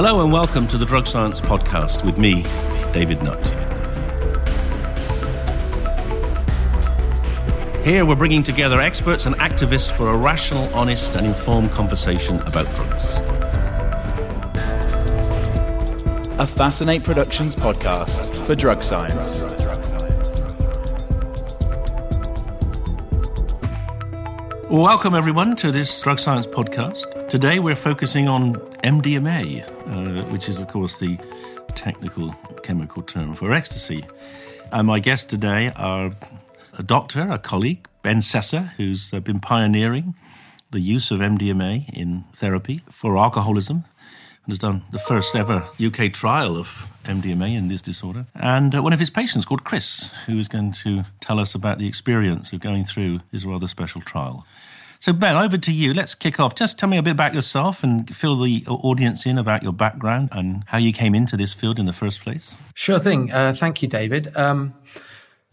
Hello 0.00 0.22
and 0.22 0.32
welcome 0.32 0.68
to 0.68 0.78
the 0.78 0.86
Drug 0.86 1.08
Science 1.08 1.40
Podcast 1.40 2.04
with 2.04 2.18
me, 2.18 2.44
David 2.92 3.20
Nutt. 3.20 3.44
Here 7.84 8.06
we're 8.06 8.14
bringing 8.14 8.44
together 8.44 8.80
experts 8.80 9.26
and 9.26 9.34
activists 9.38 9.90
for 9.90 10.10
a 10.10 10.16
rational, 10.16 10.72
honest, 10.72 11.16
and 11.16 11.26
informed 11.26 11.72
conversation 11.72 12.40
about 12.42 12.72
drugs. 12.76 13.16
A 16.38 16.46
Fascinate 16.46 17.02
Productions 17.02 17.56
podcast 17.56 18.32
for 18.44 18.54
drug 18.54 18.84
science. 18.84 19.42
Welcome, 24.70 25.16
everyone, 25.16 25.56
to 25.56 25.72
this 25.72 26.00
Drug 26.00 26.20
Science 26.20 26.46
podcast. 26.46 27.17
Today 27.28 27.58
we're 27.58 27.76
focusing 27.76 28.26
on 28.26 28.54
MDMA, 28.82 29.62
uh, 29.86 30.24
which 30.30 30.48
is, 30.48 30.58
of 30.58 30.68
course, 30.68 30.98
the 30.98 31.18
technical 31.74 32.32
chemical 32.62 33.02
term 33.02 33.34
for 33.34 33.52
ecstasy. 33.52 34.06
And 34.72 34.86
my 34.86 34.98
guests 34.98 35.26
today 35.26 35.70
are 35.76 36.16
a 36.78 36.82
doctor, 36.82 37.28
a 37.30 37.38
colleague, 37.38 37.86
Ben 38.00 38.20
Sessa, 38.20 38.72
who's 38.78 39.12
uh, 39.12 39.20
been 39.20 39.40
pioneering 39.40 40.14
the 40.70 40.80
use 40.80 41.10
of 41.10 41.20
MDMA 41.20 41.90
in 41.90 42.24
therapy 42.32 42.80
for 42.90 43.18
alcoholism 43.18 43.84
and 44.44 44.52
has 44.52 44.58
done 44.58 44.84
the 44.90 44.98
first 44.98 45.36
ever 45.36 45.68
UK 45.78 46.10
trial 46.10 46.56
of 46.56 46.88
MDMA 47.04 47.54
in 47.54 47.68
this 47.68 47.82
disorder. 47.82 48.24
And 48.34 48.74
uh, 48.74 48.82
one 48.82 48.94
of 48.94 49.00
his 49.00 49.10
patients 49.10 49.44
called 49.44 49.64
Chris, 49.64 50.12
who 50.24 50.38
is 50.38 50.48
going 50.48 50.72
to 50.72 51.04
tell 51.20 51.38
us 51.38 51.54
about 51.54 51.76
the 51.76 51.86
experience 51.86 52.54
of 52.54 52.60
going 52.60 52.86
through 52.86 53.20
this 53.32 53.44
rather 53.44 53.66
special 53.66 54.00
trial. 54.00 54.46
So, 55.00 55.12
Ben, 55.12 55.36
over 55.36 55.56
to 55.56 55.72
you. 55.72 55.94
Let's 55.94 56.14
kick 56.14 56.40
off. 56.40 56.56
Just 56.56 56.78
tell 56.78 56.88
me 56.88 56.96
a 56.96 57.02
bit 57.02 57.12
about 57.12 57.32
yourself 57.32 57.84
and 57.84 58.14
fill 58.14 58.40
the 58.40 58.64
audience 58.66 59.26
in 59.26 59.38
about 59.38 59.62
your 59.62 59.72
background 59.72 60.30
and 60.32 60.64
how 60.66 60.78
you 60.78 60.92
came 60.92 61.14
into 61.14 61.36
this 61.36 61.54
field 61.54 61.78
in 61.78 61.86
the 61.86 61.92
first 61.92 62.20
place. 62.20 62.56
Sure 62.74 62.98
thing. 62.98 63.30
Uh, 63.30 63.52
thank 63.52 63.80
you, 63.80 63.88
David. 63.88 64.36
Um, 64.36 64.74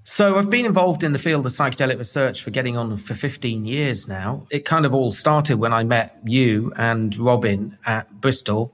so, 0.04 0.38
I've 0.38 0.50
been 0.50 0.66
involved 0.66 1.04
in 1.04 1.14
the 1.14 1.20
field 1.20 1.46
of 1.46 1.52
psychedelic 1.52 2.00
research 2.00 2.42
for 2.42 2.50
getting 2.50 2.76
on 2.76 2.98
for 2.98 3.14
15 3.14 3.66
years 3.66 4.08
now. 4.08 4.48
It 4.50 4.66
kind 4.66 4.86
of 4.86 4.96
all 4.96 5.12
started 5.12 5.58
when 5.58 5.74
I 5.74 5.84
met 5.84 6.20
you 6.26 6.74
and 6.76 7.16
Robin 7.18 7.78
at 7.86 8.20
Bristol 8.20 8.74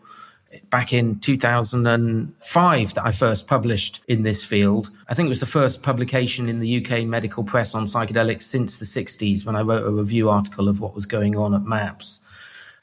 back 0.70 0.94
in 0.94 1.20
2005 1.20 2.94
that 2.94 3.06
I 3.06 3.12
first 3.12 3.48
published 3.48 4.02
in 4.08 4.24
this 4.24 4.44
field. 4.44 4.90
I 5.08 5.14
think 5.14 5.28
it 5.28 5.30
was 5.30 5.40
the 5.40 5.46
first 5.46 5.84
publication 5.84 6.50
in 6.50 6.60
the 6.60 6.86
UK 6.86 7.06
medical 7.06 7.44
press 7.44 7.74
on 7.74 7.86
psychedelics 7.86 8.44
since 8.44 8.78
the 8.78 8.86
60s 8.86 9.46
when 9.46 9.56
I 9.56 9.62
wrote 9.62 9.86
a 9.86 9.92
review 9.92 10.30
article 10.30 10.68
of 10.68 10.80
what 10.80 10.96
was 10.96 11.06
going 11.06 11.38
on 11.38 11.54
at 11.54 11.64
MAPS. 11.64 12.20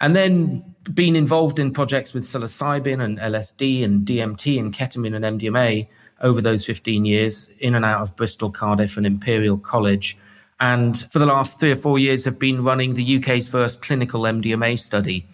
And 0.01 0.15
then 0.15 0.75
being 0.95 1.17
involved 1.17 1.59
in 1.59 1.73
projects 1.73 2.15
with 2.15 2.25
psilocybin 2.25 3.03
and 3.03 3.19
LSD 3.19 3.85
and 3.85 4.07
DMT 4.07 4.59
and 4.59 4.73
ketamine 4.73 5.15
and 5.15 5.41
MDMA 5.41 5.89
over 6.21 6.41
those 6.41 6.65
15 6.65 7.05
years 7.05 7.49
in 7.59 7.75
and 7.75 7.85
out 7.85 8.01
of 8.01 8.17
Bristol, 8.17 8.51
Cardiff 8.51 8.97
and 8.97 9.07
Imperial 9.07 9.59
College. 9.59 10.17
And 10.61 10.99
for 11.13 11.19
the 11.19 11.27
last 11.27 11.61
three 11.61 11.73
or 11.73 11.77
four 11.77 11.99
years 11.99 12.25
have 12.25 12.39
been 12.39 12.65
running 12.65 12.95
the 12.95 13.19
UK's 13.19 13.49
first 13.49 13.83
clinical 13.83 14.23
MDMA 14.23 14.79
study. 14.79 15.27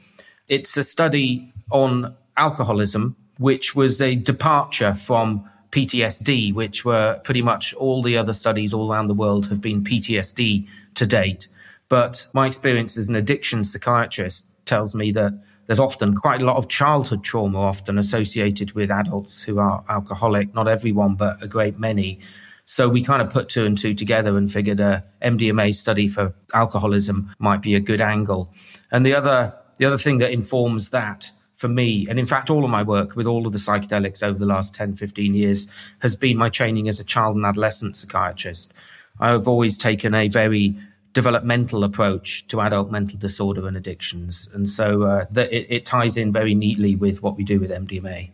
It's 0.48 0.76
a 0.76 0.82
study 0.82 1.52
on 1.70 2.14
alcoholism, 2.36 3.16
which 3.38 3.74
was 3.74 4.00
a 4.00 4.14
departure 4.14 4.94
from 4.94 5.48
PTSD, 5.70 6.54
which 6.54 6.84
were 6.84 7.20
pretty 7.24 7.42
much 7.42 7.74
all 7.74 8.02
the 8.02 8.16
other 8.16 8.32
studies 8.32 8.72
all 8.72 8.92
around 8.92 9.08
the 9.08 9.14
world 9.14 9.48
have 9.48 9.60
been 9.60 9.82
PTSD 9.82 10.68
to 10.94 11.06
date. 11.06 11.48
But 11.88 12.26
my 12.32 12.46
experience 12.46 12.96
as 12.96 13.08
an 13.08 13.16
addiction 13.16 13.64
psychiatrist 13.64 14.46
tells 14.66 14.94
me 14.94 15.12
that 15.12 15.34
there's 15.66 15.80
often 15.80 16.14
quite 16.14 16.42
a 16.42 16.44
lot 16.44 16.56
of 16.56 16.68
childhood 16.68 17.24
trauma 17.24 17.58
often 17.58 17.98
associated 17.98 18.72
with 18.72 18.90
adults 18.90 19.42
who 19.42 19.58
are 19.58 19.82
alcoholic. 19.88 20.54
Not 20.54 20.68
everyone, 20.68 21.14
but 21.14 21.42
a 21.42 21.48
great 21.48 21.78
many. 21.78 22.20
So 22.66 22.88
we 22.88 23.02
kind 23.02 23.20
of 23.20 23.30
put 23.30 23.48
two 23.48 23.66
and 23.66 23.76
two 23.76 23.94
together 23.94 24.36
and 24.38 24.50
figured 24.50 24.80
a 24.80 25.04
MDMA 25.22 25.74
study 25.74 26.08
for 26.08 26.34
alcoholism 26.54 27.34
might 27.38 27.62
be 27.62 27.74
a 27.74 27.80
good 27.80 28.00
angle. 28.00 28.52
And 28.92 29.04
the 29.04 29.14
other 29.14 29.54
the 29.78 29.84
other 29.86 29.98
thing 29.98 30.18
that 30.18 30.30
informs 30.30 30.90
that 30.90 31.30
for 31.56 31.68
me, 31.68 32.06
and 32.08 32.18
in 32.18 32.26
fact, 32.26 32.50
all 32.50 32.64
of 32.64 32.70
my 32.70 32.82
work 32.82 33.16
with 33.16 33.26
all 33.26 33.46
of 33.46 33.52
the 33.52 33.58
psychedelics 33.58 34.22
over 34.22 34.38
the 34.38 34.46
last 34.46 34.74
10, 34.74 34.96
15 34.96 35.34
years 35.34 35.66
has 36.00 36.16
been 36.16 36.36
my 36.36 36.48
training 36.48 36.88
as 36.88 37.00
a 37.00 37.04
child 37.04 37.36
and 37.36 37.44
adolescent 37.44 37.96
psychiatrist. 37.96 38.72
I've 39.20 39.46
always 39.46 39.78
taken 39.78 40.14
a 40.14 40.28
very 40.28 40.76
developmental 41.12 41.84
approach 41.84 42.46
to 42.48 42.60
adult 42.60 42.90
mental 42.90 43.18
disorder 43.18 43.66
and 43.66 43.76
addictions. 43.76 44.50
And 44.52 44.68
so 44.68 45.04
uh, 45.04 45.26
it, 45.36 45.66
it, 45.70 45.86
ties 45.86 46.16
in 46.16 46.32
very 46.32 46.54
neatly 46.54 46.96
with 46.96 47.22
what 47.22 47.36
we 47.36 47.44
do 47.44 47.60
with 47.60 47.70
MDMA. 47.70 48.30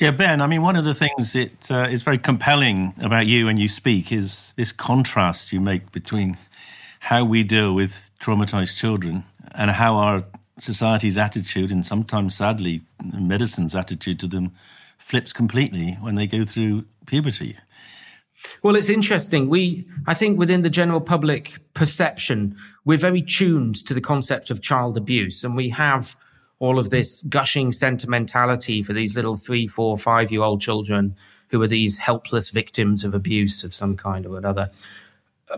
Yeah, 0.00 0.10
Ben, 0.10 0.40
I 0.40 0.48
mean, 0.48 0.60
one 0.60 0.74
of 0.74 0.84
the 0.84 0.94
things 0.94 1.32
that 1.34 1.70
uh, 1.70 1.86
is 1.88 2.02
very 2.02 2.18
compelling 2.18 2.92
about 3.00 3.26
you 3.26 3.46
when 3.46 3.56
you 3.56 3.68
speak 3.68 4.10
is 4.10 4.52
this 4.56 4.72
contrast 4.72 5.52
you 5.52 5.60
make 5.60 5.92
between 5.92 6.36
how 6.98 7.24
we 7.24 7.44
deal 7.44 7.72
with 7.72 8.10
traumatized 8.20 8.76
children 8.76 9.24
and 9.54 9.70
how 9.70 9.94
our 9.96 10.24
society's 10.58 11.18
attitude, 11.18 11.70
and 11.70 11.84
sometimes 11.84 12.36
sadly, 12.36 12.82
medicine's 13.02 13.74
attitude 13.74 14.20
to 14.20 14.26
them, 14.26 14.52
flips 14.98 15.32
completely 15.32 15.98
when 16.00 16.14
they 16.14 16.26
go 16.26 16.44
through 16.44 16.84
puberty. 17.06 17.56
Well, 18.62 18.76
it's 18.76 18.90
interesting. 18.90 19.48
We, 19.48 19.86
I 20.06 20.14
think 20.14 20.38
within 20.38 20.62
the 20.62 20.70
general 20.70 21.00
public 21.00 21.58
perception, 21.74 22.56
we're 22.84 22.98
very 22.98 23.22
tuned 23.22 23.84
to 23.86 23.94
the 23.94 24.00
concept 24.00 24.50
of 24.50 24.60
child 24.60 24.96
abuse 24.96 25.44
and 25.44 25.56
we 25.56 25.70
have 25.70 26.16
all 26.58 26.78
of 26.78 26.90
this 26.90 27.22
gushing 27.22 27.72
sentimentality 27.72 28.82
for 28.82 28.92
these 28.92 29.16
little 29.16 29.36
three, 29.36 29.66
four, 29.66 29.98
five 29.98 30.30
year 30.30 30.42
old 30.42 30.60
children 30.60 31.16
who 31.48 31.60
are 31.62 31.66
these 31.66 31.98
helpless 31.98 32.50
victims 32.50 33.04
of 33.04 33.14
abuse 33.14 33.64
of 33.64 33.74
some 33.74 33.96
kind 33.96 34.26
or 34.26 34.38
another. 34.38 34.70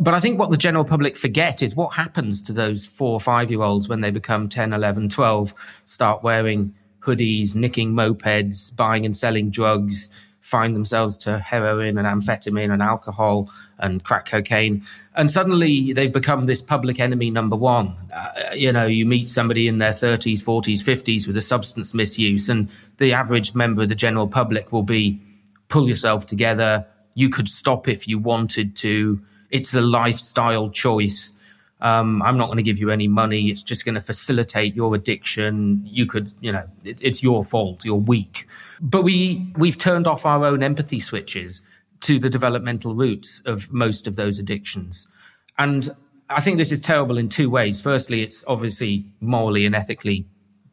But 0.01 0.15
I 0.15 0.21
think 0.21 0.39
what 0.39 0.51
the 0.51 0.57
general 0.57 0.85
public 0.85 1.17
forget 1.17 1.63
is 1.63 1.77
what 1.77 1.95
happens 1.95 2.43
to 2.43 2.53
those 2.53 2.85
four 2.85 3.13
or 3.13 3.21
five 3.21 3.51
year 3.51 3.63
olds 3.63 3.89
when 3.89 4.01
they 4.01 4.11
become 4.11 4.49
10, 4.49 4.73
11, 4.73 5.11
12, 5.11 5.55
start 5.85 6.23
wearing 6.23 6.75
hoodies, 7.01 7.55
nicking 7.55 7.93
mopeds, 7.93 8.75
buying 8.75 9.07
and 9.07 9.17
selling 9.17 9.51
drugs, 9.51 10.11
find 10.41 10.75
themselves 10.75 11.17
to 11.19 11.39
heroin 11.39 11.99
and 11.99 12.07
amphetamine 12.07 12.73
and 12.73 12.83
alcohol 12.83 13.51
and 13.79 14.03
crack 14.05 14.27
cocaine. 14.27 14.83
And 15.15 15.31
suddenly 15.31 15.93
they've 15.93 16.13
become 16.13 16.47
this 16.47 16.63
public 16.63 17.01
enemy 17.01 17.31
number 17.31 17.57
one. 17.57 17.97
Uh, 18.13 18.31
you 18.55 18.73
know, 18.73 18.87
you 18.87 19.07
meet 19.07 19.31
somebody 19.31 19.69
in 19.69 19.79
their 19.79 19.93
30s, 19.93 20.43
40s, 20.43 20.83
50s 20.83 21.27
with 21.27 21.37
a 21.37 21.43
substance 21.43 21.95
misuse, 21.95 22.49
and 22.49 22.69
the 22.99 23.13
average 23.13 23.55
member 23.55 23.83
of 23.83 23.89
the 23.89 23.95
general 23.95 24.29
public 24.29 24.73
will 24.73 24.83
be 24.83 25.21
pull 25.69 25.89
yourself 25.89 26.27
together. 26.27 26.87
You 27.15 27.29
could 27.29 27.49
stop 27.49 27.89
if 27.89 28.07
you 28.07 28.19
wanted 28.19 28.77
to 28.77 29.21
it's 29.57 29.75
a 29.75 29.81
lifestyle 29.81 30.71
choice. 30.71 31.33
Um, 31.81 32.23
I'm 32.23 32.39
not 32.39 32.47
going 32.47 32.57
to 32.57 32.63
give 32.63 32.79
you 32.79 32.91
any 32.91 33.09
money. 33.09 33.49
It's 33.49 33.63
just 33.63 33.85
going 33.85 33.97
to 33.97 34.01
facilitate 34.01 34.75
your 34.75 34.95
addiction. 34.95 35.83
You 35.85 36.07
could, 36.07 36.33
you 36.41 36.53
know, 36.53 36.67
it, 36.85 36.99
it's 37.03 37.23
your 37.23 37.45
fault. 37.45 37.85
You're 37.85 37.97
weak. 37.97 38.47
But 38.81 39.03
we 39.03 39.53
we've 39.57 39.79
turned 39.79 40.07
off 40.07 40.25
our 40.27 40.45
own 40.45 40.63
empathy 40.63 41.01
switches 41.01 41.61
to 42.01 42.19
the 42.19 42.31
developmental 42.31 42.95
roots 42.95 43.41
of 43.47 43.73
most 43.73 44.07
of 44.07 44.17
those 44.17 44.39
addictions, 44.39 45.09
and 45.59 45.89
I 46.29 46.41
think 46.41 46.59
this 46.59 46.73
is 46.73 46.81
terrible 46.81 47.19
in 47.19 47.29
two 47.29 47.49
ways. 47.49 47.81
Firstly, 47.81 48.23
it's 48.23 48.45
obviously 48.47 49.05
morally 49.21 49.65
and 49.65 49.75
ethically 49.75 50.27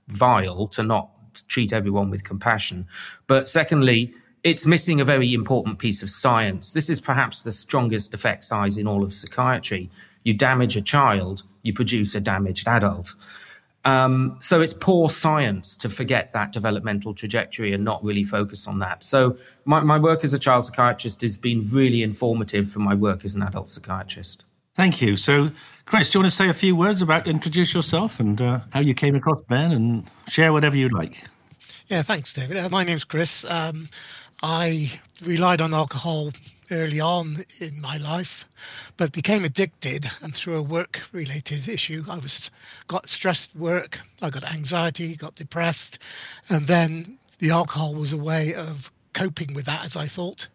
vile 0.08 0.68
to 0.68 0.84
not 0.84 1.10
treat 1.48 1.72
everyone 1.74 2.10
with 2.10 2.24
compassion. 2.24 2.88
But 3.28 3.48
secondly, 3.48 4.14
it's 4.44 4.66
missing 4.66 5.00
a 5.00 5.06
very 5.06 5.34
important 5.34 5.80
piece 5.80 6.04
of 6.04 6.10
science. 6.10 6.74
This 6.74 6.90
is 6.90 7.00
perhaps 7.00 7.42
the 7.42 7.52
strongest 7.52 8.14
effect 8.14 8.44
size 8.44 8.78
in 8.78 8.88
all 8.88 9.04
of 9.04 9.14
psychiatry. 9.14 9.90
You 10.24 10.34
damage 10.34 10.76
a 10.76 10.82
child, 10.82 11.44
you 11.64 11.74
produce 11.74 12.14
a 12.16 12.20
damaged 12.20 12.68
adult. 12.68 13.16
Um, 13.86 14.38
so 14.42 14.62
it's 14.62 14.74
poor 14.74 15.10
science 15.10 15.76
to 15.78 15.90
forget 15.90 16.32
that 16.32 16.54
developmental 16.54 17.14
trajectory 17.14 17.74
and 17.74 17.84
not 17.84 18.04
really 18.04 18.24
focus 18.24 18.68
on 18.68 18.80
that. 18.80 19.04
So 19.04 19.38
my, 19.66 19.82
my 19.82 20.00
work 20.00 20.24
as 20.24 20.34
a 20.34 20.40
child 20.40 20.66
psychiatrist 20.66 21.22
has 21.22 21.38
been 21.38 21.68
really 21.70 22.02
informative 22.02 22.70
for 22.70 22.80
my 22.80 22.96
work 22.96 23.26
as 23.26 23.36
an 23.36 23.44
adult 23.44 23.70
psychiatrist. 23.70 24.44
Thank 24.76 25.02
you. 25.02 25.18
So, 25.18 25.52
Chris, 25.86 26.10
do 26.10 26.18
you 26.18 26.24
want 26.24 26.32
to 26.32 26.36
say 26.36 26.50
a 26.50 26.54
few 26.54 26.76
words 26.76 27.02
about 27.02 27.28
introduce 27.28 27.74
yourself 27.74 28.20
and 28.20 28.42
uh, 28.42 28.62
how 28.72 28.80
you 28.80 28.94
came 28.94 29.16
across 29.16 29.40
Ben 29.48 29.72
and 29.72 30.10
share 30.28 30.52
whatever 30.52 30.76
you'd 30.76 30.94
like? 30.94 31.26
Yeah, 31.88 32.02
thanks, 32.02 32.34
David. 32.34 32.58
Uh, 32.58 32.70
my 32.70 32.84
name's 32.84 33.04
Chris. 33.04 33.46
Um, 33.46 33.90
I 34.44 35.00
relied 35.24 35.62
on 35.62 35.74
alcohol 35.74 36.34
early 36.70 37.00
on 37.00 37.46
in 37.62 37.80
my 37.80 37.96
life, 37.96 38.46
but 38.98 39.14
became 39.14 39.46
addicted 39.46 40.12
and 40.22 40.36
through 40.36 40.58
a 40.58 40.62
work 40.62 41.00
related 41.14 41.70
issue. 41.70 42.04
I 42.10 42.18
was 42.18 42.52
got 42.88 43.08
stressed 43.08 43.56
work, 43.56 44.02
I 44.22 44.30
got 44.30 44.44
anxiety, 44.54 45.16
got 45.16 45.36
depressed, 45.36 45.98
and 46.50 46.68
then 46.68 47.20
the 47.40 47.52
alcohol 47.52 47.94
was 47.94 48.12
a 48.12 48.18
way 48.18 48.54
of 48.54 48.92
coping 49.14 49.54
with 49.54 49.66
that 49.66 49.86
as 49.86 49.96
I 49.96 50.08
thought. 50.08 50.50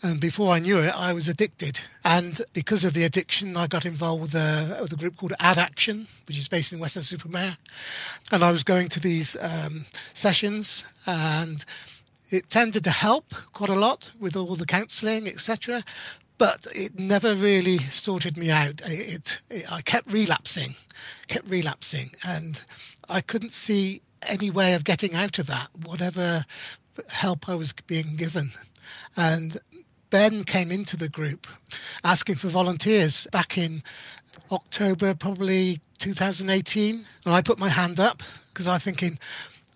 And 0.00 0.20
before 0.20 0.54
I 0.54 0.60
knew 0.60 0.78
it, 0.78 0.94
I 0.94 1.12
was 1.12 1.28
addicted. 1.28 1.80
And 2.04 2.44
because 2.52 2.84
of 2.84 2.92
the 2.92 3.04
addiction, 3.04 3.56
I 3.56 3.66
got 3.66 3.86
involved 3.86 4.22
with 4.22 4.34
a, 4.34 4.78
with 4.82 4.92
a 4.92 4.96
group 4.96 5.16
called 5.16 5.32
Addaction, 5.40 6.06
which 6.28 6.38
is 6.38 6.46
based 6.46 6.72
in 6.72 6.78
Weston-super-Mare. 6.78 7.56
And 8.30 8.44
I 8.44 8.50
was 8.50 8.62
going 8.62 8.90
to 8.90 9.00
these 9.00 9.34
um, 9.40 9.86
sessions 10.12 10.84
and 11.06 11.64
it 12.34 12.50
tended 12.50 12.84
to 12.84 12.90
help 12.90 13.34
quite 13.52 13.70
a 13.70 13.74
lot 13.74 14.10
with 14.18 14.36
all 14.36 14.56
the 14.56 14.66
counselling, 14.66 15.28
etc. 15.28 15.84
But 16.36 16.66
it 16.74 16.98
never 16.98 17.34
really 17.34 17.78
sorted 17.78 18.36
me 18.36 18.50
out. 18.50 18.80
It, 18.84 19.40
it, 19.50 19.72
I 19.72 19.82
kept 19.82 20.12
relapsing, 20.12 20.74
kept 21.28 21.48
relapsing, 21.48 22.10
and 22.26 22.60
I 23.08 23.20
couldn't 23.20 23.54
see 23.54 24.02
any 24.26 24.50
way 24.50 24.74
of 24.74 24.84
getting 24.84 25.14
out 25.14 25.38
of 25.38 25.46
that, 25.46 25.68
whatever 25.84 26.44
help 27.08 27.48
I 27.48 27.54
was 27.54 27.72
being 27.86 28.16
given. 28.16 28.52
And 29.16 29.58
Ben 30.10 30.44
came 30.44 30.72
into 30.72 30.96
the 30.96 31.08
group 31.08 31.46
asking 32.02 32.36
for 32.36 32.48
volunteers 32.48 33.26
back 33.30 33.56
in 33.56 33.82
October, 34.50 35.14
probably 35.14 35.80
2018. 35.98 37.04
And 37.24 37.34
I 37.34 37.42
put 37.42 37.58
my 37.58 37.68
hand 37.68 38.00
up 38.00 38.22
because 38.52 38.66
I 38.66 38.74
was 38.74 38.82
thinking, 38.82 39.18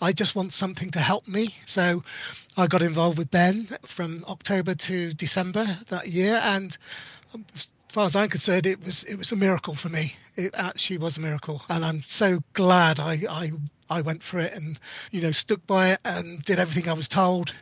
I 0.00 0.12
just 0.12 0.34
want 0.34 0.52
something 0.52 0.90
to 0.92 1.00
help 1.00 1.26
me. 1.26 1.56
So 1.66 2.02
I 2.56 2.66
got 2.66 2.82
involved 2.82 3.18
with 3.18 3.30
Ben 3.30 3.66
from 3.82 4.24
October 4.28 4.74
to 4.74 5.12
December 5.12 5.78
that 5.88 6.08
year. 6.08 6.40
And 6.42 6.76
as 7.54 7.66
far 7.88 8.06
as 8.06 8.16
I'm 8.16 8.28
concerned, 8.28 8.66
it 8.66 8.84
was 8.84 9.04
it 9.04 9.16
was 9.16 9.32
a 9.32 9.36
miracle 9.36 9.74
for 9.74 9.88
me. 9.88 10.14
It 10.36 10.54
actually 10.54 10.98
was 10.98 11.16
a 11.16 11.20
miracle. 11.20 11.62
And 11.68 11.84
I'm 11.84 12.02
so 12.06 12.42
glad 12.52 13.00
I, 13.00 13.22
I 13.28 13.52
I 13.90 14.00
went 14.02 14.22
for 14.22 14.38
it 14.38 14.54
and, 14.54 14.78
you 15.10 15.20
know, 15.20 15.32
stuck 15.32 15.66
by 15.66 15.92
it 15.92 16.00
and 16.04 16.42
did 16.42 16.58
everything 16.58 16.90
I 16.90 16.94
was 16.94 17.08
told. 17.08 17.54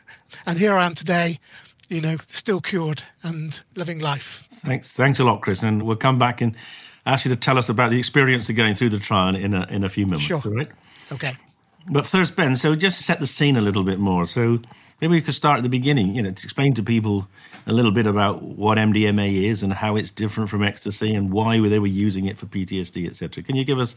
And 0.44 0.58
here 0.58 0.74
I 0.74 0.84
am 0.84 0.94
today 0.94 1.38
you 1.88 2.00
know, 2.00 2.16
still 2.32 2.60
cured 2.60 3.02
and 3.22 3.60
living 3.74 4.00
life. 4.00 4.44
Thanks, 4.50 4.92
thanks 4.92 5.18
a 5.18 5.24
lot, 5.24 5.42
Chris. 5.42 5.62
And 5.62 5.82
we'll 5.82 5.96
come 5.96 6.18
back 6.18 6.40
and 6.40 6.56
ask 7.04 7.24
you 7.24 7.30
to 7.30 7.36
tell 7.36 7.58
us 7.58 7.68
about 7.68 7.90
the 7.90 7.98
experience 7.98 8.48
of 8.48 8.56
going 8.56 8.74
through 8.74 8.90
the 8.90 8.98
trial 8.98 9.36
in 9.36 9.54
a, 9.54 9.66
in 9.70 9.84
a 9.84 9.88
few 9.88 10.06
minutes. 10.06 10.24
Sure. 10.24 10.40
Right? 10.44 10.68
Okay. 11.12 11.32
But 11.88 12.06
first, 12.06 12.36
Ben, 12.36 12.56
so 12.56 12.74
just 12.74 13.02
set 13.02 13.20
the 13.20 13.26
scene 13.26 13.56
a 13.56 13.60
little 13.60 13.84
bit 13.84 13.98
more. 13.98 14.26
So 14.26 14.60
maybe 15.00 15.12
we 15.12 15.20
could 15.20 15.34
start 15.34 15.58
at 15.58 15.62
the 15.62 15.68
beginning, 15.68 16.16
you 16.16 16.22
know, 16.22 16.30
to 16.30 16.44
explain 16.44 16.72
to 16.74 16.82
people 16.82 17.28
a 17.66 17.72
little 17.72 17.92
bit 17.92 18.06
about 18.06 18.42
what 18.42 18.78
MDMA 18.78 19.44
is 19.44 19.62
and 19.62 19.72
how 19.72 19.96
it's 19.96 20.10
different 20.10 20.50
from 20.50 20.62
ecstasy 20.62 21.14
and 21.14 21.32
why 21.32 21.58
they 21.60 21.78
were 21.78 21.86
using 21.86 22.26
it 22.26 22.36
for 22.38 22.46
PTSD, 22.46 23.08
etc. 23.08 23.42
Can 23.42 23.56
you 23.56 23.64
give 23.64 23.78
us, 23.78 23.96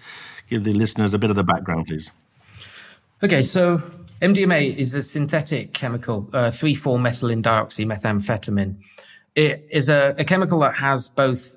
give 0.50 0.64
the 0.64 0.72
listeners 0.74 1.14
a 1.14 1.20
bit 1.20 1.30
of 1.30 1.36
the 1.36 1.44
background, 1.44 1.88
please? 1.88 2.12
Okay, 3.22 3.44
so 3.44 3.82
MDMA 4.22 4.74
is 4.76 4.96
a 4.96 5.02
synthetic 5.02 5.74
chemical, 5.74 6.30
uh, 6.34 6.50
3,4-methylenedioxymethamphetamine. 6.50 8.76
It 9.36 9.68
is 9.70 9.90
a, 9.90 10.16
a 10.18 10.24
chemical 10.24 10.60
that 10.60 10.76
has 10.76 11.08
both 11.08 11.56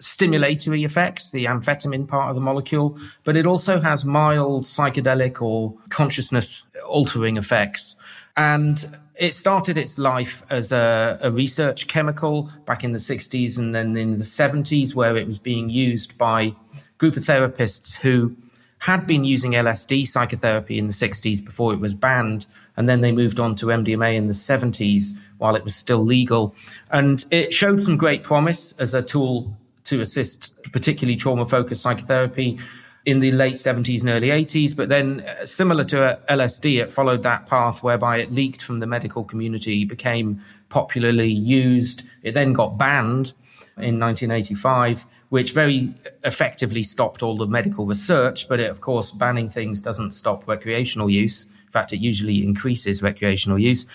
stimulatory 0.00 0.84
effects, 0.84 1.30
the 1.30 1.46
amphetamine 1.46 2.06
part 2.06 2.28
of 2.28 2.34
the 2.34 2.40
molecule, 2.40 2.98
but 3.24 3.36
it 3.36 3.46
also 3.46 3.80
has 3.80 4.04
mild 4.04 4.64
psychedelic 4.64 5.40
or 5.40 5.74
consciousness 5.90 6.66
altering 6.86 7.36
effects. 7.36 7.96
And 8.36 8.98
it 9.18 9.34
started 9.34 9.78
its 9.78 9.98
life 9.98 10.42
as 10.50 10.72
a, 10.72 11.18
a, 11.22 11.30
research 11.30 11.86
chemical 11.86 12.50
back 12.66 12.84
in 12.84 12.92
the 12.92 12.98
60s 12.98 13.58
and 13.58 13.74
then 13.74 13.96
in 13.96 14.18
the 14.18 14.24
70s, 14.24 14.94
where 14.94 15.16
it 15.16 15.26
was 15.26 15.38
being 15.38 15.70
used 15.70 16.18
by 16.18 16.42
a 16.42 16.54
group 16.98 17.16
of 17.16 17.24
therapists 17.24 17.96
who 17.96 18.36
had 18.78 19.06
been 19.06 19.24
using 19.24 19.52
LSD 19.52 20.06
psychotherapy 20.06 20.78
in 20.78 20.86
the 20.86 20.92
60s 20.92 21.42
before 21.42 21.72
it 21.72 21.80
was 21.80 21.94
banned. 21.94 22.44
And 22.76 22.86
then 22.86 23.00
they 23.00 23.10
moved 23.10 23.40
on 23.40 23.56
to 23.56 23.66
MDMA 23.66 24.16
in 24.16 24.26
the 24.26 24.34
70s 24.34 25.12
while 25.38 25.56
it 25.56 25.64
was 25.64 25.74
still 25.74 26.04
legal. 26.04 26.54
And 26.90 27.24
it 27.30 27.54
showed 27.54 27.80
some 27.80 27.96
great 27.96 28.22
promise 28.22 28.72
as 28.72 28.92
a 28.92 29.00
tool 29.00 29.56
to 29.86 30.00
assist 30.00 30.54
particularly 30.72 31.16
trauma 31.16 31.46
focused 31.46 31.82
psychotherapy 31.82 32.58
in 33.04 33.20
the 33.20 33.30
late 33.32 33.54
70s 33.54 34.00
and 34.00 34.10
early 34.10 34.28
80s. 34.28 34.76
But 34.76 34.88
then, 34.88 35.20
uh, 35.20 35.46
similar 35.46 35.84
to 35.84 36.18
LSD, 36.28 36.82
it 36.82 36.92
followed 36.92 37.22
that 37.22 37.46
path 37.46 37.82
whereby 37.82 38.18
it 38.18 38.32
leaked 38.32 38.62
from 38.62 38.80
the 38.80 38.86
medical 38.86 39.24
community, 39.24 39.84
became 39.84 40.40
popularly 40.68 41.30
used. 41.30 42.02
It 42.22 42.32
then 42.32 42.52
got 42.52 42.78
banned 42.78 43.32
in 43.78 43.98
1985 44.00 45.06
which 45.28 45.52
very 45.52 45.92
effectively 46.24 46.82
stopped 46.82 47.22
all 47.22 47.36
the 47.36 47.46
medical 47.46 47.86
research. 47.86 48.48
But 48.48 48.60
it, 48.60 48.70
of 48.70 48.80
course, 48.80 49.10
banning 49.10 49.48
things 49.48 49.80
doesn't 49.80 50.12
stop 50.12 50.46
recreational 50.46 51.10
use. 51.10 51.46
In 51.66 51.72
fact, 51.72 51.92
it 51.92 51.98
usually 51.98 52.42
increases 52.42 53.02
recreational 53.02 53.58
use. 53.58 53.86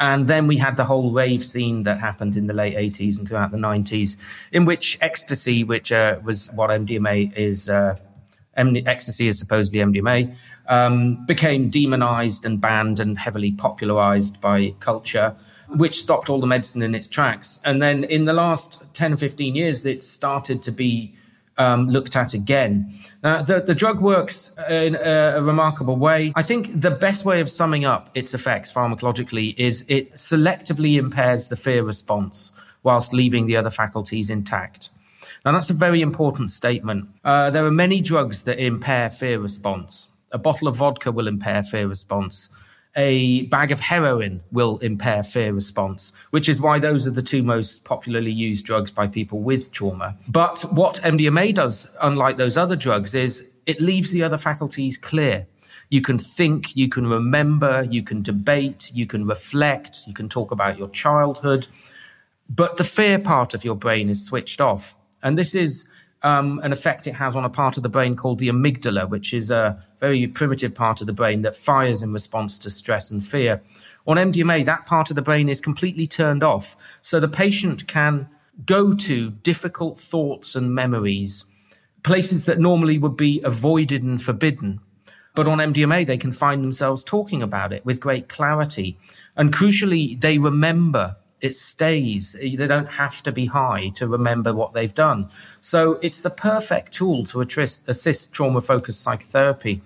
And 0.00 0.28
then 0.28 0.46
we 0.46 0.56
had 0.56 0.76
the 0.76 0.84
whole 0.84 1.12
rave 1.12 1.44
scene 1.44 1.84
that 1.84 1.98
happened 1.98 2.36
in 2.36 2.46
the 2.46 2.54
late 2.54 2.76
80s 2.76 3.18
and 3.18 3.26
throughout 3.26 3.50
the 3.50 3.56
90s, 3.56 4.16
in 4.52 4.64
which 4.64 4.98
ecstasy, 5.00 5.64
which 5.64 5.92
uh, 5.92 6.18
was 6.24 6.50
what 6.54 6.70
MDMA 6.70 7.32
is, 7.36 7.70
uh, 7.70 7.96
ecstasy 8.56 9.28
is 9.28 9.38
supposedly 9.38 9.80
MDMA, 9.80 10.34
um, 10.68 11.24
became 11.26 11.70
demonized 11.70 12.44
and 12.44 12.60
banned 12.60 13.00
and 13.00 13.18
heavily 13.18 13.52
popularized 13.52 14.40
by 14.40 14.74
culture 14.80 15.34
which 15.76 16.00
stopped 16.00 16.28
all 16.28 16.40
the 16.40 16.46
medicine 16.46 16.82
in 16.82 16.94
its 16.94 17.06
tracks. 17.06 17.60
And 17.64 17.80
then 17.80 18.04
in 18.04 18.24
the 18.24 18.32
last 18.32 18.82
10 18.94 19.12
or 19.12 19.16
15 19.16 19.54
years, 19.54 19.86
it 19.86 20.02
started 20.02 20.62
to 20.64 20.72
be 20.72 21.14
um, 21.60 21.88
looked 21.88 22.16
at 22.16 22.32
again. 22.32 22.92
Uh, 23.22 23.42
the, 23.42 23.60
the 23.60 23.74
drug 23.74 24.00
works 24.00 24.54
in 24.70 24.94
a, 24.94 25.34
a, 25.36 25.42
remarkable 25.42 25.96
way. 25.96 26.32
I 26.34 26.42
think 26.42 26.80
the 26.80 26.90
best 26.90 27.26
way 27.26 27.40
of 27.40 27.50
summing 27.50 27.84
up 27.84 28.08
its 28.14 28.32
effects 28.32 28.72
pharmacologically 28.72 29.54
is 29.58 29.84
it 29.86 30.14
selectively 30.14 30.98
impairs 30.98 31.48
the 31.48 31.56
fear 31.56 31.84
response 31.84 32.52
whilst 32.82 33.12
leaving 33.12 33.44
the 33.44 33.56
other 33.56 33.68
faculties 33.68 34.30
intact. 34.30 34.88
Now, 35.44 35.52
that's 35.52 35.68
a 35.68 35.74
very 35.74 36.00
important 36.00 36.50
statement. 36.50 37.08
Uh, 37.24 37.50
there 37.50 37.66
are 37.66 37.70
many 37.70 38.00
drugs 38.00 38.44
that 38.44 38.58
impair 38.58 39.10
fear 39.10 39.38
response. 39.38 40.08
A 40.32 40.38
bottle 40.38 40.66
of 40.66 40.76
vodka 40.76 41.12
will 41.12 41.28
impair 41.28 41.62
fear 41.62 41.86
response 41.86 42.48
a 42.96 43.42
bag 43.42 43.70
of 43.70 43.80
heroin 43.80 44.42
will 44.50 44.78
impair 44.78 45.22
fear 45.22 45.52
response, 45.52 46.12
which 46.30 46.48
is 46.48 46.60
why 46.60 46.78
those 46.78 47.06
are 47.06 47.12
the 47.12 47.22
two 47.22 47.42
most 47.42 47.84
popularly 47.84 48.32
used 48.32 48.64
drugs 48.64 48.90
by 48.90 49.06
people 49.06 49.40
with 49.40 49.70
trauma. 49.70 50.16
But 50.28 50.60
what 50.72 50.96
MDMA 50.96 51.54
does, 51.54 51.86
unlike 52.02 52.36
those 52.36 52.56
other 52.56 52.76
drugs, 52.76 53.14
is 53.14 53.46
it 53.66 53.80
leaves 53.80 54.10
the 54.10 54.22
other 54.22 54.38
faculties 54.38 54.96
clear. 54.96 55.46
You 55.90 56.00
can 56.00 56.18
think, 56.18 56.76
you 56.76 56.88
can 56.88 57.06
remember, 57.06 57.86
you 57.90 58.02
can 58.02 58.22
debate, 58.22 58.90
you 58.94 59.06
can 59.06 59.26
reflect, 59.26 60.06
you 60.06 60.14
can 60.14 60.28
talk 60.28 60.50
about 60.50 60.78
your 60.78 60.88
childhood, 60.90 61.66
but 62.48 62.76
the 62.76 62.84
fear 62.84 63.18
part 63.18 63.54
of 63.54 63.64
your 63.64 63.74
brain 63.74 64.08
is 64.08 64.24
switched 64.24 64.60
off. 64.60 64.96
And 65.22 65.36
this 65.36 65.54
is 65.54 65.86
um, 66.22 66.60
an 66.62 66.72
effect 66.72 67.06
it 67.06 67.14
has 67.14 67.34
on 67.34 67.44
a 67.44 67.50
part 67.50 67.76
of 67.76 67.82
the 67.82 67.88
brain 67.88 68.14
called 68.14 68.38
the 68.38 68.48
amygdala, 68.48 69.08
which 69.08 69.32
is 69.32 69.50
a 69.50 69.82
very 70.00 70.26
primitive 70.26 70.74
part 70.74 71.00
of 71.00 71.06
the 71.06 71.12
brain 71.12 71.42
that 71.42 71.56
fires 71.56 72.02
in 72.02 72.12
response 72.12 72.58
to 72.58 72.70
stress 72.70 73.10
and 73.10 73.26
fear. 73.26 73.60
On 74.06 74.16
MDMA, 74.16 74.64
that 74.64 74.86
part 74.86 75.10
of 75.10 75.16
the 75.16 75.22
brain 75.22 75.48
is 75.48 75.60
completely 75.60 76.06
turned 76.06 76.42
off. 76.42 76.76
So 77.02 77.20
the 77.20 77.28
patient 77.28 77.86
can 77.86 78.28
go 78.66 78.92
to 78.92 79.30
difficult 79.30 79.98
thoughts 79.98 80.54
and 80.54 80.74
memories, 80.74 81.46
places 82.02 82.44
that 82.44 82.58
normally 82.58 82.98
would 82.98 83.16
be 83.16 83.40
avoided 83.42 84.02
and 84.02 84.20
forbidden. 84.20 84.80
But 85.34 85.46
on 85.46 85.58
MDMA, 85.58 86.06
they 86.06 86.18
can 86.18 86.32
find 86.32 86.62
themselves 86.62 87.04
talking 87.04 87.42
about 87.42 87.72
it 87.72 87.84
with 87.84 88.00
great 88.00 88.28
clarity. 88.28 88.98
And 89.36 89.52
crucially, 89.52 90.20
they 90.20 90.38
remember 90.38 91.16
it 91.40 91.54
stays. 91.54 92.32
They 92.32 92.56
don't 92.56 92.88
have 92.88 93.22
to 93.22 93.32
be 93.32 93.46
high 93.46 93.90
to 93.96 94.06
remember 94.06 94.54
what 94.54 94.72
they've 94.72 94.94
done. 94.94 95.28
So 95.60 95.98
it's 96.02 96.22
the 96.22 96.30
perfect 96.30 96.92
tool 96.92 97.24
to 97.26 97.40
assist, 97.40 98.32
trauma 98.32 98.60
focused 98.60 99.02
psychotherapy. 99.02 99.82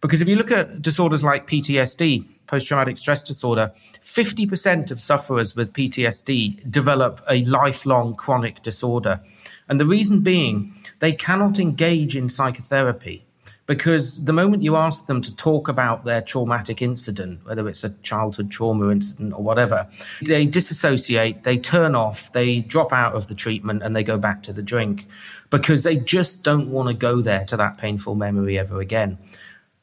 Because 0.00 0.20
if 0.20 0.28
you 0.28 0.36
look 0.36 0.50
at 0.50 0.80
disorders 0.82 1.22
like 1.22 1.46
PTSD, 1.46 2.24
post 2.46 2.66
traumatic 2.66 2.96
stress 2.96 3.22
disorder, 3.22 3.72
50% 4.02 4.90
of 4.90 5.00
sufferers 5.00 5.54
with 5.54 5.72
PTSD 5.72 6.70
develop 6.70 7.20
a 7.28 7.44
lifelong 7.44 8.14
chronic 8.14 8.62
disorder. 8.62 9.20
And 9.68 9.78
the 9.78 9.86
reason 9.86 10.22
being, 10.22 10.74
they 10.98 11.12
cannot 11.12 11.58
engage 11.58 12.16
in 12.16 12.28
psychotherapy 12.28 13.24
because 13.70 14.24
the 14.24 14.32
moment 14.32 14.64
you 14.64 14.74
ask 14.74 15.06
them 15.06 15.22
to 15.22 15.32
talk 15.36 15.68
about 15.68 16.04
their 16.04 16.20
traumatic 16.20 16.82
incident, 16.82 17.38
whether 17.44 17.68
it's 17.68 17.84
a 17.84 17.90
childhood 18.02 18.50
trauma 18.50 18.90
incident 18.90 19.32
or 19.32 19.44
whatever, 19.44 19.88
they 20.22 20.44
disassociate, 20.44 21.44
they 21.44 21.56
turn 21.56 21.94
off, 21.94 22.32
they 22.32 22.58
drop 22.62 22.92
out 22.92 23.14
of 23.14 23.28
the 23.28 23.34
treatment, 23.36 23.84
and 23.84 23.94
they 23.94 24.02
go 24.02 24.18
back 24.18 24.42
to 24.42 24.52
the 24.52 24.60
drink 24.60 25.06
because 25.50 25.84
they 25.84 25.94
just 25.94 26.42
don't 26.42 26.68
want 26.68 26.88
to 26.88 26.94
go 26.94 27.20
there 27.20 27.44
to 27.44 27.56
that 27.56 27.78
painful 27.78 28.16
memory 28.16 28.58
ever 28.58 28.80
again. 28.80 29.16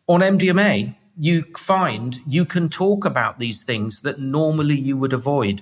On 0.07 0.19
MDMA, 0.19 0.93
you 1.17 1.45
find 1.55 2.19
you 2.27 2.43
can 2.43 2.67
talk 2.67 3.05
about 3.05 3.39
these 3.39 3.63
things 3.63 4.01
that 4.01 4.19
normally 4.19 4.75
you 4.75 4.97
would 4.97 5.13
avoid 5.13 5.61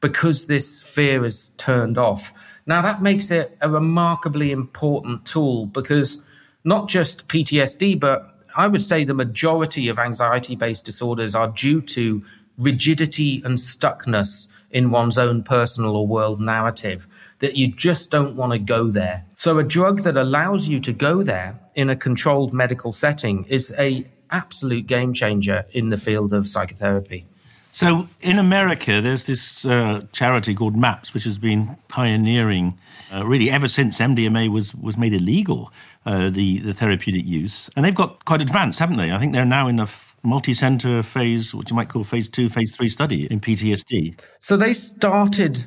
because 0.00 0.46
this 0.46 0.80
fear 0.80 1.26
is 1.26 1.50
turned 1.58 1.98
off. 1.98 2.32
Now, 2.64 2.80
that 2.80 3.02
makes 3.02 3.30
it 3.30 3.54
a 3.60 3.68
remarkably 3.68 4.50
important 4.50 5.26
tool 5.26 5.66
because 5.66 6.22
not 6.66 6.88
just 6.88 7.28
PTSD, 7.28 7.98
but 7.98 8.28
I 8.56 8.68
would 8.68 8.82
say 8.82 9.04
the 9.04 9.14
majority 9.14 9.88
of 9.88 9.98
anxiety 9.98 10.56
based 10.56 10.84
disorders 10.84 11.34
are 11.34 11.48
due 11.48 11.80
to 11.82 12.22
rigidity 12.58 13.40
and 13.44 13.56
stuckness 13.56 14.48
in 14.70 14.90
one's 14.90 15.16
own 15.16 15.42
personal 15.42 15.96
or 15.96 16.06
world 16.06 16.40
narrative 16.40 17.06
that 17.38 17.56
you 17.56 17.68
just 17.68 18.10
don't 18.10 18.34
want 18.34 18.52
to 18.52 18.58
go 18.58 18.88
there. 18.88 19.24
So 19.34 19.58
a 19.58 19.64
drug 19.64 20.02
that 20.02 20.16
allows 20.16 20.68
you 20.68 20.80
to 20.80 20.92
go 20.92 21.22
there 21.22 21.58
in 21.74 21.88
a 21.88 21.96
controlled 21.96 22.52
medical 22.52 22.92
setting 22.92 23.44
is 23.44 23.72
a 23.78 24.06
absolute 24.30 24.86
game 24.86 25.12
changer 25.14 25.64
in 25.70 25.90
the 25.90 25.96
field 25.96 26.32
of 26.32 26.48
psychotherapy. 26.48 27.26
So 27.70 28.08
in 28.22 28.38
America, 28.38 29.02
there's 29.02 29.26
this 29.26 29.66
uh, 29.66 30.06
charity 30.12 30.54
called 30.54 30.76
MAPS, 30.76 31.12
which 31.12 31.24
has 31.24 31.36
been 31.36 31.76
pioneering 31.88 32.78
uh, 33.12 33.26
really 33.26 33.50
ever 33.50 33.68
since 33.68 33.98
MDMA 33.98 34.50
was 34.50 34.74
was 34.74 34.96
made 34.96 35.12
illegal, 35.12 35.70
uh, 36.06 36.30
the 36.30 36.58
the 36.60 36.72
therapeutic 36.72 37.26
use, 37.26 37.68
and 37.76 37.84
they've 37.84 37.94
got 37.94 38.24
quite 38.24 38.40
advanced, 38.40 38.78
haven't 38.78 38.96
they? 38.96 39.12
I 39.12 39.18
think 39.18 39.32
they're 39.32 39.44
now 39.44 39.68
in 39.68 39.78
a 39.78 39.84
f- 39.84 40.16
multi-center 40.22 41.02
phase, 41.02 41.54
what 41.54 41.68
you 41.68 41.76
might 41.76 41.88
call 41.88 42.04
phase 42.04 42.28
two, 42.28 42.48
phase 42.48 42.74
three 42.74 42.88
study 42.88 43.26
in 43.26 43.40
PTSD. 43.40 44.18
So 44.38 44.56
they 44.56 44.72
started 44.72 45.66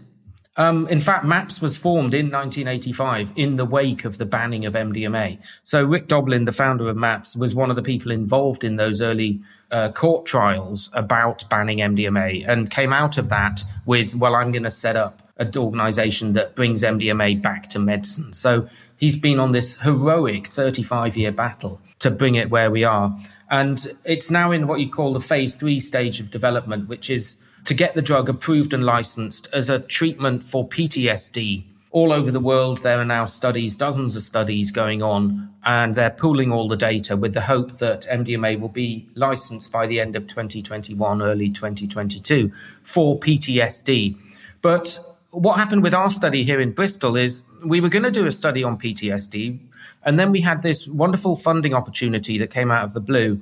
um, 0.59 0.89
in 0.89 0.99
fact, 0.99 1.23
MAPS 1.23 1.61
was 1.61 1.77
formed 1.77 2.13
in 2.13 2.29
1985 2.29 3.31
in 3.37 3.55
the 3.55 3.63
wake 3.63 4.03
of 4.03 4.17
the 4.17 4.25
banning 4.25 4.65
of 4.65 4.73
MDMA. 4.73 5.39
So 5.63 5.85
Rick 5.85 6.09
Doblin, 6.09 6.43
the 6.43 6.51
founder 6.51 6.89
of 6.89 6.97
MAPS, 6.97 7.37
was 7.37 7.55
one 7.55 7.69
of 7.69 7.77
the 7.77 7.81
people 7.81 8.11
involved 8.11 8.65
in 8.65 8.75
those 8.75 9.01
early 9.01 9.41
uh, 9.71 9.89
court 9.93 10.25
trials 10.25 10.89
about 10.93 11.49
banning 11.49 11.77
MDMA 11.77 12.45
and 12.45 12.69
came 12.69 12.91
out 12.91 13.17
of 13.17 13.29
that 13.29 13.63
with, 13.85 14.17
well, 14.17 14.35
I'm 14.35 14.51
going 14.51 14.63
to 14.63 14.71
set 14.71 14.97
up 14.97 15.23
an 15.37 15.55
organization 15.55 16.33
that 16.33 16.57
brings 16.57 16.83
MDMA 16.83 17.41
back 17.41 17.69
to 17.69 17.79
medicine. 17.79 18.33
So 18.33 18.67
he's 18.99 19.19
been 19.19 19.39
on 19.39 19.51
this 19.51 19.77
heroic 19.77 20.47
35 20.47 21.17
year 21.17 21.31
battle 21.31 21.81
to 21.99 22.11
bring 22.11 22.35
it 22.35 22.49
where 22.49 22.69
we 22.69 22.83
are. 22.83 23.17
And 23.49 23.97
it's 24.05 24.29
now 24.29 24.51
in 24.51 24.67
what 24.67 24.79
you 24.79 24.89
call 24.89 25.13
the 25.13 25.19
phase 25.19 25.55
three 25.55 25.79
stage 25.79 26.19
of 26.19 26.29
development, 26.29 26.87
which 26.87 27.09
is 27.09 27.35
to 27.65 27.73
get 27.73 27.95
the 27.95 28.01
drug 28.01 28.29
approved 28.29 28.73
and 28.73 28.85
licensed 28.85 29.47
as 29.51 29.69
a 29.69 29.79
treatment 29.79 30.43
for 30.43 30.67
PTSD. 30.67 31.63
All 31.91 32.13
over 32.13 32.29
the 32.29 32.39
world, 32.39 32.83
there 32.83 32.99
are 32.99 33.05
now 33.05 33.25
studies, 33.25 33.75
dozens 33.75 34.15
of 34.15 34.21
studies 34.21 34.69
going 34.69 35.01
on, 35.01 35.51
and 35.65 35.95
they're 35.95 36.11
pooling 36.11 36.51
all 36.51 36.67
the 36.67 36.77
data 36.77 37.17
with 37.17 37.33
the 37.33 37.41
hope 37.41 37.77
that 37.77 38.03
MDMA 38.03 38.59
will 38.59 38.69
be 38.69 39.07
licensed 39.15 39.71
by 39.71 39.87
the 39.87 39.99
end 39.99 40.15
of 40.15 40.27
2021, 40.27 41.21
early 41.23 41.49
2022 41.49 42.51
for 42.83 43.19
PTSD. 43.19 44.15
But 44.61 44.99
what 45.31 45.57
happened 45.57 45.83
with 45.83 45.93
our 45.93 46.09
study 46.09 46.43
here 46.43 46.59
in 46.59 46.71
Bristol 46.71 47.15
is 47.15 47.43
we 47.63 47.81
were 47.81 47.89
going 47.89 48.03
to 48.03 48.11
do 48.11 48.25
a 48.25 48.31
study 48.31 48.63
on 48.63 48.77
PTSD, 48.77 49.59
and 50.03 50.19
then 50.19 50.31
we 50.31 50.41
had 50.41 50.61
this 50.61 50.87
wonderful 50.87 51.35
funding 51.35 51.73
opportunity 51.73 52.37
that 52.39 52.49
came 52.49 52.71
out 52.71 52.83
of 52.83 52.93
the 52.93 53.01
blue 53.01 53.39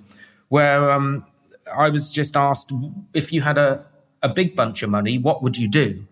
where 0.50 0.92
um, 0.92 1.26
I 1.76 1.90
was 1.90 2.12
just 2.12 2.36
asked 2.36 2.72
if 3.14 3.32
you 3.32 3.42
had 3.42 3.58
a, 3.58 3.86
a 4.22 4.30
big 4.30 4.56
bunch 4.56 4.84
of 4.84 4.90
money, 4.90 5.18
what 5.18 5.44
would 5.44 5.58
you 5.58 5.68
do? 5.68 6.06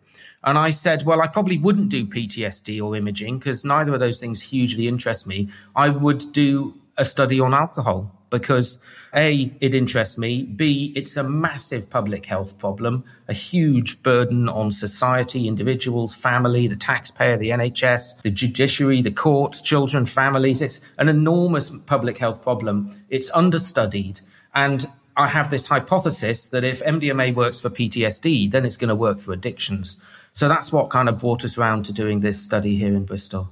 And 0.44 0.58
I 0.58 0.70
said, 0.70 1.05
well, 1.05 1.22
I 1.22 1.27
probably 1.27 1.58
wouldn't 1.58 1.89
do 1.89 2.05
PTSD 2.05 2.82
or 2.82 2.96
imaging 2.96 3.39
because 3.39 3.65
neither 3.65 3.94
of 3.94 4.00
those 4.00 4.20
things 4.20 4.41
hugely 4.41 4.88
interest 4.88 5.25
me. 5.25 5.50
I 5.75 5.89
would 5.89 6.32
do 6.34 6.75
a 6.98 7.05
study 7.05 7.39
on 7.39 7.53
alcohol 7.53 8.12
because 8.39 8.80
A, 9.13 9.51
it 9.62 9.74
interests 9.74 10.18
me. 10.18 10.44
B, 10.44 10.92
it's 10.96 11.18
a 11.18 11.24
massive 11.24 11.89
public 11.89 12.25
health 12.25 12.60
problem, 12.60 13.04
a 13.27 13.34
huge 13.34 14.04
burden 14.04 14.50
on 14.50 14.72
society, 14.72 15.48
individuals, 15.48 16.13
family, 16.13 16.68
the 16.68 16.75
taxpayer, 16.75 17.38
the 17.38 17.50
NHS, 17.50 18.22
the 18.24 18.30
judiciary, 18.30 19.01
the 19.01 19.12
courts, 19.12 19.62
children, 19.62 20.06
families. 20.06 20.62
It's 20.62 20.82
an 20.98 21.10
enormous 21.10 21.72
public 21.86 22.18
health 22.18 22.44
problem. 22.44 22.88
It's 23.10 23.32
understudied. 23.32 24.20
And 24.54 24.86
I 25.18 25.27
have 25.27 25.50
this 25.50 25.65
hypothesis 25.65 26.48
that 26.48 26.63
if 26.63 26.84
MDMA 26.84 27.34
works 27.34 27.60
for 27.60 27.70
PTSD, 27.70 28.51
then 28.51 28.65
it's 28.65 28.77
going 28.77 28.89
to 28.89 28.96
work 28.96 29.22
for 29.22 29.32
addictions. 29.32 29.98
So 30.34 30.50
that's 30.50 30.74
what 30.74 30.89
kind 30.89 31.08
of 31.08 31.20
brought 31.20 31.46
us 31.46 31.58
around 31.58 31.86
to 31.86 31.94
doing 31.94 32.20
this 32.20 32.42
study 32.42 32.75
here 32.75 32.94
in 32.94 33.06
Bristol. 33.06 33.50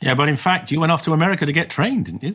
Yeah, 0.00 0.14
but 0.14 0.28
in 0.28 0.36
fact, 0.36 0.70
you 0.70 0.80
went 0.80 0.90
off 0.90 1.02
to 1.02 1.12
America 1.12 1.44
to 1.44 1.52
get 1.52 1.68
trained, 1.68 2.06
didn't 2.06 2.22
you? 2.22 2.34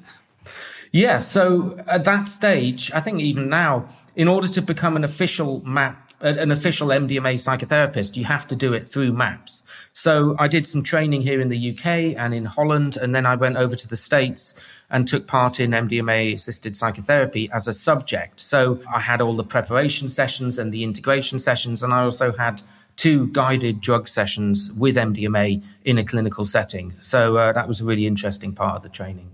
Yeah, 0.92 1.18
so 1.18 1.78
at 1.88 2.04
that 2.06 2.30
stage, 2.30 2.92
I 2.94 3.02
think 3.02 3.22
even 3.22 3.50
now, 3.50 3.88
in 4.16 4.28
order 4.28 4.48
to 4.48 4.62
become 4.62 4.96
an 4.96 5.04
official 5.04 5.62
MAP 5.66 6.08
an 6.20 6.52
official 6.52 6.88
MDMA 6.88 7.36
psychotherapist, 7.36 8.18
you 8.18 8.26
have 8.26 8.48
to 8.48 8.56
do 8.56 8.74
it 8.74 8.88
through 8.88 9.14
MAPS. 9.14 9.64
So 9.94 10.36
I 10.40 10.48
did 10.48 10.66
some 10.66 10.82
training 10.82 11.22
here 11.22 11.40
in 11.40 11.50
the 11.50 11.72
UK 11.72 12.18
and 12.18 12.34
in 12.34 12.46
Holland, 12.46 12.98
and 12.98 13.14
then 13.14 13.26
I 13.26 13.36
went 13.36 13.58
over 13.58 13.76
to 13.76 13.88
the 13.88 13.96
States 13.96 14.56
and 14.90 15.08
took 15.08 15.28
part 15.28 15.60
in 15.60 15.72
MDMA 15.72 16.34
assisted 16.34 16.76
psychotherapy 16.76 17.50
as 17.54 17.68
a 17.68 17.74
subject. 17.74 18.40
So 18.40 18.80
I 18.94 19.00
had 19.00 19.22
all 19.22 19.36
the 19.36 19.44
preparation 19.44 20.10
sessions 20.10 20.58
and 20.58 20.74
the 20.74 20.84
integration 20.84 21.38
sessions, 21.38 21.84
and 21.84 21.94
I 21.94 22.02
also 22.02 22.32
had 22.32 22.64
two 22.96 23.28
guided 23.28 23.80
drug 23.80 24.08
sessions 24.08 24.72
with 24.72 24.96
MDMA 24.96 25.64
in 25.86 26.00
a 26.00 26.04
clinical 26.04 26.46
setting. 26.46 26.96
So 26.98 27.38
uh, 27.38 27.52
that 27.52 27.68
was 27.68 27.80
a 27.80 27.86
really 27.86 28.08
interesting 28.08 28.54
part 28.54 28.76
of 28.76 28.82
the 28.82 28.90
training. 28.90 29.30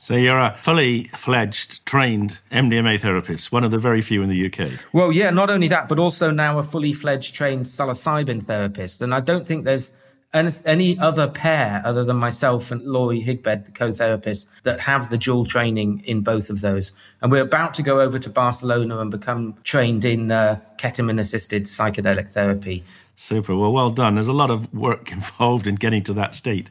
So 0.00 0.14
you're 0.14 0.38
a 0.38 0.52
fully 0.56 1.04
fledged, 1.16 1.84
trained 1.84 2.38
MDMA 2.52 3.00
therapist, 3.00 3.50
one 3.50 3.64
of 3.64 3.72
the 3.72 3.78
very 3.78 4.00
few 4.00 4.22
in 4.22 4.28
the 4.28 4.46
UK. 4.46 4.70
Well, 4.92 5.10
yeah, 5.10 5.30
not 5.30 5.50
only 5.50 5.66
that, 5.68 5.88
but 5.88 5.98
also 5.98 6.30
now 6.30 6.60
a 6.60 6.62
fully 6.62 6.92
fledged 6.92 7.34
trained 7.34 7.66
psilocybin 7.66 8.44
therapist. 8.44 9.02
And 9.02 9.12
I 9.12 9.18
don't 9.18 9.44
think 9.44 9.64
there's 9.64 9.92
any, 10.32 10.98
other 10.98 11.26
pair 11.26 11.82
other 11.84 12.04
than 12.04 12.16
myself 12.16 12.70
and 12.70 12.80
Laurie 12.82 13.20
Higbed, 13.20 13.66
the 13.66 13.72
co-therapist, 13.72 14.48
that 14.62 14.78
have 14.78 15.10
the 15.10 15.18
dual 15.18 15.44
training 15.44 16.02
in 16.04 16.20
both 16.20 16.48
of 16.48 16.60
those. 16.60 16.92
And 17.20 17.32
we're 17.32 17.42
about 17.42 17.74
to 17.74 17.82
go 17.82 18.00
over 18.00 18.20
to 18.20 18.30
Barcelona 18.30 19.00
and 19.00 19.10
become 19.10 19.56
trained 19.64 20.04
in 20.04 20.30
uh, 20.30 20.60
ketamine-assisted 20.76 21.64
psychedelic 21.64 22.28
therapy. 22.28 22.84
Super. 23.16 23.56
Well, 23.56 23.72
well 23.72 23.90
done. 23.90 24.14
There's 24.14 24.28
a 24.28 24.32
lot 24.32 24.50
of 24.50 24.72
work 24.72 25.10
involved 25.12 25.66
in 25.66 25.74
getting 25.74 26.04
to 26.04 26.12
that 26.14 26.36
state. 26.36 26.70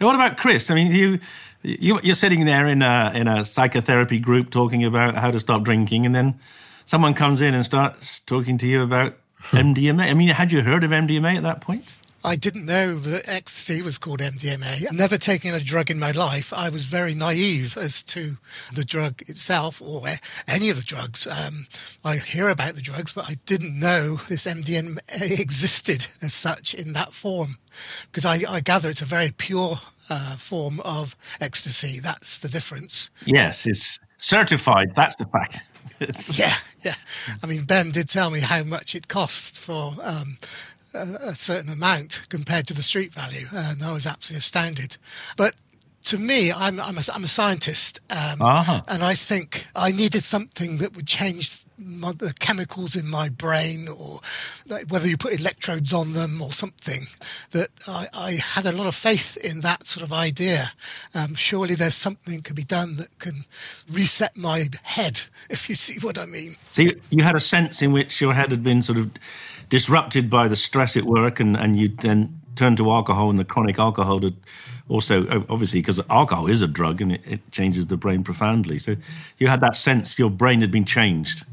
Now, 0.00 0.06
what 0.06 0.14
about 0.14 0.38
Chris? 0.38 0.70
I 0.70 0.74
mean, 0.74 0.92
you, 0.92 1.20
you 1.64 1.98
you're 2.02 2.14
sitting 2.14 2.44
there 2.44 2.66
in 2.66 2.82
a 2.82 3.10
in 3.14 3.26
a 3.26 3.44
psychotherapy 3.44 4.20
group 4.20 4.50
talking 4.50 4.84
about 4.84 5.16
how 5.16 5.30
to 5.30 5.40
stop 5.40 5.64
drinking, 5.64 6.06
and 6.06 6.14
then 6.14 6.38
someone 6.84 7.14
comes 7.14 7.40
in 7.40 7.54
and 7.54 7.64
starts 7.64 8.20
talking 8.20 8.58
to 8.58 8.66
you 8.66 8.82
about 8.82 9.16
MDMA. 9.50 10.10
I 10.10 10.14
mean, 10.14 10.28
had 10.28 10.52
you 10.52 10.62
heard 10.62 10.84
of 10.84 10.90
MDMA 10.90 11.36
at 11.36 11.42
that 11.42 11.60
point? 11.60 11.84
I 12.26 12.36
didn't 12.36 12.64
know 12.64 12.98
that 13.00 13.28
ecstasy 13.28 13.82
was 13.82 13.98
called 13.98 14.20
MDMA. 14.20 14.90
Never 14.92 15.18
taking 15.18 15.52
a 15.52 15.60
drug 15.60 15.90
in 15.90 15.98
my 15.98 16.10
life, 16.10 16.54
I 16.54 16.70
was 16.70 16.86
very 16.86 17.12
naive 17.12 17.76
as 17.76 18.02
to 18.04 18.38
the 18.72 18.84
drug 18.84 19.22
itself 19.28 19.82
or 19.82 20.08
any 20.48 20.70
of 20.70 20.78
the 20.78 20.82
drugs. 20.82 21.26
Um, 21.26 21.66
I 22.02 22.16
hear 22.16 22.48
about 22.48 22.76
the 22.76 22.80
drugs, 22.80 23.12
but 23.12 23.28
I 23.28 23.36
didn't 23.44 23.78
know 23.78 24.22
this 24.28 24.46
MDMA 24.46 25.00
existed 25.38 26.06
as 26.22 26.32
such 26.32 26.72
in 26.72 26.94
that 26.94 27.12
form 27.12 27.58
because 28.10 28.24
I, 28.24 28.50
I 28.50 28.60
gather 28.60 28.88
it's 28.88 29.02
a 29.02 29.06
very 29.06 29.30
pure 29.30 29.78
uh, 30.10 30.36
form 30.36 30.80
of 30.80 31.16
ecstasy. 31.40 32.00
That's 32.00 32.38
the 32.38 32.48
difference. 32.48 33.10
Yes, 33.24 33.66
it's 33.66 33.98
certified. 34.18 34.94
That's 34.94 35.16
the 35.16 35.26
fact. 35.26 35.62
yeah, 36.38 36.54
yeah. 36.82 36.94
I 37.42 37.46
mean, 37.46 37.64
Ben 37.64 37.90
did 37.90 38.08
tell 38.08 38.30
me 38.30 38.40
how 38.40 38.62
much 38.64 38.94
it 38.94 39.08
costs 39.08 39.58
for 39.58 39.94
um, 40.02 40.38
a, 40.92 41.34
certain 41.34 41.70
amount 41.70 42.22
compared 42.28 42.66
to 42.68 42.74
the 42.74 42.82
street 42.82 43.12
value, 43.12 43.46
and 43.52 43.82
I 43.82 43.92
was 43.92 44.06
absolutely 44.06 44.40
astounded. 44.40 44.96
But 45.36 45.54
to 46.04 46.18
me, 46.18 46.52
I'm 46.52 46.80
I'm 46.80 46.98
a, 46.98 47.02
I'm 47.12 47.24
a 47.24 47.28
scientist, 47.28 48.00
um, 48.10 48.42
uh-huh. 48.42 48.82
and 48.88 49.02
I 49.02 49.14
think 49.14 49.66
I 49.74 49.92
needed 49.92 50.24
something 50.24 50.78
that 50.78 50.94
would 50.94 51.06
change 51.06 51.63
my, 51.78 52.12
the 52.12 52.34
chemicals 52.38 52.96
in 52.96 53.08
my 53.08 53.28
brain, 53.28 53.88
or 53.88 54.20
like 54.66 54.86
whether 54.88 55.08
you 55.08 55.16
put 55.16 55.38
electrodes 55.38 55.92
on 55.92 56.12
them 56.12 56.40
or 56.40 56.52
something. 56.52 57.06
That 57.52 57.70
I, 57.86 58.08
I 58.12 58.30
had 58.32 58.66
a 58.66 58.72
lot 58.72 58.86
of 58.86 58.94
faith 58.94 59.36
in 59.38 59.60
that 59.60 59.86
sort 59.86 60.04
of 60.04 60.12
idea. 60.12 60.72
Um, 61.14 61.34
surely 61.34 61.74
there's 61.74 61.94
something 61.94 62.42
can 62.42 62.54
be 62.54 62.64
done 62.64 62.96
that 62.96 63.18
can 63.18 63.44
reset 63.90 64.36
my 64.36 64.68
head, 64.82 65.22
if 65.50 65.68
you 65.68 65.74
see 65.74 65.98
what 66.00 66.18
I 66.18 66.26
mean. 66.26 66.56
So 66.70 66.82
you, 66.82 67.00
you 67.10 67.22
had 67.22 67.36
a 67.36 67.40
sense 67.40 67.82
in 67.82 67.92
which 67.92 68.20
your 68.20 68.34
head 68.34 68.50
had 68.50 68.62
been 68.62 68.82
sort 68.82 68.98
of 68.98 69.10
disrupted 69.68 70.30
by 70.30 70.48
the 70.48 70.56
stress 70.56 70.96
at 70.96 71.04
work, 71.04 71.40
and, 71.40 71.56
and 71.56 71.78
you 71.78 71.88
then 71.88 72.40
turned 72.56 72.76
to 72.76 72.90
alcohol 72.90 73.30
and 73.30 73.38
the 73.38 73.44
chronic 73.44 73.78
alcohol 73.78 74.20
to 74.20 74.32
also 74.88 75.26
obviously 75.48 75.80
because 75.80 76.00
alcohol 76.10 76.46
is 76.46 76.62
a 76.62 76.68
drug 76.68 77.00
and 77.00 77.12
it, 77.12 77.20
it 77.24 77.52
changes 77.52 77.86
the 77.86 77.96
brain 77.96 78.22
profoundly. 78.22 78.78
So 78.78 78.96
you 79.38 79.48
had 79.48 79.60
that 79.60 79.76
sense 79.76 80.18
your 80.18 80.30
brain 80.30 80.60
had 80.60 80.70
been 80.70 80.84
changed. 80.84 81.44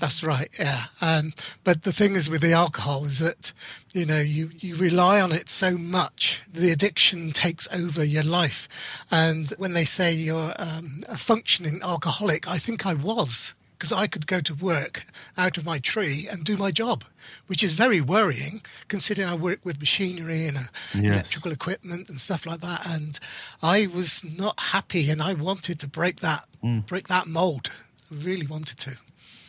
That's 0.00 0.22
right, 0.22 0.50
yeah. 0.58 0.84
Um, 1.00 1.32
but 1.62 1.82
the 1.82 1.92
thing 1.92 2.14
is 2.14 2.28
with 2.28 2.42
the 2.42 2.52
alcohol 2.52 3.04
is 3.04 3.18
that, 3.20 3.52
you 3.92 4.04
know, 4.04 4.20
you, 4.20 4.50
you 4.58 4.76
rely 4.76 5.20
on 5.20 5.32
it 5.32 5.48
so 5.48 5.76
much, 5.76 6.42
the 6.52 6.70
addiction 6.70 7.32
takes 7.32 7.68
over 7.72 8.04
your 8.04 8.22
life. 8.22 8.68
And 9.10 9.50
when 9.58 9.72
they 9.72 9.84
say 9.84 10.12
you're 10.12 10.54
um, 10.58 11.04
a 11.08 11.16
functioning 11.16 11.80
alcoholic, 11.82 12.48
I 12.48 12.58
think 12.58 12.86
I 12.86 12.94
was 12.94 13.54
because 13.84 13.92
I 13.92 14.06
could 14.06 14.26
go 14.26 14.40
to 14.40 14.54
work 14.54 15.04
out 15.36 15.58
of 15.58 15.66
my 15.66 15.78
tree 15.78 16.26
and 16.30 16.44
do 16.44 16.56
my 16.56 16.70
job, 16.70 17.04
which 17.48 17.62
is 17.62 17.72
very 17.72 18.00
worrying 18.00 18.62
considering 18.88 19.28
I 19.28 19.34
work 19.34 19.60
with 19.62 19.78
machinery 19.78 20.46
and 20.46 20.56
uh, 20.56 20.60
yes. 20.94 21.04
electrical 21.04 21.52
equipment 21.52 22.08
and 22.08 22.18
stuff 22.18 22.46
like 22.46 22.60
that. 22.60 22.86
And 22.86 23.18
I 23.62 23.88
was 23.88 24.24
not 24.24 24.58
happy, 24.58 25.10
and 25.10 25.20
I 25.20 25.34
wanted 25.34 25.80
to 25.80 25.88
break 25.88 26.20
that 26.20 26.46
mm. 26.62 26.86
break 26.86 27.08
that 27.08 27.26
mold. 27.26 27.70
I 28.10 28.24
really 28.24 28.46
wanted 28.46 28.78
to. 28.78 28.96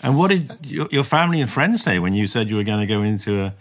And 0.02 0.18
what 0.18 0.30
did 0.30 0.52
your, 0.64 0.88
your 0.92 1.04
family 1.04 1.42
and 1.42 1.50
friends 1.50 1.84
say 1.84 2.00
when 2.00 2.14
you 2.14 2.28
said 2.28 2.50
you 2.50 2.56
were 2.56 2.64
going 2.64 2.80
to 2.80 2.86
go 2.86 3.02
into 3.02 3.42
a, 3.42 3.54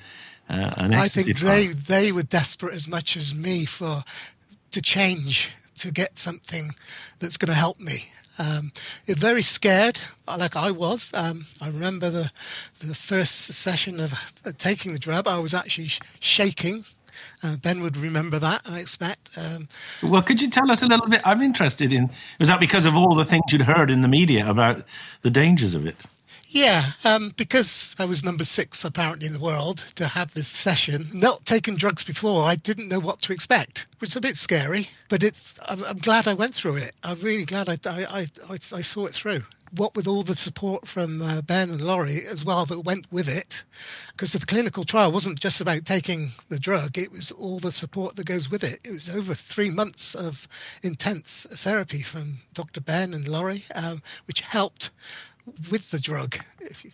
uh, 0.51 0.75
an 0.77 0.95
I 0.95 1.09
think 1.09 1.37
trial? 1.37 1.55
they 1.55 1.67
they 1.69 2.13
were 2.13 2.23
desperate 2.23 2.75
as 2.75 2.87
much 2.87 3.17
as 3.17 3.35
me 3.35 3.65
for 3.65 4.05
to 4.73 4.83
change 4.83 5.51
to 5.79 5.91
get 5.91 6.19
something 6.19 6.75
that's 7.19 7.37
going 7.37 7.49
to 7.49 7.55
help 7.55 7.81
me. 7.81 8.11
Um, 8.37 8.73
very 9.07 9.43
scared, 9.43 10.01
like 10.27 10.57
I 10.57 10.73
was. 10.73 11.13
Um, 11.15 11.47
I 11.61 11.69
remember 11.69 12.11
the 12.11 12.33
the 12.81 12.95
first 12.95 13.53
session 13.53 14.01
of 14.01 14.13
uh, 14.45 14.53
taking 14.59 14.93
the 14.93 14.99
drug. 14.99 15.29
I 15.29 15.39
was 15.39 15.55
actually 15.55 15.89
sh- 15.89 16.01
shaking. 16.19 16.85
Uh, 17.43 17.57
ben 17.57 17.81
would 17.83 17.97
remember 17.97 18.39
that, 18.41 18.63
I 18.65 18.81
expect. 18.81 19.31
Um, 19.37 19.69
well, 20.03 20.23
could 20.23 20.41
you 20.41 20.49
tell 20.51 20.71
us 20.71 20.83
a 20.83 20.87
little 20.87 21.07
bit? 21.07 21.21
I'm 21.25 21.43
interested 21.43 21.93
in. 21.93 22.11
Was 22.41 22.49
that 22.49 22.59
because 22.59 22.87
of 22.87 22.97
all 22.97 23.15
the 23.15 23.25
things 23.25 23.45
you'd 23.51 23.63
heard 23.63 23.91
in 23.91 24.01
the 24.01 24.09
media 24.09 24.49
about 24.49 24.85
the 25.23 25.31
dangers 25.31 25.75
of 25.75 25.87
it? 25.87 26.05
Yeah, 26.55 26.93
um, 27.03 27.33
because 27.37 27.97
I 27.99 28.05
was 28.05 28.23
number 28.23 28.45
six 28.45 28.85
apparently 28.85 29.27
in 29.27 29.33
the 29.33 29.41
world 29.41 29.83
to 29.97 30.07
have 30.07 30.33
this 30.35 30.47
session. 30.47 31.11
Not 31.13 31.45
taken 31.45 31.75
drugs 31.75 32.05
before, 32.05 32.45
I 32.45 32.55
didn't 32.55 32.87
know 32.89 33.01
what 33.01 33.21
to 33.23 33.33
expect, 33.33 33.89
which 33.99 34.11
is 34.11 34.17
a 34.17 34.21
bit 34.21 34.37
scary. 34.37 34.91
But 35.09 35.25
it's 35.25 35.59
I'm, 35.69 35.83
I'm 35.83 35.99
glad 35.99 36.29
I 36.29 36.35
went 36.35 36.55
through 36.55 36.77
it. 36.77 36.95
I'm 37.03 37.19
really 37.19 37.45
glad 37.45 37.69
I 37.69 37.77
I, 37.85 38.29
I, 38.49 38.53
I 38.73 38.83
saw 38.83 39.07
it 39.07 39.15
through. 39.15 39.43
What 39.73 39.97
with 39.97 40.07
all 40.07 40.23
the 40.23 40.37
support 40.37 40.87
from 40.87 41.23
uh, 41.23 41.43
Ben 41.43 41.71
and 41.71 41.81
Laurie 41.81 42.25
as 42.25 42.45
well 42.45 42.65
that 42.67 42.83
went 42.83 43.11
with 43.11 43.29
it, 43.29 43.65
because 44.13 44.31
the 44.31 44.47
clinical 44.47 44.85
trial 44.85 45.11
wasn't 45.11 45.41
just 45.41 45.61
about 45.61 45.85
taking 45.85 46.35
the 46.51 46.61
drug; 46.61 46.97
it 46.97 47.11
was 47.11 47.33
all 47.33 47.59
the 47.59 47.73
support 47.73 48.15
that 48.15 48.27
goes 48.27 48.49
with 48.49 48.63
it. 48.63 48.79
It 48.85 48.93
was 48.93 49.09
over 49.11 49.35
three 49.35 49.71
months 49.71 50.15
of 50.15 50.47
intense 50.85 51.49
therapy 51.51 52.03
from 52.03 52.43
Dr. 52.53 52.81
Ben 52.81 53.13
and 53.13 53.27
Laurie, 53.27 53.65
um, 53.75 54.03
which 54.29 54.43
helped 54.43 54.93
with 55.71 55.91
the 55.91 55.99
drug. 55.99 56.39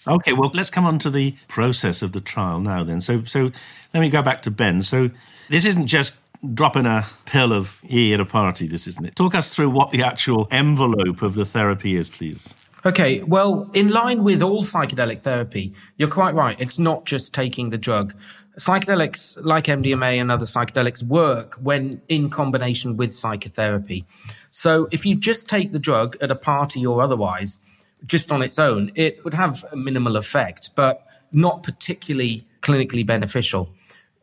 Okay, 0.07 0.33
well, 0.33 0.51
let's 0.55 0.71
come 0.71 0.85
on 0.85 0.99
to 1.01 1.11
the 1.11 1.35
process 1.49 2.03
of 2.03 2.13
the 2.13 2.21
trial 2.21 2.61
now 2.61 2.83
then. 2.83 3.01
So, 3.01 3.25
so 3.25 3.51
let 3.95 4.01
me 4.01 4.11
go 4.11 4.23
back 4.23 4.43
to 4.43 4.51
Ben. 4.51 4.83
So, 4.83 5.11
this 5.49 5.65
isn't 5.65 5.87
just 5.87 6.15
dropping 6.55 6.87
a 6.87 7.07
pill 7.27 7.53
of 7.53 7.81
E 7.89 8.15
at 8.15 8.21
a 8.21 8.25
party, 8.25 8.67
this 8.67 8.87
isn't 8.87 9.05
it? 9.05 9.17
Talk 9.17 9.35
us 9.35 9.55
through 9.55 9.71
what 9.71 9.91
the 9.91 10.03
actual 10.03 10.49
envelope 10.51 11.23
of 11.23 11.35
the 11.35 11.45
therapy 11.45 11.97
is, 11.97 12.09
please. 12.09 12.55
Okay, 12.87 13.23
well, 13.25 13.71
in 13.75 13.91
line 13.91 14.25
with 14.25 14.41
all 14.43 14.63
psychedelic 14.63 15.21
therapy, 15.21 15.75
you're 15.99 16.09
quite 16.09 16.35
right. 16.35 16.59
It's 16.59 16.79
not 16.79 17.05
just 17.05 17.35
taking 17.35 17.69
the 17.69 17.77
drug. 17.77 18.15
Psychedelics, 18.59 19.39
like 19.45 19.65
MDMA 19.65 20.19
and 20.19 20.31
other 20.31 20.47
psychedelics, 20.47 21.03
work 21.03 21.57
when 21.57 22.01
in 22.09 22.31
combination 22.31 22.97
with 22.97 23.15
psychotherapy. 23.15 24.07
So 24.51 24.89
if 24.91 25.05
you 25.05 25.15
just 25.15 25.49
take 25.49 25.73
the 25.73 25.79
drug 25.79 26.17
at 26.23 26.31
a 26.31 26.35
party 26.35 26.87
or 26.87 27.03
otherwise, 27.03 27.61
just 28.07 28.31
on 28.31 28.43
its 28.43 28.59
own, 28.59 28.91
it 28.95 29.25
would 29.25 29.35
have 29.35 29.65
a 29.73 29.77
minimal 29.77 30.17
effect, 30.17 30.71
but 30.75 31.07
not 31.33 31.63
particularly 31.63 32.47
clinically 32.63 33.07
beneficial. 33.07 33.71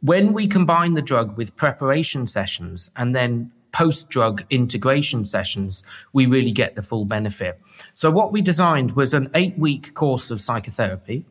When 0.02 0.34
we 0.34 0.48
combine 0.48 0.94
the 0.94 1.02
drug 1.02 1.38
with 1.38 1.56
preparation 1.56 2.28
sessions 2.28 2.92
and 2.96 3.16
then 3.16 3.52
post 3.72 4.10
drug 4.10 4.44
integration 4.50 5.26
sessions, 5.26 5.84
we 6.14 6.26
really 6.26 6.52
get 6.52 6.76
the 6.76 6.82
full 6.82 7.06
benefit. 7.06 7.60
So, 7.94 8.12
what 8.12 8.32
we 8.32 8.42
designed 8.42 8.96
was 8.96 9.14
an 9.14 9.30
eight 9.34 9.58
week 9.58 9.94
course 9.94 10.32
of 10.32 10.42
psychotherapy, 10.42 11.26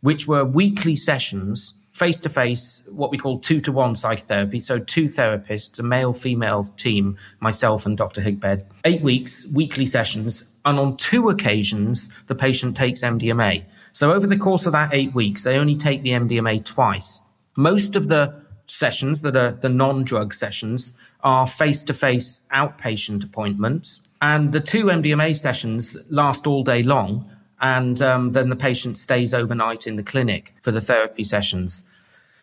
which 0.00 0.26
were 0.26 0.44
weekly 0.44 0.96
sessions, 0.96 1.74
face 1.92 2.20
to 2.20 2.28
face, 2.28 2.82
what 2.88 3.10
we 3.10 3.18
call 3.18 3.38
two 3.38 3.60
to 3.60 3.72
one 3.72 3.96
psychotherapy. 3.96 4.60
So, 4.60 4.78
two 4.78 5.06
therapists, 5.06 5.78
a 5.78 5.82
male 5.82 6.12
female 6.12 6.64
team, 6.76 7.16
myself 7.40 7.86
and 7.86 7.96
Dr. 7.96 8.20
Higbed, 8.20 8.64
eight 8.84 9.02
weeks, 9.02 9.46
weekly 9.52 9.86
sessions, 9.86 10.44
and 10.64 10.78
on 10.78 10.96
two 10.96 11.28
occasions, 11.28 12.10
the 12.26 12.34
patient 12.34 12.76
takes 12.76 13.02
MDMA. 13.02 13.64
So 13.92 14.12
over 14.12 14.26
the 14.26 14.38
course 14.38 14.66
of 14.66 14.72
that 14.72 14.92
eight 14.92 15.14
weeks, 15.14 15.44
they 15.44 15.56
only 15.56 15.76
take 15.76 16.02
the 16.02 16.10
MDMA 16.10 16.64
twice. 16.64 17.20
Most 17.56 17.96
of 17.96 18.08
the 18.08 18.42
sessions 18.66 19.20
that 19.20 19.36
are 19.36 19.52
the 19.52 19.68
non-drug 19.68 20.32
sessions 20.32 20.94
are 21.22 21.46
face-to-face 21.46 22.42
outpatient 22.52 23.24
appointments. 23.24 24.00
And 24.22 24.52
the 24.52 24.60
two 24.60 24.86
MDMA 24.86 25.36
sessions 25.36 25.96
last 26.08 26.46
all 26.46 26.62
day 26.62 26.82
long. 26.82 27.30
And 27.60 28.00
um, 28.02 28.32
then 28.32 28.48
the 28.48 28.56
patient 28.56 28.98
stays 28.98 29.32
overnight 29.32 29.86
in 29.86 29.96
the 29.96 30.02
clinic 30.02 30.54
for 30.60 30.70
the 30.70 30.80
therapy 30.80 31.24
sessions. 31.24 31.84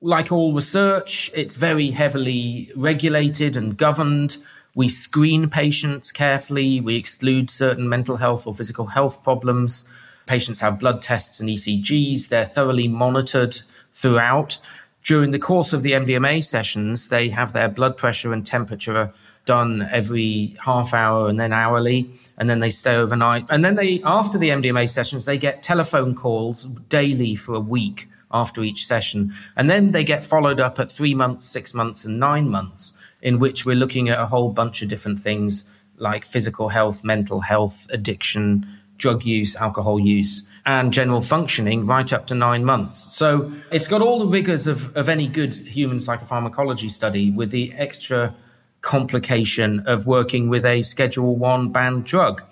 Like 0.02 0.32
all 0.32 0.54
research, 0.54 1.30
it's 1.36 1.56
very 1.56 1.92
heavily 1.92 2.72
regulated 2.76 3.58
and 3.58 3.78
governed. 3.78 4.38
We 4.76 4.88
screen 4.88 5.50
patients 5.50 6.12
carefully. 6.12 6.80
We 6.80 6.96
exclude 6.96 7.50
certain 7.50 7.90
mental 7.90 8.16
health 8.16 8.48
or 8.48 8.56
physical 8.56 8.86
health 8.86 9.22
problems. 9.24 9.86
Patients 10.28 10.62
have 10.62 10.80
blood 10.80 11.02
tests 11.02 11.40
and 11.40 11.50
ECGs. 11.50 12.30
They're 12.30 12.46
thoroughly 12.46 12.88
monitored 12.88 13.62
throughout. 13.94 14.58
During 15.04 15.32
the 15.32 15.40
course 15.40 15.74
of 15.74 15.84
the 15.84 15.94
MDMA 15.94 16.44
sessions, 16.44 17.10
they 17.10 17.28
have 17.30 17.54
their 17.54 17.68
blood 17.68 17.98
pressure 17.98 18.32
and 18.32 18.46
temperature 18.46 19.12
done 19.46 19.90
every 19.92 20.56
half 20.64 20.94
hour 20.94 21.28
and 21.28 21.40
then 21.40 21.52
hourly, 21.52 22.10
and 22.38 22.48
then 22.50 22.60
they 22.60 22.70
stay 22.70 22.96
overnight. 22.96 23.50
And 23.50 23.66
then 23.66 23.76
they, 23.76 24.02
after 24.04 24.38
the 24.38 24.50
MDMA 24.50 24.90
sessions, 24.90 25.26
they 25.26 25.40
get 25.40 25.64
telephone 25.64 26.16
calls 26.16 26.66
daily 26.88 27.36
for 27.36 27.56
a 27.56 27.60
week 27.60 28.08
after 28.32 28.62
each 28.62 28.86
session. 28.86 29.34
And 29.58 29.70
then 29.70 29.92
they 29.92 30.04
get 30.04 30.24
followed 30.24 30.60
up 30.60 30.80
at 30.80 30.92
three 30.92 31.16
months, 31.16 31.44
six 31.44 31.74
months, 31.74 32.06
and 32.06 32.20
nine 32.20 32.48
months 32.48 32.94
in 33.22 33.40
which 33.40 33.66
we're 33.66 33.76
looking 33.76 34.10
at 34.10 34.20
a 34.20 34.26
whole 34.26 34.52
bunch 34.52 34.82
of 34.82 34.90
different 34.90 35.20
things 35.20 35.66
like 35.98 36.26
physical 36.26 36.70
health, 36.70 37.04
mental 37.04 37.42
health, 37.42 37.88
addiction, 37.92 38.68
drug 38.98 39.26
use, 39.26 39.56
alcohol 39.56 40.00
use, 40.00 40.44
and 40.66 40.94
general 40.94 41.22
functioning 41.22 41.86
right 41.86 42.14
up 42.14 42.28
to 42.28 42.36
nine 42.36 42.64
months. 42.64 43.14
So 43.14 43.52
it's 43.72 43.88
got 43.88 44.02
all 44.02 44.20
the 44.20 44.28
rigors 44.28 44.68
of, 44.68 44.96
of 44.96 45.10
any 45.10 45.28
good 45.28 45.54
human 45.54 45.98
psychopharmacology 45.98 46.90
study 46.90 47.32
with 47.32 47.52
the 47.52 47.74
extra 47.74 48.36
complication 48.82 49.80
of 49.88 50.08
working 50.08 50.50
with 50.50 50.66
a 50.66 50.82
Schedule 50.82 51.36
One 51.36 51.72
banned 51.72 52.06
drug, 52.06 52.44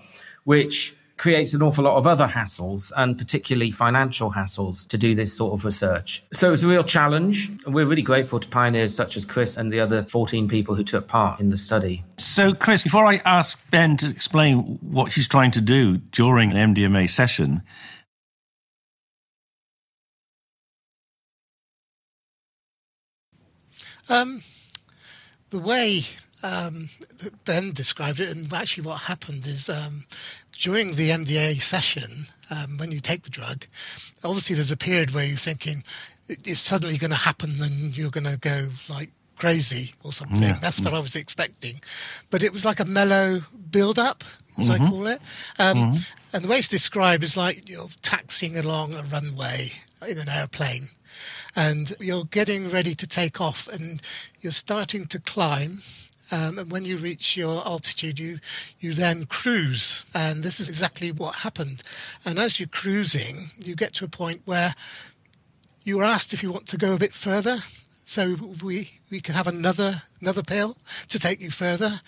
which 0.44 0.96
creates 1.20 1.54
an 1.54 1.62
awful 1.62 1.84
lot 1.84 1.98
of 1.98 2.08
other 2.08 2.26
hassles 2.26 2.92
and 2.96 3.18
particularly 3.18 3.70
financial 3.70 4.32
hassles 4.32 4.88
to 4.88 4.98
do 4.98 5.14
this 5.14 5.36
sort 5.36 5.54
of 5.54 5.66
research. 5.66 6.24
So 6.34 6.54
it's 6.54 6.64
a 6.64 6.68
real 6.68 6.84
challenge. 6.84 7.52
We're 7.68 7.86
really 7.86 8.02
grateful 8.02 8.40
to 8.40 8.48
pioneers 8.48 8.96
such 8.96 9.18
as 9.18 9.26
Chris 9.26 9.58
and 9.58 9.72
the 9.72 9.82
other 9.82 10.02
14 10.02 10.48
people 10.48 10.76
who 10.76 10.84
took 10.84 11.08
part 11.08 11.42
in 11.42 11.50
the 11.50 11.58
study. 11.58 12.04
So, 12.18 12.54
Chris, 12.54 12.84
before 12.86 13.06
I 13.06 13.18
ask 13.26 13.60
Ben 13.70 13.98
to 13.98 14.10
explain 14.10 14.80
what 14.82 15.12
she's 15.12 15.28
trying 15.28 15.52
to 15.52 15.62
do 15.62 15.98
during 15.98 16.52
an 16.56 16.74
MDMA 16.74 17.10
session, 17.10 17.64
um, 24.08 24.42
the 25.50 25.60
way 25.60 26.06
um, 26.44 26.90
Ben 27.44 27.74
described 27.74 28.22
it, 28.22 28.30
and 28.30 28.52
actually 28.54 28.84
what 28.86 29.02
happened 29.02 29.46
is 29.46 29.68
um, 29.68 30.06
during 30.60 30.96
the 30.96 31.10
MDA 31.10 31.62
session, 31.62 32.28
um, 32.52 32.78
when 32.78 32.92
you 32.92 33.00
take 33.00 33.24
the 33.24 33.30
drug, 33.30 33.66
obviously 34.24 34.56
there's 34.56 34.72
a 34.72 34.78
period 34.78 35.12
where 35.12 35.26
you're 35.26 35.38
thinking 35.38 35.84
it's 36.28 36.60
suddenly 36.60 36.98
going 36.98 37.12
to 37.12 37.18
happen 37.18 37.62
and 37.62 37.98
you're 37.98 38.12
going 38.12 38.26
to 38.26 38.38
go 38.38 38.68
like 38.90 39.10
crazy 39.38 39.94
or 40.04 40.12
something. 40.12 40.42
Yeah. 40.42 40.60
That's 40.62 40.82
what 40.82 40.94
I 40.94 41.00
was 41.00 41.16
expecting. 41.16 41.82
But 42.30 42.44
it 42.44 42.52
was 42.52 42.66
like 42.66 42.80
a 42.80 42.86
mellow 42.86 43.42
build 43.72 43.98
up, 43.98 44.24
as 44.58 44.70
mm-hmm. 44.70 44.84
I 44.84 44.90
call 44.90 45.08
it. 45.08 45.22
Um, 45.58 45.78
mm-hmm. 45.78 46.02
And 46.34 46.44
the 46.44 46.48
way 46.50 46.60
it's 46.60 46.68
described 46.68 47.24
is 47.24 47.38
like 47.38 47.68
you're 47.70 47.90
taxiing 48.02 48.58
along 48.58 48.94
a 48.94 49.04
runway 49.04 49.70
in 50.08 50.18
an 50.18 50.30
airplane 50.30 50.90
and 51.56 51.96
you're 52.00 52.26
getting 52.26 52.70
ready 52.70 52.94
to 52.96 53.08
take 53.08 53.42
off 53.42 53.68
and 53.68 54.02
you're 54.42 54.52
starting 54.52 55.06
to 55.08 55.20
climb 55.20 55.82
um, 56.32 56.60
and 56.60 56.72
when 56.72 56.86
you 56.86 56.98
reach 56.98 57.36
your 57.36 57.66
altitude, 57.66 58.20
you 58.20 58.40
you 58.80 58.94
then 58.94 59.26
cruise, 59.26 60.04
and 60.14 60.44
this 60.44 60.60
is 60.60 60.68
exactly 60.68 61.12
what 61.12 61.36
happened. 61.36 61.84
And 62.26 62.38
as 62.40 62.60
you're 62.60 62.68
cruising, 62.68 63.52
you 63.58 63.76
get 63.76 63.94
to 63.96 64.06
a 64.06 64.10
point 64.10 64.42
where 64.46 64.76
you 65.84 66.00
are 66.00 66.04
asked 66.04 66.34
if 66.34 66.44
you 66.44 66.52
want 66.52 66.68
to 66.68 66.78
go 66.78 66.94
a 66.94 67.00
bit 67.00 67.14
further. 67.14 67.64
so 68.10 68.36
we 68.64 68.90
we 69.12 69.22
can 69.22 69.36
have 69.36 69.46
another 69.48 70.02
another 70.20 70.42
pill 70.42 70.78
to 71.10 71.20
take 71.20 71.40
you 71.42 71.52
further. 71.52 72.02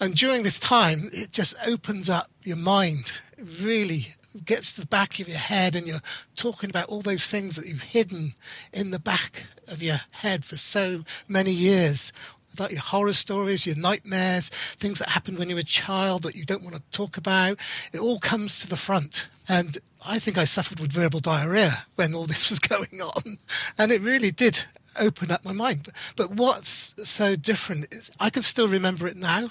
And 0.00 0.16
during 0.16 0.42
this 0.42 0.58
time, 0.58 1.10
it 1.12 1.30
just 1.30 1.54
opens 1.64 2.10
up 2.10 2.28
your 2.42 2.56
mind. 2.56 3.12
It 3.38 3.62
really 3.62 4.08
gets 4.44 4.72
to 4.72 4.80
the 4.80 4.86
back 4.86 5.20
of 5.20 5.28
your 5.28 5.38
head, 5.38 5.76
and 5.76 5.86
you're 5.86 6.00
talking 6.34 6.70
about 6.70 6.88
all 6.88 7.02
those 7.02 7.28
things 7.28 7.54
that 7.54 7.66
you've 7.66 7.82
hidden 7.82 8.34
in 8.72 8.90
the 8.90 8.98
back 8.98 9.44
of 9.68 9.80
your 9.80 10.00
head 10.10 10.44
for 10.44 10.56
so 10.56 11.04
many 11.28 11.52
years. 11.52 12.12
About 12.54 12.72
your 12.72 12.80
horror 12.80 13.12
stories, 13.12 13.66
your 13.66 13.76
nightmares, 13.76 14.48
things 14.78 14.98
that 15.00 15.10
happened 15.10 15.38
when 15.38 15.50
you 15.50 15.56
were 15.56 15.60
a 15.60 15.64
child 15.64 16.22
that 16.22 16.34
you 16.34 16.44
don't 16.44 16.62
want 16.62 16.76
to 16.76 16.82
talk 16.90 17.16
about. 17.16 17.58
It 17.92 18.00
all 18.00 18.18
comes 18.18 18.60
to 18.60 18.68
the 18.68 18.76
front. 18.76 19.28
And 19.48 19.78
I 20.06 20.18
think 20.18 20.38
I 20.38 20.44
suffered 20.44 20.80
with 20.80 20.92
verbal 20.92 21.20
diarrhea 21.20 21.84
when 21.96 22.14
all 22.14 22.26
this 22.32 22.48
was 22.48 22.58
going 22.58 23.00
on. 23.00 23.38
And 23.76 23.92
it 23.92 24.00
really 24.00 24.30
did 24.30 24.64
open 24.98 25.30
up 25.30 25.44
my 25.44 25.52
mind. 25.52 25.88
But, 26.16 26.30
what's 26.30 26.94
so 27.08 27.36
different 27.36 27.92
is 27.92 28.10
I 28.20 28.30
can 28.30 28.42
still 28.42 28.68
remember 28.68 29.06
it 29.06 29.16
now 29.16 29.50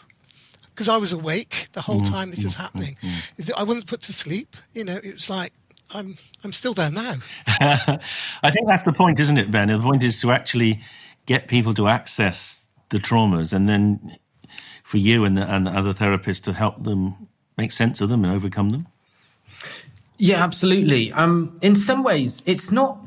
because 0.74 0.90
I 0.90 0.98
was 0.98 1.14
awake 1.14 1.68
the 1.74 1.82
whole 1.82 2.02
mm-hmm. 2.02 2.14
time 2.14 2.30
this 2.32 2.44
is 2.44 2.54
mm-hmm. 2.54 2.62
happening. 2.62 2.98
Mm-hmm. 3.02 3.52
I 3.56 3.64
wasn't 3.64 3.88
put 3.88 4.02
to 4.04 4.14
sleep. 4.14 4.56
You 4.74 4.84
know, 4.84 4.98
it 4.98 5.14
was 5.14 5.30
like 5.30 5.54
I'm 5.94 6.18
I'm 6.44 6.52
still 6.52 6.74
there 6.74 6.92
now. 6.92 7.16
I 7.48 8.52
think 8.52 8.68
that's 8.68 8.84
the 8.84 8.94
point, 8.94 9.20
isn't 9.20 9.38
it, 9.38 9.52
Ben? 9.52 9.68
The 9.68 9.80
point 9.80 10.04
is 10.04 10.20
to 10.22 10.32
actually 10.32 10.82
get 11.26 11.48
people 11.48 11.74
to 11.76 11.88
access 11.88 12.63
the 12.94 13.00
traumas, 13.00 13.52
and 13.52 13.68
then 13.68 14.16
for 14.84 14.98
you 14.98 15.26
and 15.26 15.36
the, 15.36 15.42
and 15.42 15.68
the 15.68 15.72
other 15.72 15.94
therapists 15.94 16.42
to 16.44 16.54
help 16.54 16.84
them 16.84 17.28
make 17.58 17.72
sense 17.72 18.00
of 18.00 18.10
them 18.10 18.24
and 18.24 18.34
overcome 18.34 18.70
them. 18.70 18.88
Yeah, 20.18 20.44
absolutely. 20.44 21.12
Um, 21.12 21.58
in 21.62 21.76
some 21.76 22.04
ways, 22.04 22.44
it's 22.46 22.72
not 22.72 23.00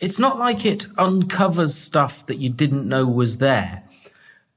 it's 0.00 0.18
not 0.18 0.38
like 0.38 0.66
it 0.66 0.86
uncovers 0.98 1.74
stuff 1.74 2.26
that 2.26 2.38
you 2.38 2.50
didn't 2.50 2.88
know 2.88 3.06
was 3.06 3.38
there. 3.38 3.82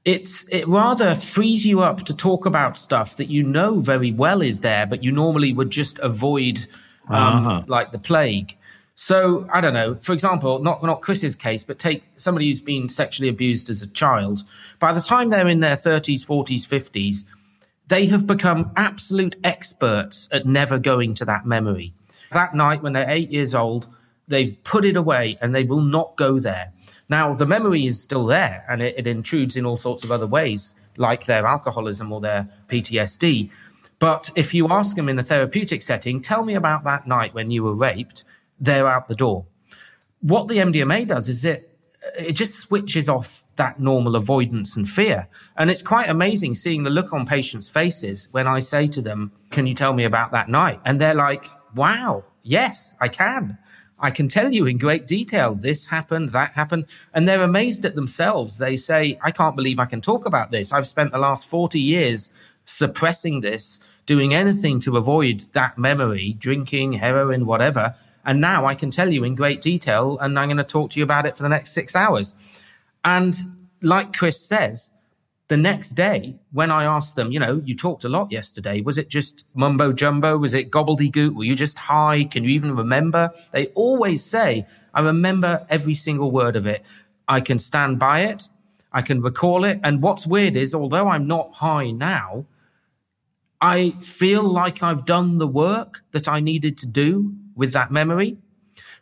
It's 0.04 0.48
it 0.48 0.66
rather 0.66 1.14
frees 1.14 1.64
you 1.64 1.80
up 1.80 2.04
to 2.06 2.14
talk 2.14 2.44
about 2.44 2.76
stuff 2.76 3.16
that 3.16 3.28
you 3.28 3.44
know 3.44 3.78
very 3.78 4.10
well 4.10 4.42
is 4.42 4.60
there, 4.60 4.86
but 4.86 5.04
you 5.04 5.12
normally 5.12 5.52
would 5.52 5.70
just 5.70 5.98
avoid 6.00 6.66
um, 7.08 7.46
uh-huh. 7.46 7.62
like 7.68 7.92
the 7.92 7.98
plague. 7.98 8.57
So 9.00 9.46
I 9.52 9.60
don't 9.60 9.74
know. 9.74 9.94
For 9.94 10.12
example, 10.12 10.58
not 10.58 10.82
not 10.82 11.02
Chris's 11.02 11.36
case, 11.36 11.62
but 11.62 11.78
take 11.78 12.02
somebody 12.16 12.48
who's 12.48 12.60
been 12.60 12.88
sexually 12.88 13.28
abused 13.28 13.70
as 13.70 13.80
a 13.80 13.86
child. 13.86 14.42
By 14.80 14.92
the 14.92 15.00
time 15.00 15.30
they're 15.30 15.46
in 15.46 15.60
their 15.60 15.76
thirties, 15.76 16.24
forties, 16.24 16.66
fifties, 16.66 17.24
they 17.86 18.06
have 18.06 18.26
become 18.26 18.72
absolute 18.74 19.36
experts 19.44 20.28
at 20.32 20.46
never 20.46 20.80
going 20.80 21.14
to 21.14 21.24
that 21.26 21.46
memory. 21.46 21.94
That 22.32 22.56
night 22.56 22.82
when 22.82 22.92
they're 22.92 23.08
eight 23.08 23.30
years 23.30 23.54
old, 23.54 23.86
they've 24.26 24.60
put 24.64 24.84
it 24.84 24.96
away 24.96 25.38
and 25.40 25.54
they 25.54 25.62
will 25.62 25.80
not 25.80 26.16
go 26.16 26.40
there. 26.40 26.72
Now, 27.08 27.34
the 27.34 27.46
memory 27.46 27.86
is 27.86 28.02
still 28.02 28.26
there 28.26 28.64
and 28.68 28.82
it, 28.82 28.96
it 28.98 29.06
intrudes 29.06 29.56
in 29.56 29.64
all 29.64 29.76
sorts 29.76 30.02
of 30.02 30.10
other 30.10 30.26
ways, 30.26 30.74
like 30.96 31.24
their 31.24 31.46
alcoholism 31.46 32.10
or 32.10 32.20
their 32.20 32.48
PTSD. 32.68 33.48
But 34.00 34.28
if 34.34 34.54
you 34.54 34.66
ask 34.68 34.96
them 34.96 35.08
in 35.08 35.20
a 35.20 35.22
therapeutic 35.22 35.82
setting, 35.82 36.20
tell 36.20 36.44
me 36.44 36.54
about 36.54 36.82
that 36.82 37.06
night 37.06 37.32
when 37.32 37.52
you 37.52 37.62
were 37.62 37.74
raped, 37.74 38.24
they're 38.60 38.88
out 38.88 39.08
the 39.08 39.14
door. 39.14 39.46
What 40.20 40.48
the 40.48 40.56
MDMA 40.56 41.06
does 41.06 41.28
is 41.28 41.44
it 41.44 41.68
it 42.16 42.32
just 42.32 42.58
switches 42.58 43.08
off 43.08 43.44
that 43.56 43.78
normal 43.80 44.16
avoidance 44.16 44.76
and 44.76 44.88
fear. 44.88 45.28
And 45.56 45.68
it's 45.68 45.82
quite 45.82 46.08
amazing 46.08 46.54
seeing 46.54 46.84
the 46.84 46.90
look 46.90 47.12
on 47.12 47.26
patients' 47.26 47.68
faces 47.68 48.28
when 48.30 48.46
I 48.46 48.60
say 48.60 48.86
to 48.88 49.02
them, 49.02 49.32
Can 49.50 49.66
you 49.66 49.74
tell 49.74 49.92
me 49.92 50.04
about 50.04 50.32
that 50.32 50.48
night? 50.48 50.80
And 50.84 51.00
they're 51.00 51.14
like, 51.14 51.46
Wow, 51.74 52.24
yes, 52.42 52.94
I 53.00 53.08
can. 53.08 53.58
I 54.00 54.10
can 54.10 54.28
tell 54.28 54.52
you 54.52 54.66
in 54.66 54.78
great 54.78 55.08
detail 55.08 55.56
this 55.56 55.86
happened, 55.86 56.30
that 56.30 56.52
happened. 56.52 56.86
And 57.12 57.26
they're 57.26 57.42
amazed 57.42 57.84
at 57.84 57.96
themselves. 57.96 58.58
They 58.58 58.76
say, 58.76 59.18
I 59.22 59.32
can't 59.32 59.56
believe 59.56 59.80
I 59.80 59.86
can 59.86 60.00
talk 60.00 60.24
about 60.24 60.50
this. 60.50 60.72
I've 60.72 60.86
spent 60.86 61.10
the 61.10 61.18
last 61.18 61.48
40 61.48 61.80
years 61.80 62.30
suppressing 62.64 63.40
this, 63.40 63.80
doing 64.06 64.34
anything 64.34 64.78
to 64.80 64.96
avoid 64.96 65.40
that 65.52 65.78
memory, 65.78 66.36
drinking, 66.38 66.92
heroin, 66.92 67.44
whatever. 67.44 67.96
And 68.28 68.42
now 68.42 68.66
I 68.66 68.74
can 68.74 68.90
tell 68.90 69.10
you 69.10 69.24
in 69.24 69.34
great 69.34 69.62
detail, 69.62 70.18
and 70.20 70.38
I'm 70.38 70.48
going 70.48 70.58
to 70.58 70.62
talk 70.62 70.90
to 70.90 71.00
you 71.00 71.02
about 71.02 71.24
it 71.24 71.34
for 71.34 71.42
the 71.42 71.48
next 71.48 71.70
six 71.70 71.96
hours. 71.96 72.34
And 73.02 73.34
like 73.80 74.14
Chris 74.14 74.38
says, 74.38 74.92
the 75.48 75.56
next 75.56 75.92
day, 75.92 76.36
when 76.52 76.70
I 76.70 76.84
asked 76.84 77.16
them, 77.16 77.32
you 77.32 77.40
know, 77.40 77.62
you 77.64 77.74
talked 77.74 78.04
a 78.04 78.08
lot 78.10 78.30
yesterday. 78.30 78.82
Was 78.82 78.98
it 78.98 79.08
just 79.08 79.46
mumbo 79.54 79.94
jumbo? 79.94 80.36
Was 80.36 80.52
it 80.52 80.70
gobbledygook? 80.70 81.34
Were 81.34 81.44
you 81.44 81.54
just 81.54 81.78
high? 81.78 82.24
Can 82.24 82.44
you 82.44 82.50
even 82.50 82.76
remember? 82.76 83.30
They 83.52 83.68
always 83.68 84.22
say, 84.22 84.66
I 84.92 85.00
remember 85.00 85.66
every 85.70 85.94
single 85.94 86.30
word 86.30 86.54
of 86.54 86.66
it. 86.66 86.84
I 87.28 87.40
can 87.40 87.58
stand 87.58 87.98
by 87.98 88.20
it. 88.24 88.50
I 88.92 89.00
can 89.00 89.22
recall 89.22 89.64
it. 89.64 89.80
And 89.82 90.02
what's 90.02 90.26
weird 90.26 90.54
is, 90.54 90.74
although 90.74 91.08
I'm 91.08 91.26
not 91.26 91.54
high 91.54 91.92
now, 91.92 92.44
I 93.58 93.92
feel 94.02 94.42
like 94.42 94.82
I've 94.82 95.06
done 95.06 95.38
the 95.38 95.48
work 95.48 96.02
that 96.10 96.28
I 96.28 96.40
needed 96.40 96.76
to 96.78 96.86
do 96.86 97.34
with 97.58 97.72
that 97.74 97.90
memory. 97.90 98.38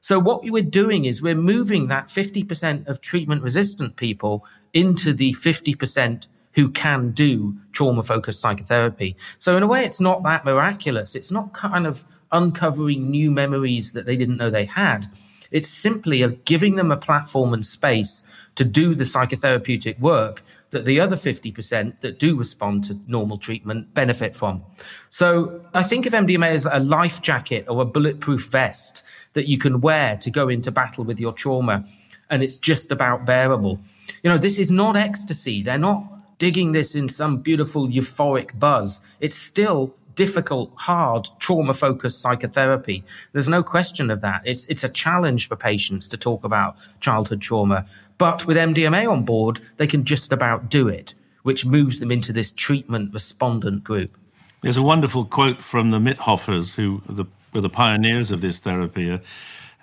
So 0.01 0.19
what 0.19 0.43
we're 0.43 0.63
doing 0.63 1.05
is 1.05 1.23
we're 1.23 1.35
moving 1.35 1.89
that 1.89 2.09
50% 2.09 2.89
of 2.89 3.01
treatment 3.01 3.43
resistant 3.43 3.97
people 3.97 4.45
into 4.73 5.13
the 5.13 5.33
50% 5.35 6.27
who 6.57 6.71
can 6.71 7.11
do 7.11 7.55
trauma 7.73 8.03
focused 8.03 8.41
psychotherapy. 8.41 9.15
So, 9.39 9.57
in 9.59 9.63
a 9.63 9.67
way, 9.67 9.85
it's 9.85 10.01
not 10.01 10.23
that 10.23 10.45
miraculous. 10.45 11.15
It's 11.15 11.31
not 11.31 11.53
kind 11.53 11.87
of 11.87 12.03
uncovering 12.33 13.11
new 13.11 13.31
memories 13.31 13.93
that 13.93 14.07
they 14.07 14.17
didn't 14.17 14.39
know 14.39 14.49
they 14.49 14.65
had. 14.65 15.07
It's 15.51 15.69
simply 15.69 16.27
giving 16.45 16.77
them 16.77 16.91
a 16.91 16.97
platform 16.97 17.53
and 17.53 17.65
space 17.65 18.25
to 18.57 18.65
do 18.65 18.95
the 18.95 19.05
psychotherapeutic 19.05 19.99
work 20.01 20.43
that 20.71 20.85
the 20.85 21.01
other 21.01 21.17
50% 21.17 22.01
that 22.01 22.19
do 22.19 22.37
respond 22.37 22.85
to 22.85 22.99
normal 23.07 23.39
treatment 23.39 23.95
benefit 23.95 24.35
from. 24.35 24.63
So 25.11 25.65
I 25.75 25.83
think 25.83 26.07
of 26.07 26.13
MDMA 26.13 26.49
as 26.49 26.67
a 26.71 26.81
life 26.81 27.23
jacket 27.23 27.67
or 27.69 27.83
a 27.83 27.85
bulletproof 27.85 28.49
vest 28.49 29.03
that 29.35 29.49
you 29.49 29.59
can 29.59 29.81
wear 29.81 30.17
to 30.17 30.31
go 30.31 30.49
into 30.49 30.71
battle 30.71 31.05
with 31.05 31.21
your 31.21 31.33
trauma. 31.33 31.85
And 32.31 32.43
it's 32.43 32.57
just 32.57 32.91
about 32.91 33.25
bearable. 33.25 33.79
You 34.23 34.31
know, 34.31 34.39
this 34.39 34.59
is 34.59 34.71
not 34.71 34.97
ecstasy. 34.97 35.63
They're 35.63 35.79
not 35.79 36.39
digging 36.39 36.73
this 36.73 36.97
in 36.97 37.09
some 37.09 37.39
beautiful 37.39 37.89
euphoric 37.89 38.59
buzz. 38.59 39.03
It's 39.21 39.37
still 39.37 39.95
difficult, 40.17 40.73
hard, 40.77 41.29
trauma 41.39 41.75
focused 41.75 42.21
psychotherapy. 42.21 43.05
There's 43.33 43.49
no 43.49 43.63
question 43.63 44.11
of 44.11 44.23
that. 44.23 44.43
It's, 44.45 44.67
it's 44.67 44.83
a 44.83 44.89
challenge 44.89 45.47
for 45.47 45.55
patients 45.55 46.09
to 46.09 46.17
talk 46.17 46.43
about 46.43 46.77
childhood 47.01 47.41
trauma. 47.41 47.87
But 48.19 48.47
with 48.47 48.57
MDMA 48.57 49.09
on 49.11 49.25
board, 49.25 49.61
they 49.77 49.87
can 49.87 50.05
just 50.05 50.33
about 50.33 50.69
do 50.69 50.89
it, 50.89 51.15
which 51.43 51.65
moves 51.65 52.01
them 52.01 52.11
into 52.11 52.33
this 52.33 52.51
treatment 52.51 53.13
respondent 53.13 53.85
group. 53.85 54.17
There's 54.63 54.79
a 54.79 54.83
wonderful 54.83 55.27
quote 55.27 55.63
from 55.63 55.91
the 55.91 55.99
Mithoefers, 55.99 56.75
who 56.75 57.03
the, 57.09 57.27
were 57.53 57.61
the 57.61 57.69
pioneers 57.69 58.31
of 58.31 58.41
this 58.41 58.59
therapy. 58.59 59.21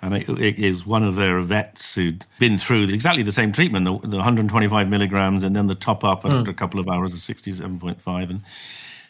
And 0.02 0.14
it, 0.14 0.28
it, 0.28 0.58
it, 0.58 0.86
one 0.86 1.04
of 1.04 1.14
their 1.14 1.40
vets 1.40 1.94
who'd 1.94 2.26
been 2.38 2.58
through 2.58 2.88
exactly 2.88 3.22
the 3.22 3.32
same 3.32 3.52
treatment, 3.52 3.86
the, 3.86 4.08
the 4.08 4.16
125 4.16 4.88
milligrams, 4.88 5.42
and 5.44 5.54
then 5.54 5.68
the 5.68 5.74
top 5.74 6.04
up 6.04 6.26
after 6.26 6.42
mm. 6.42 6.48
a 6.48 6.54
couple 6.54 6.80
of 6.80 6.88
hours 6.88 7.14
of 7.14 7.20
67.5. 7.20 8.30
And, 8.30 8.42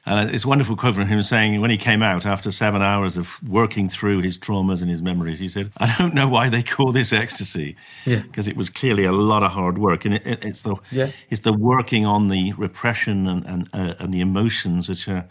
and 0.07 0.31
it's 0.31 0.45
a 0.45 0.49
wonderful 0.49 0.77
quote 0.77 0.95
from 0.95 1.07
him 1.07 1.23
saying, 1.23 1.61
when 1.61 1.71
he 1.71 1.79
came 1.79 2.03
out 2.03 2.27
after 2.27 2.53
seven 2.53 2.83
hours 2.83 3.17
of 3.17 3.43
working 3.43 3.89
through 3.89 4.21
his 4.21 4.39
traumas 4.39 4.83
and 4.83 4.91
his 4.91 5.01
memories, 5.01 5.39
he 5.39 5.49
said, 5.49 5.71
I 5.79 5.95
don't 5.99 6.15
know 6.15 6.29
why 6.29 6.51
they 6.51 6.63
call 6.63 6.93
this 6.93 7.13
ecstasy. 7.13 7.77
Because 8.05 8.47
yeah. 8.47 8.51
it 8.51 8.57
was 8.57 8.69
clearly 8.69 9.05
a 9.05 9.13
lot 9.13 9.43
of 9.43 9.53
hard 9.53 9.79
work. 9.79 10.05
And 10.05 10.15
it, 10.15 10.45
it's, 10.45 10.63
the, 10.63 10.77
yeah. 10.91 11.11
it's 11.31 11.41
the 11.41 11.55
working 11.55 12.05
on 12.05 12.29
the 12.29 12.53
repression 12.55 13.27
and, 13.27 13.47
and, 13.47 13.69
uh, 13.73 13.95
and 13.99 14.13
the 14.13 14.21
emotions 14.21 14.89
which 14.89 15.09
are 15.09 15.27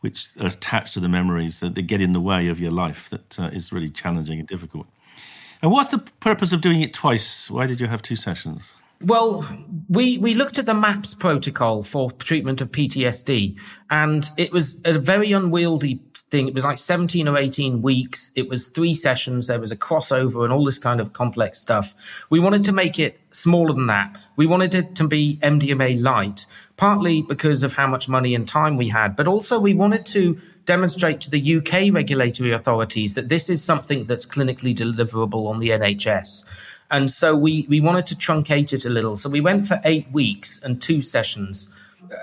which 0.00 0.28
are 0.38 0.48
attached 0.48 0.92
to 0.92 1.00
the 1.00 1.08
memories 1.08 1.60
that 1.60 1.74
they 1.74 1.82
get 1.82 2.00
in 2.00 2.12
the 2.12 2.20
way 2.20 2.48
of 2.48 2.60
your 2.60 2.70
life 2.70 3.08
that 3.10 3.40
uh, 3.40 3.44
is 3.44 3.72
really 3.72 3.88
challenging 3.88 4.38
and 4.38 4.46
difficult. 4.46 4.86
And 5.62 5.72
what's 5.72 5.88
the 5.88 5.98
purpose 6.20 6.52
of 6.52 6.60
doing 6.60 6.82
it 6.82 6.92
twice? 6.92 7.50
Why 7.50 7.66
did 7.66 7.80
you 7.80 7.86
have 7.86 8.02
two 8.02 8.14
sessions? 8.14 8.74
Well, 9.02 9.46
we, 9.90 10.16
we 10.18 10.34
looked 10.34 10.58
at 10.58 10.64
the 10.64 10.74
MAPS 10.74 11.14
protocol 11.14 11.82
for 11.82 12.10
treatment 12.12 12.62
of 12.62 12.72
PTSD, 12.72 13.58
and 13.90 14.28
it 14.38 14.52
was 14.52 14.80
a 14.86 14.98
very 14.98 15.32
unwieldy 15.32 16.00
thing. 16.14 16.48
It 16.48 16.54
was 16.54 16.64
like 16.64 16.78
17 16.78 17.28
or 17.28 17.36
18 17.36 17.82
weeks. 17.82 18.32
It 18.34 18.48
was 18.48 18.68
three 18.68 18.94
sessions. 18.94 19.48
There 19.48 19.60
was 19.60 19.70
a 19.70 19.76
crossover 19.76 20.44
and 20.44 20.52
all 20.52 20.64
this 20.64 20.78
kind 20.78 21.00
of 21.00 21.12
complex 21.12 21.58
stuff. 21.58 21.94
We 22.30 22.40
wanted 22.40 22.64
to 22.64 22.72
make 22.72 22.98
it 22.98 23.20
smaller 23.32 23.74
than 23.74 23.86
that. 23.88 24.16
We 24.36 24.46
wanted 24.46 24.74
it 24.74 24.94
to 24.96 25.06
be 25.06 25.38
MDMA 25.42 26.02
light, 26.02 26.46
partly 26.78 27.20
because 27.20 27.62
of 27.62 27.74
how 27.74 27.86
much 27.86 28.08
money 28.08 28.34
and 28.34 28.48
time 28.48 28.78
we 28.78 28.88
had, 28.88 29.14
but 29.14 29.28
also 29.28 29.60
we 29.60 29.74
wanted 29.74 30.06
to 30.06 30.40
demonstrate 30.64 31.20
to 31.20 31.30
the 31.30 31.56
UK 31.56 31.94
regulatory 31.94 32.50
authorities 32.50 33.14
that 33.14 33.28
this 33.28 33.48
is 33.50 33.62
something 33.62 34.04
that's 34.06 34.26
clinically 34.26 34.74
deliverable 34.74 35.48
on 35.48 35.60
the 35.60 35.70
NHS. 35.70 36.44
And 36.90 37.10
so 37.10 37.34
we, 37.34 37.66
we 37.68 37.80
wanted 37.80 38.06
to 38.08 38.14
truncate 38.14 38.72
it 38.72 38.84
a 38.84 38.90
little. 38.90 39.16
So 39.16 39.28
we 39.28 39.40
went 39.40 39.66
for 39.66 39.80
eight 39.84 40.10
weeks 40.12 40.60
and 40.62 40.80
two 40.80 41.02
sessions. 41.02 41.68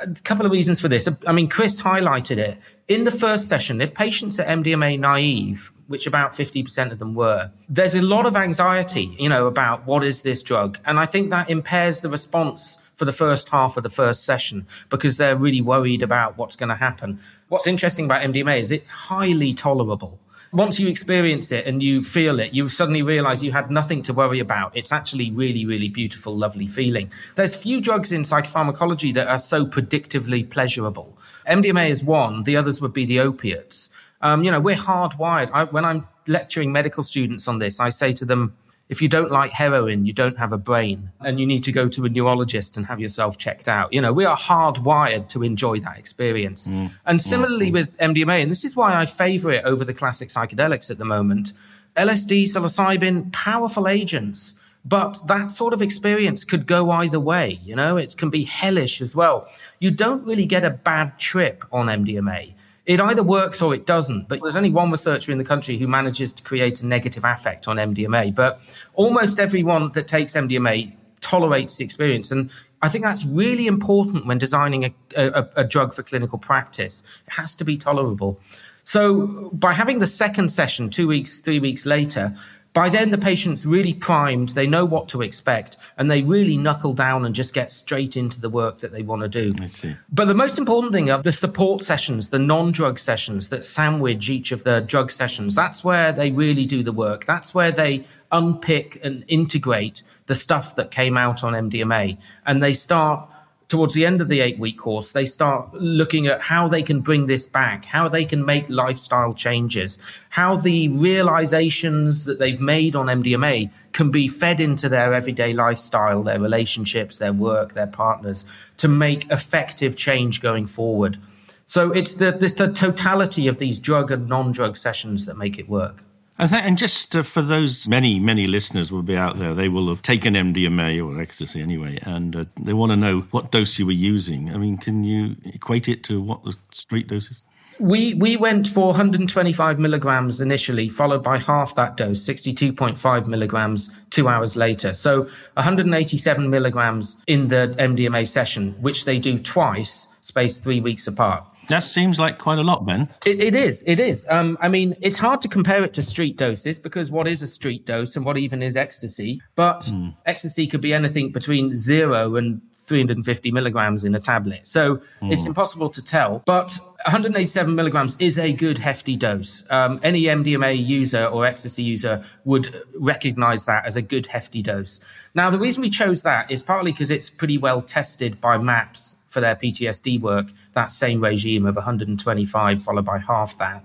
A 0.02 0.14
couple 0.24 0.46
of 0.46 0.52
reasons 0.52 0.80
for 0.80 0.88
this. 0.88 1.10
I 1.28 1.32
mean, 1.34 1.50
Chris 1.50 1.82
highlighted 1.82 2.38
it. 2.38 2.58
in 2.88 3.04
the 3.04 3.12
first 3.12 3.48
session, 3.48 3.82
if 3.82 3.94
patients 3.94 4.40
are 4.40 4.46
MDMA 4.46 5.00
naive, 5.00 5.72
which 5.88 6.08
about 6.08 6.32
50% 6.34 6.92
of 6.92 7.00
them 7.00 7.14
were, 7.14 7.52
there's 7.68 7.96
a 7.96 8.02
lot 8.02 8.26
of 8.26 8.36
anxiety, 8.36 9.16
you 9.20 9.28
know, 9.28 9.48
about 9.48 9.86
what 9.86 10.04
is 10.04 10.22
this 10.22 10.42
drug? 10.42 10.80
And 10.86 10.98
I 11.00 11.06
think 11.06 11.30
that 11.32 11.50
impairs 11.50 12.02
the 12.02 12.10
response 12.10 12.78
for 12.96 13.06
the 13.06 13.12
first 13.12 13.50
half 13.50 13.76
of 13.76 13.84
the 13.84 13.90
first 13.90 14.24
session 14.24 14.66
because 14.90 15.18
they're 15.18 15.36
really 15.36 15.62
worried 15.62 16.02
about 16.02 16.38
what's 16.38 16.56
going 16.56 16.70
to 16.70 16.76
happen. 16.76 17.20
What's 17.50 17.68
interesting 17.68 18.06
about 18.06 18.22
MDMA 18.22 18.60
is 18.60 18.72
it's 18.72 18.88
highly 18.88 19.54
tolerable 19.54 20.20
once 20.54 20.80
you 20.80 20.88
experience 20.88 21.52
it 21.52 21.66
and 21.66 21.82
you 21.82 22.04
feel 22.04 22.40
it, 22.40 22.54
you 22.54 22.70
suddenly 22.70 23.02
realize 23.02 23.44
you 23.44 23.52
had 23.52 23.72
nothing 23.72 24.04
to 24.04 24.14
worry 24.14 24.40
about. 24.40 24.78
It's 24.78 24.92
actually 24.92 25.32
really, 25.32 25.66
really 25.66 25.90
beautiful, 25.90 26.38
lovely 26.38 26.68
feeling. 26.68 27.12
There's 27.36 27.56
few 27.56 27.82
drugs 27.82 28.12
in 28.12 28.22
psychopharmacology 28.22 29.16
that 29.16 29.28
are 29.28 29.40
so 29.40 29.66
predictively 29.66 30.48
pleasurable. 30.48 31.18
MDMA 31.50 31.90
is 31.90 32.04
one, 32.04 32.44
the 32.44 32.56
others 32.56 32.82
would 32.82 32.94
be 32.94 33.06
the 33.06 33.20
opiates. 33.20 33.90
Um, 34.22 34.44
you 34.44 34.52
know, 34.52 34.60
we're 34.60 34.76
hardwired. 34.76 35.50
I, 35.52 35.64
when 35.64 35.86
I'm 35.86 36.08
lecturing 36.28 36.72
medical 36.72 37.02
students 37.02 37.48
on 37.48 37.58
this, 37.58 37.80
I 37.80 37.90
say 37.90 38.14
to 38.14 38.26
them, 38.26 38.56
if 38.90 39.02
you 39.02 39.08
don't 39.08 39.32
like 39.32 39.52
heroin, 39.52 40.06
you 40.06 40.14
don't 40.14 40.38
have 40.38 40.52
a 40.52 40.58
brain 40.58 41.10
and 41.22 41.40
you 41.40 41.46
need 41.46 41.64
to 41.64 41.72
go 41.72 41.88
to 41.88 42.06
a 42.06 42.10
neurologist 42.10 42.76
and 42.78 42.86
have 42.86 43.00
yourself 43.00 43.38
checked 43.38 43.68
out. 43.68 43.94
You 43.94 44.02
know, 44.02 44.12
we 44.12 44.26
are 44.26 44.38
hardwired 44.38 45.30
to 45.30 45.44
enjoy 45.44 45.80
that 45.80 45.98
experience. 45.98 46.68
Mm. 46.68 46.92
And 47.06 47.22
similarly 47.22 47.70
mm. 47.70 47.74
with 47.74 47.98
MDMA, 47.98 48.42
and 48.42 48.52
this 48.52 48.66
is 48.66 48.76
why 48.76 48.94
I 49.00 49.06
favor 49.06 49.52
it 49.52 49.64
over 49.64 49.86
the 49.86 49.94
classic 49.94 50.30
psychedelics 50.30 50.92
at 50.92 50.98
the 50.98 51.06
moment. 51.06 51.54
LSD, 51.96 52.44
psilocybin, 52.44 53.32
powerful 53.32 53.88
agents. 53.88 54.54
But 54.86 55.18
that 55.28 55.50
sort 55.50 55.74
of 55.74 55.82
experience 55.82 56.44
could 56.44 56.68
go 56.68 56.92
either 56.92 57.20
way. 57.20 57.62
You 57.64 57.76
know, 57.76 57.96
it 57.96 58.18
can 58.18 58.30
be 58.30 58.44
hellish 58.44 59.02
as 59.02 59.16
well. 59.16 59.48
You 59.80 59.92
don't 59.92 60.26
really 60.26 60.46
get 60.46 60.66
a 60.66 60.70
bad 60.70 61.18
trip 61.18 61.64
on 61.72 61.86
MDMA 61.86 62.54
it 62.86 63.00
either 63.00 63.24
works 63.24 63.62
or 63.62 63.74
it 63.74 63.86
doesn't. 63.86 64.28
But 64.28 64.42
there's 64.42 64.56
only 64.56 64.72
one 64.72 64.92
researcher 64.92 65.32
in 65.32 65.38
the 65.38 65.44
country 65.44 65.78
who 65.78 65.88
manages 65.88 66.34
to 66.34 66.44
create 66.44 66.82
a 66.82 66.86
negative 66.86 67.24
affect 67.24 67.68
on 67.68 67.78
MDMA. 67.78 68.36
But 68.36 68.62
almost 68.94 69.40
everyone 69.40 69.92
that 69.94 70.08
takes 70.08 70.34
MDMA 70.34 70.96
tolerates 71.22 71.78
the 71.78 71.86
experience. 71.86 72.32
And 72.32 72.50
I 72.82 72.90
think 72.90 73.06
that's 73.06 73.26
really 73.26 73.68
important 73.68 74.26
when 74.26 74.38
designing 74.38 74.84
a, 74.84 74.94
a, 75.16 75.50
a 75.58 75.64
drug 75.64 75.94
for 75.94 76.04
clinical 76.04 76.38
practice. 76.38 77.04
It 77.28 77.34
has 77.34 77.56
to 77.56 77.64
be 77.64 77.78
tolerable. 77.78 78.40
So 78.84 79.50
by 79.54 79.72
having 79.72 80.00
the 80.00 80.08
second 80.08 80.50
session 80.50 80.90
two 80.90 81.08
weeks, 81.08 81.40
three 81.40 81.60
weeks 81.60 81.86
later, 81.86 82.36
by 82.74 82.90
then, 82.90 83.12
the 83.12 83.20
patient's 83.20 83.68
really 83.68 83.94
primed, 83.94 84.50
they 84.50 84.66
know 84.66 84.84
what 84.84 85.08
to 85.10 85.22
expect, 85.22 85.78
and 85.98 86.10
they 86.10 86.24
really 86.24 86.58
knuckle 86.58 86.94
down 86.94 87.24
and 87.24 87.36
just 87.36 87.54
get 87.54 87.70
straight 87.70 88.18
into 88.18 88.42
the 88.42 88.50
work 88.50 88.80
that 88.80 88.92
they 88.92 89.04
want 89.04 89.22
to 89.22 89.30
do. 89.30 89.54
I 89.62 89.68
see. 89.68 89.96
But 90.12 90.26
the 90.26 90.34
most 90.34 90.58
important 90.58 90.92
thing 90.92 91.12
are 91.12 91.22
the 91.22 91.32
support 91.32 91.84
sessions, 91.84 92.30
the 92.30 92.40
non 92.40 92.72
drug 92.72 92.98
sessions 92.98 93.50
that 93.50 93.64
sandwich 93.64 94.28
each 94.30 94.52
of 94.52 94.64
the 94.64 94.82
drug 94.82 95.12
sessions. 95.12 95.54
That's 95.54 95.84
where 95.84 96.12
they 96.12 96.32
really 96.32 96.66
do 96.66 96.82
the 96.82 96.92
work. 96.92 97.26
That's 97.26 97.54
where 97.54 97.72
they 97.72 98.06
unpick 98.32 99.00
and 99.04 99.24
integrate 99.28 100.02
the 100.26 100.36
stuff 100.36 100.76
that 100.76 100.90
came 100.90 101.16
out 101.16 101.44
on 101.44 101.54
MDMA. 101.54 102.18
And 102.46 102.64
they 102.64 102.74
start 102.74 103.30
towards 103.74 103.96
the 103.96 104.06
end 104.06 104.22
of 104.22 104.30
the 104.30 104.40
eight 104.40 104.60
week 104.60 104.78
course, 104.78 105.14
they 105.14 105.26
start 105.26 105.74
looking 105.74 106.28
at 106.28 106.40
how 106.40 106.68
they 106.68 106.84
can 106.84 107.00
bring 107.00 107.26
this 107.26 107.48
back, 107.48 107.86
how 107.86 108.08
they 108.08 108.24
can 108.24 108.46
make 108.46 108.70
lifestyle 108.70 109.34
changes, 109.34 109.98
how 110.30 110.56
the 110.56 110.90
realizations 110.90 112.24
that 112.26 112.38
they've 112.38 112.62
made 112.62 112.96
on 112.96 113.08
MDMA 113.08 113.72
can 113.92 114.12
be 114.12 114.28
fed 114.28 114.60
into 114.60 114.88
their 114.90 115.12
everyday 115.12 115.54
lifestyle, 115.54 116.22
their 116.22 116.40
relationships, 116.40 117.18
their 117.18 117.34
work, 117.34 117.74
their 117.74 117.88
partners 117.88 118.46
to 118.78 118.88
make 118.88 119.26
effective 119.32 119.96
change 119.96 120.40
going 120.40 120.68
forward. 120.68 121.18
So 121.66 121.92
it's 121.92 122.14
the, 122.14 122.38
it's 122.46 122.54
the 122.54 122.72
totality 122.72 123.48
of 123.48 123.58
these 123.58 123.80
drug 123.80 124.12
and 124.12 124.30
non 124.30 124.52
drug 124.52 124.78
sessions 124.78 125.26
that 125.26 125.36
make 125.36 125.58
it 125.58 125.68
work. 125.68 126.04
And, 126.52 126.78
just 126.78 127.16
uh, 127.16 127.24
for 127.24 127.42
those 127.42 127.88
many, 127.88 128.20
many 128.20 128.48
listeners 128.48 128.92
will 128.92 129.04
be 129.04 129.16
out 129.16 129.40
there, 129.40 129.54
they 129.54 129.70
will 129.70 129.88
have 129.88 130.02
taken 130.02 130.34
MDMA 130.34 131.02
or 131.06 131.22
ecstasy 131.22 131.62
anyway, 131.62 132.00
and 132.02 132.36
uh, 132.36 132.46
they 132.60 132.74
want 132.74 132.92
to 132.92 132.98
know 132.98 133.22
what 133.32 133.52
dose 133.52 133.80
you 133.80 133.86
were 133.86 133.94
using. 133.94 134.54
I 134.54 134.58
mean, 134.58 134.78
can 134.78 135.06
you 135.06 135.38
equate 135.46 135.88
it 135.88 136.04
to 136.06 136.20
what 136.20 136.44
the 136.44 136.56
street 136.72 137.08
dose 137.08 137.32
is? 137.32 137.42
We 137.80 138.14
we 138.14 138.38
went 138.38 138.68
for 138.68 138.88
125 138.88 139.80
milligrams 139.80 140.42
initially, 140.42 140.90
followed 140.90 141.24
by 141.24 141.38
half 141.38 141.76
that 141.76 141.98
dose, 141.98 142.20
62.5 142.24 143.28
milligrams, 143.28 143.92
two 144.10 144.28
hours 144.28 144.56
later. 144.56 144.94
So 144.94 145.24
187 145.54 146.50
milligrams 146.50 147.18
in 147.26 147.48
the 147.48 147.74
MDMA 147.80 148.28
session, 148.28 148.76
which 148.80 149.06
they 149.06 149.18
do 149.18 149.40
twice, 149.40 150.08
spaced 150.22 150.64
three 150.64 150.82
weeks 150.82 151.08
apart. 151.08 151.46
That 151.68 151.84
seems 151.84 152.20
like 152.20 152.40
quite 152.40 152.60
a 152.60 152.64
lot, 152.64 152.86
Ben. 152.86 153.10
It, 153.26 153.42
it 153.42 153.56
is. 153.56 153.84
It 153.88 154.00
is. 154.00 154.26
Um, 154.30 154.58
I 154.62 154.68
mean, 154.68 154.96
it's 155.02 155.18
hard 155.18 155.42
to 155.44 155.48
compare 155.48 155.84
it 155.84 155.94
to 155.96 156.02
street 156.02 156.38
doses 156.38 156.80
because 156.80 157.12
what 157.12 157.28
is 157.28 157.42
a 157.42 157.48
street 157.48 157.86
dose 157.86 158.16
and 158.16 158.26
what 158.26 158.38
even 158.38 158.62
is 158.62 158.76
ecstasy? 158.76 159.42
But 159.56 159.82
mm. 159.82 160.16
ecstasy 160.26 160.68
could 160.68 160.82
be 160.82 160.94
anything 160.94 161.32
between 161.32 161.76
zero 161.76 162.36
and 162.36 162.62
350 162.86 163.52
milligrams 163.52 164.04
in 164.04 164.14
a 164.14 164.20
tablet. 164.20 164.68
So 164.68 164.98
mm. 165.22 165.32
it's 165.32 165.46
impossible 165.46 165.90
to 165.92 166.02
tell. 166.02 166.44
But 166.46 166.78
187 167.06 167.74
milligrams 167.74 168.18
is 168.20 168.38
a 168.38 168.52
good 168.52 168.78
hefty 168.78 169.16
dose. 169.16 169.64
Um, 169.70 170.00
any 170.04 170.24
MDMA 170.24 170.86
user 170.86 171.26
or 171.26 171.46
ecstasy 171.46 171.84
user 171.84 172.24
would 172.44 172.84
recognize 173.00 173.66
that 173.66 173.86
as 173.86 173.96
a 173.96 174.02
good 174.02 174.28
hefty 174.28 174.62
dose. 174.62 175.00
Now, 175.34 175.50
the 175.50 175.58
reason 175.58 175.82
we 175.82 175.90
chose 175.90 176.24
that 176.24 176.52
is 176.52 176.62
partly 176.62 176.92
because 176.92 177.10
it's 177.10 177.30
pretty 177.30 177.58
well 177.58 177.82
tested 177.82 178.42
by 178.42 178.58
MAPS 178.58 179.16
for 179.34 179.42
their 179.42 179.56
PTSD 179.56 180.22
work, 180.22 180.48
that 180.74 180.92
same 180.92 181.20
regime 181.20 181.66
of 181.66 181.76
125 181.76 182.84
followed 182.84 183.06
by 183.06 183.18
half 183.18 183.58
that. 183.58 183.84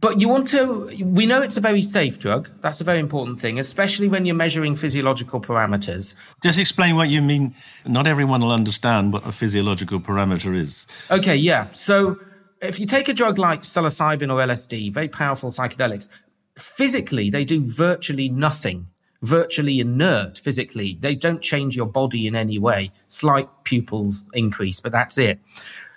But 0.00 0.20
you 0.20 0.28
want 0.28 0.48
to, 0.48 0.90
we 1.04 1.26
know 1.26 1.42
it's 1.42 1.58
a 1.58 1.60
very 1.60 1.82
safe 1.82 2.18
drug. 2.18 2.50
That's 2.60 2.80
a 2.80 2.84
very 2.84 2.98
important 2.98 3.38
thing, 3.38 3.58
especially 3.58 4.08
when 4.08 4.24
you're 4.24 4.34
measuring 4.34 4.76
physiological 4.76 5.40
parameters. 5.40 6.14
Just 6.42 6.58
explain 6.58 6.96
what 6.96 7.10
you 7.10 7.20
mean. 7.20 7.54
Not 7.86 8.06
everyone 8.06 8.40
will 8.40 8.52
understand 8.52 9.12
what 9.12 9.26
a 9.26 9.32
physiological 9.32 10.00
parameter 10.00 10.56
is. 10.56 10.86
Okay, 11.10 11.36
yeah. 11.36 11.70
So 11.72 12.18
if 12.62 12.80
you 12.80 12.86
take 12.86 13.08
a 13.08 13.14
drug 13.14 13.38
like 13.38 13.62
psilocybin 13.62 14.32
or 14.32 14.38
LSD, 14.46 14.92
very 14.92 15.08
powerful 15.08 15.50
psychedelics, 15.50 16.08
physically 16.56 17.28
they 17.28 17.44
do 17.44 17.62
virtually 17.62 18.28
nothing 18.28 18.86
virtually 19.22 19.80
inert 19.80 20.38
physically. 20.38 20.98
They 21.00 21.14
don't 21.14 21.42
change 21.42 21.76
your 21.76 21.86
body 21.86 22.26
in 22.26 22.34
any 22.34 22.58
way. 22.58 22.90
Slight 23.08 23.48
pupils 23.64 24.24
increase, 24.34 24.80
but 24.80 24.92
that's 24.92 25.18
it. 25.18 25.38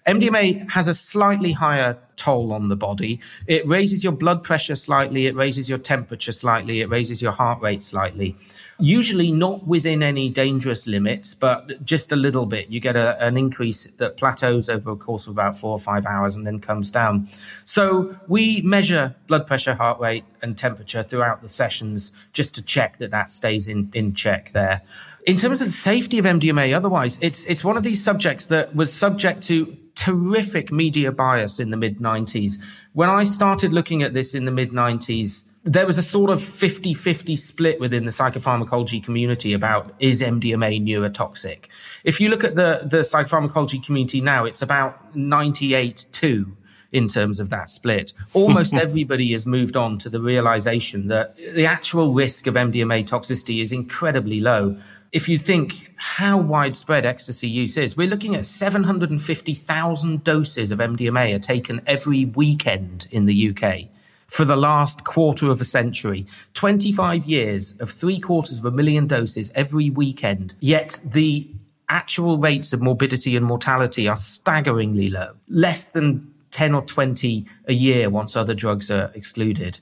MDMA 0.05 0.69
has 0.69 0.87
a 0.87 0.93
slightly 0.93 1.51
higher 1.51 1.97
toll 2.15 2.51
on 2.53 2.69
the 2.69 2.75
body. 2.75 3.19
It 3.47 3.65
raises 3.67 4.03
your 4.03 4.13
blood 4.13 4.43
pressure 4.43 4.75
slightly, 4.75 5.27
it 5.27 5.35
raises 5.35 5.69
your 5.69 5.77
temperature 5.77 6.31
slightly, 6.31 6.81
it 6.81 6.89
raises 6.89 7.21
your 7.21 7.31
heart 7.31 7.61
rate 7.61 7.83
slightly 7.83 8.35
usually 8.79 9.31
not 9.31 9.65
within 9.67 10.01
any 10.01 10.29
dangerous 10.29 10.87
limits, 10.87 11.33
but 11.33 11.83
just 11.85 12.11
a 12.11 12.15
little 12.15 12.45
bit. 12.45 12.69
You 12.69 12.79
get 12.79 12.95
a, 12.95 13.21
an 13.23 13.37
increase 13.37 13.87
that 13.97 14.17
plateaus 14.17 14.67
over 14.69 14.91
a 14.91 14.95
course 14.95 15.25
of 15.25 15.31
about 15.31 15.57
four 15.57 15.71
or 15.71 15.79
five 15.79 16.05
hours 16.05 16.35
and 16.35 16.45
then 16.45 16.59
comes 16.59 16.89
down. 16.89 17.27
So 17.65 18.17
we 18.27 18.61
measure 18.61 19.15
blood 19.27 19.47
pressure, 19.47 19.75
heart 19.75 19.99
rate, 19.99 20.25
and 20.41 20.57
temperature 20.57 21.03
throughout 21.03 21.41
the 21.41 21.47
sessions 21.47 22.11
just 22.33 22.55
to 22.55 22.61
check 22.61 22.97
that 22.97 23.11
that 23.11 23.31
stays 23.31 23.67
in, 23.67 23.89
in 23.93 24.13
check 24.15 24.51
there. 24.51 24.81
In 25.25 25.37
terms 25.37 25.61
of 25.61 25.67
the 25.67 25.73
safety 25.73 26.19
of 26.19 26.25
MDMA, 26.25 26.75
otherwise, 26.75 27.17
it's, 27.21 27.45
it's 27.45 27.63
one 27.63 27.77
of 27.77 27.83
these 27.83 28.03
subjects 28.03 28.47
that 28.47 28.75
was 28.75 28.91
subject 28.91 29.41
to 29.43 29.77
terrific 29.95 30.71
media 30.71 31.11
bias 31.11 31.59
in 31.59 31.69
the 31.69 31.77
mid 31.77 31.99
90s. 31.99 32.53
When 32.93 33.09
I 33.09 33.23
started 33.23 33.71
looking 33.71 34.03
at 34.03 34.13
this 34.13 34.33
in 34.33 34.45
the 34.45 34.51
mid 34.51 34.71
90s, 34.71 35.45
there 35.63 35.85
was 35.85 35.97
a 35.97 36.03
sort 36.03 36.29
of 36.29 36.43
50 36.43 36.93
50 36.93 37.35
split 37.37 37.79
within 37.79 38.03
the 38.03 38.11
psychopharmacology 38.11 39.01
community 39.01 39.53
about 39.53 39.93
is 39.99 40.21
MDMA 40.21 40.81
neurotoxic. 40.85 41.65
If 42.03 42.19
you 42.19 42.27
look 42.27 42.43
at 42.43 42.55
the, 42.55 42.81
the 42.83 42.99
psychopharmacology 42.99 43.83
community 43.83 44.19
now, 44.19 44.43
it's 44.43 44.61
about 44.61 45.15
98 45.15 46.05
2 46.11 46.57
in 46.91 47.07
terms 47.07 47.39
of 47.39 47.49
that 47.49 47.69
split. 47.69 48.13
Almost 48.33 48.73
everybody 48.87 49.31
has 49.31 49.47
moved 49.47 49.77
on 49.77 49.97
to 49.99 50.09
the 50.09 50.21
realization 50.21 51.07
that 51.07 51.35
the 51.37 51.65
actual 51.65 52.13
risk 52.13 52.45
of 52.45 52.55
MDMA 52.55 53.07
toxicity 53.07 53.61
is 53.61 53.71
incredibly 53.71 54.41
low. 54.41 54.77
If 55.13 55.29
you 55.29 55.37
think 55.37 55.91
how 55.95 56.39
widespread 56.39 57.05
ecstasy 57.05 57.47
use 57.47 57.77
is, 57.77 57.95
we're 57.95 58.09
looking 58.09 58.35
at 58.35 58.47
750,000 58.47 60.23
doses 60.23 60.71
of 60.71 60.79
MDMA 60.79 61.35
are 61.35 61.39
taken 61.39 61.81
every 61.85 62.25
weekend 62.25 63.07
in 63.11 63.27
the 63.27 63.49
UK 63.51 63.89
for 64.25 64.43
the 64.43 64.55
last 64.55 65.03
quarter 65.03 65.51
of 65.51 65.61
a 65.61 65.65
century. 65.65 66.25
25 66.55 67.27
years 67.27 67.79
of 67.79 67.91
three 67.91 68.19
quarters 68.19 68.57
of 68.57 68.65
a 68.65 68.71
million 68.71 69.05
doses 69.05 69.51
every 69.53 69.91
weekend. 69.91 70.55
Yet 70.61 70.99
the 71.05 71.47
actual 71.89 72.39
rates 72.39 72.73
of 72.73 72.81
morbidity 72.81 73.35
and 73.37 73.45
mortality 73.45 74.07
are 74.07 74.15
staggeringly 74.15 75.09
low. 75.09 75.33
Less 75.47 75.89
than 75.89 76.32
10 76.53 76.75
or 76.75 76.83
20 76.83 77.45
a 77.65 77.73
year 77.73 78.09
once 78.09 78.35
other 78.35 78.53
drugs 78.53 78.89
are 78.89 79.11
excluded. 79.15 79.79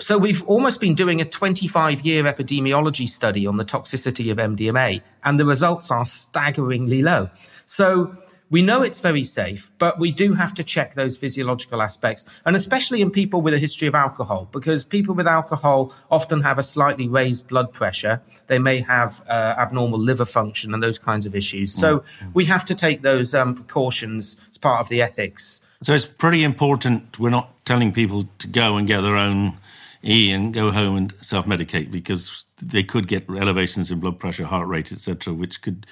So 0.00 0.18
we've 0.18 0.42
almost 0.44 0.80
been 0.80 0.94
doing 0.94 1.20
a 1.20 1.24
25 1.24 2.00
year 2.00 2.24
epidemiology 2.24 3.08
study 3.08 3.46
on 3.46 3.58
the 3.58 3.64
toxicity 3.64 4.32
of 4.32 4.38
MDMA, 4.38 5.02
and 5.22 5.38
the 5.38 5.44
results 5.44 5.90
are 5.90 6.06
staggeringly 6.06 7.02
low. 7.02 7.28
So 7.66 8.16
we 8.50 8.62
know 8.62 8.82
it's 8.82 9.00
very 9.00 9.24
safe, 9.24 9.70
but 9.78 9.98
we 9.98 10.12
do 10.12 10.32
have 10.32 10.54
to 10.54 10.64
check 10.64 10.94
those 10.94 11.16
physiological 11.16 11.82
aspects, 11.82 12.24
and 12.46 12.56
especially 12.56 13.02
in 13.02 13.10
people 13.10 13.42
with 13.42 13.52
a 13.52 13.58
history 13.58 13.88
of 13.88 13.94
alcohol, 13.94 14.48
because 14.50 14.84
people 14.84 15.14
with 15.14 15.26
alcohol 15.26 15.92
often 16.10 16.40
have 16.42 16.58
a 16.58 16.62
slightly 16.62 17.08
raised 17.08 17.48
blood 17.48 17.72
pressure. 17.72 18.22
They 18.46 18.58
may 18.58 18.80
have 18.80 19.22
uh, 19.28 19.56
abnormal 19.58 19.98
liver 19.98 20.24
function 20.24 20.72
and 20.72 20.82
those 20.82 20.98
kinds 20.98 21.26
of 21.26 21.34
issues. 21.34 21.72
So 21.74 21.98
mm-hmm. 21.98 22.30
we 22.32 22.44
have 22.46 22.64
to 22.66 22.74
take 22.74 23.02
those 23.02 23.34
um, 23.34 23.54
precautions 23.54 24.36
as 24.50 24.56
part 24.56 24.80
of 24.80 24.88
the 24.88 25.02
ethics. 25.02 25.60
So 25.84 25.92
it's 25.92 26.06
pretty 26.06 26.44
important. 26.44 27.18
We're 27.18 27.28
not 27.28 27.62
telling 27.66 27.92
people 27.92 28.26
to 28.38 28.46
go 28.46 28.78
and 28.78 28.86
get 28.86 29.02
their 29.02 29.16
own 29.16 29.58
E 30.02 30.30
and 30.30 30.52
go 30.52 30.70
home 30.70 30.96
and 30.96 31.14
self 31.20 31.44
medicate 31.44 31.90
because 31.90 32.46
they 32.56 32.82
could 32.82 33.06
get 33.06 33.28
elevations 33.28 33.90
in 33.90 34.00
blood 34.00 34.18
pressure, 34.18 34.46
heart 34.46 34.66
rate, 34.66 34.92
etc., 34.92 35.34
which 35.34 35.60
could 35.60 35.86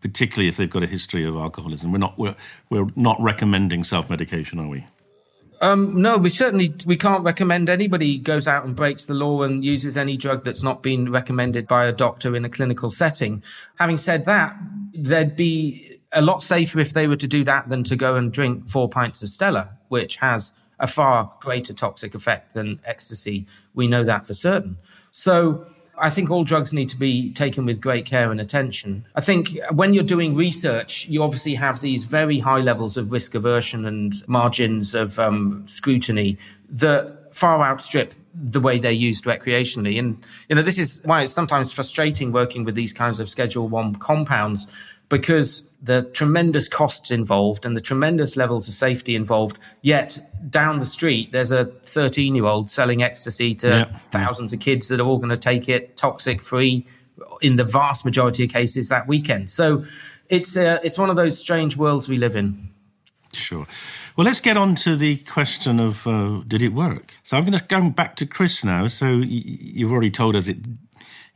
particularly 0.00 0.48
if 0.48 0.56
they've 0.56 0.68
got 0.68 0.82
a 0.82 0.88
history 0.88 1.24
of 1.24 1.36
alcoholism. 1.36 1.92
We're 1.92 1.98
not 1.98 2.18
we're 2.18 2.34
we're 2.70 2.88
not 2.96 3.20
recommending 3.20 3.84
self 3.84 4.10
medication, 4.10 4.58
are 4.58 4.66
we? 4.66 4.84
Um, 5.60 6.02
no, 6.02 6.18
we 6.18 6.30
certainly 6.30 6.74
we 6.84 6.96
can't 6.96 7.22
recommend 7.22 7.68
anybody 7.68 8.18
goes 8.18 8.48
out 8.48 8.64
and 8.64 8.74
breaks 8.74 9.06
the 9.06 9.14
law 9.14 9.42
and 9.42 9.64
uses 9.64 9.96
any 9.96 10.16
drug 10.16 10.44
that's 10.44 10.64
not 10.64 10.82
been 10.82 11.12
recommended 11.12 11.68
by 11.68 11.86
a 11.86 11.92
doctor 11.92 12.34
in 12.34 12.44
a 12.44 12.48
clinical 12.48 12.90
setting. 12.90 13.44
Having 13.78 13.98
said 13.98 14.24
that, 14.24 14.56
there'd 14.92 15.36
be 15.36 15.95
a 16.16 16.22
lot 16.22 16.42
safer 16.42 16.80
if 16.80 16.94
they 16.94 17.06
were 17.06 17.16
to 17.16 17.28
do 17.28 17.44
that 17.44 17.68
than 17.68 17.84
to 17.84 17.94
go 17.94 18.16
and 18.16 18.32
drink 18.32 18.68
four 18.68 18.88
pints 18.88 19.22
of 19.22 19.28
Stella, 19.28 19.68
which 19.88 20.16
has 20.16 20.52
a 20.80 20.86
far 20.86 21.32
greater 21.40 21.72
toxic 21.72 22.14
effect 22.14 22.54
than 22.54 22.80
ecstasy. 22.84 23.46
We 23.74 23.86
know 23.86 24.02
that 24.02 24.26
for 24.26 24.34
certain. 24.34 24.78
So 25.12 25.66
I 25.98 26.10
think 26.10 26.30
all 26.30 26.44
drugs 26.44 26.72
need 26.72 26.88
to 26.90 26.96
be 26.96 27.32
taken 27.32 27.64
with 27.64 27.80
great 27.80 28.06
care 28.06 28.30
and 28.30 28.40
attention. 28.40 29.06
I 29.14 29.20
think 29.20 29.58
when 29.70 29.94
you're 29.94 30.04
doing 30.04 30.34
research, 30.34 31.06
you 31.06 31.22
obviously 31.22 31.54
have 31.54 31.80
these 31.80 32.04
very 32.04 32.38
high 32.38 32.60
levels 32.60 32.96
of 32.96 33.12
risk 33.12 33.34
aversion 33.34 33.84
and 33.86 34.14
margins 34.26 34.94
of 34.94 35.18
um, 35.18 35.62
scrutiny 35.66 36.38
that 36.70 37.34
far 37.34 37.62
outstrip 37.62 38.14
the 38.34 38.60
way 38.60 38.78
they're 38.78 38.90
used 38.90 39.24
recreationally. 39.24 39.98
And, 39.98 40.22
you 40.48 40.56
know, 40.56 40.62
this 40.62 40.78
is 40.78 41.00
why 41.04 41.22
it's 41.22 41.32
sometimes 41.32 41.72
frustrating 41.72 42.32
working 42.32 42.64
with 42.64 42.74
these 42.74 42.92
kinds 42.94 43.20
of 43.20 43.28
Schedule 43.28 43.68
1 43.68 43.96
compounds 43.96 44.66
because 45.08 45.62
the 45.82 46.02
tremendous 46.02 46.68
costs 46.68 47.10
involved 47.10 47.64
and 47.64 47.76
the 47.76 47.80
tremendous 47.80 48.36
levels 48.36 48.66
of 48.68 48.74
safety 48.74 49.14
involved. 49.14 49.58
Yet 49.82 50.18
down 50.50 50.80
the 50.80 50.86
street, 50.86 51.32
there's 51.32 51.52
a 51.52 51.66
13 51.84 52.34
year 52.34 52.46
old 52.46 52.70
selling 52.70 53.02
ecstasy 53.02 53.54
to 53.56 53.68
yeah. 53.68 53.98
thousands 54.10 54.52
of 54.52 54.60
kids 54.60 54.88
that 54.88 55.00
are 55.00 55.06
all 55.06 55.18
going 55.18 55.30
to 55.30 55.36
take 55.36 55.68
it 55.68 55.96
toxic 55.96 56.42
free 56.42 56.86
in 57.40 57.56
the 57.56 57.64
vast 57.64 58.04
majority 58.04 58.44
of 58.44 58.50
cases 58.50 58.88
that 58.88 59.06
weekend. 59.06 59.48
So 59.48 59.84
it's, 60.28 60.56
uh, 60.56 60.78
it's 60.82 60.98
one 60.98 61.10
of 61.10 61.16
those 61.16 61.38
strange 61.38 61.76
worlds 61.76 62.08
we 62.08 62.16
live 62.16 62.36
in. 62.36 62.56
Sure. 63.32 63.66
Well, 64.16 64.24
let's 64.24 64.40
get 64.40 64.56
on 64.56 64.74
to 64.76 64.96
the 64.96 65.16
question 65.18 65.78
of 65.78 66.06
uh, 66.06 66.40
did 66.46 66.62
it 66.62 66.72
work? 66.72 67.14
So 67.22 67.36
I'm 67.36 67.44
going 67.44 67.58
to 67.58 67.64
go 67.64 67.90
back 67.90 68.16
to 68.16 68.26
Chris 68.26 68.64
now. 68.64 68.88
So 68.88 69.08
you've 69.08 69.92
already 69.92 70.10
told 70.10 70.36
us 70.36 70.48
it 70.48 70.56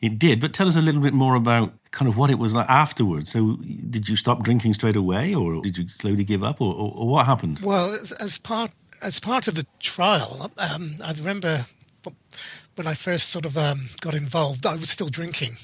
it 0.01 0.19
did, 0.19 0.41
but 0.41 0.53
tell 0.55 0.67
us 0.67 0.77
a 0.77 0.81
little 0.81 1.01
bit 1.01 1.13
more 1.13 1.35
about 1.35 1.73
kind 1.91 2.09
of 2.09 2.17
what 2.17 2.31
it 2.31 2.39
was 2.39 2.55
like 2.55 2.69
afterwards. 2.69 3.33
So, 3.33 3.57
did 3.89 4.09
you 4.09 4.17
stop 4.17 4.43
drinking 4.43 4.75
straight 4.75 4.97
away, 4.97 5.35
or 5.35 5.61
did 5.63 5.77
you 5.77 5.89
slowly 5.89 6.25
give 6.25 6.43
up, 6.43 6.61
or, 6.61 6.73
or, 6.73 6.93
or 6.95 7.09
what 7.09 7.27
happened? 7.27 7.61
Well, 7.61 7.99
as 8.19 8.39
part 8.39 8.71
as 9.03 9.21
part 9.21 9.49
of 9.49 9.55
the 9.55 9.67
trial, 9.79 10.51
um, 10.59 10.97
I 11.03 11.13
remember 11.13 11.67
when 12.77 12.87
I 12.87 12.95
first 12.95 13.29
sort 13.29 13.45
of 13.45 13.59
um, 13.59 13.91
got 14.01 14.15
involved, 14.15 14.65
I 14.65 14.75
was 14.75 14.91
still 14.91 15.09
drinking, 15.09 15.59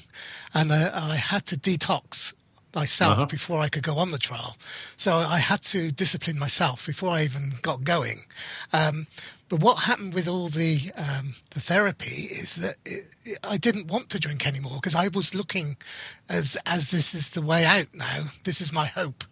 and 0.53 0.71
uh, 0.71 0.91
I 0.93 1.15
had 1.15 1.45
to 1.47 1.57
detox 1.57 2.33
myself 2.75 3.13
uh-huh. 3.13 3.25
before 3.25 3.59
I 3.59 3.69
could 3.69 3.81
go 3.81 3.97
on 3.97 4.11
the 4.11 4.19
trial. 4.19 4.55
So 4.97 5.17
I 5.17 5.39
had 5.39 5.63
to 5.63 5.91
discipline 5.91 6.37
myself 6.37 6.85
before 6.85 7.09
I 7.09 7.23
even 7.23 7.53
got 7.63 7.83
going. 7.83 8.25
Um, 8.71 9.07
but 9.49 9.61
what 9.61 9.83
happened 9.83 10.13
with 10.13 10.27
all 10.27 10.49
the 10.49 10.91
um, 10.97 11.35
the 11.51 11.59
therapy 11.59 12.05
is 12.05 12.55
that 12.55 12.75
it, 12.85 13.05
it, 13.25 13.39
I 13.43 13.57
didn't 13.57 13.87
want 13.87 14.09
to 14.09 14.19
drink 14.19 14.45
anymore 14.45 14.75
because 14.75 14.95
I 14.95 15.07
was 15.07 15.33
looking 15.33 15.77
as 16.29 16.57
as 16.65 16.91
this 16.91 17.15
is 17.15 17.29
the 17.29 17.41
way 17.41 17.65
out 17.65 17.87
now. 17.93 18.31
This 18.43 18.61
is 18.61 18.73
my 18.73 18.87
hope. 18.87 19.23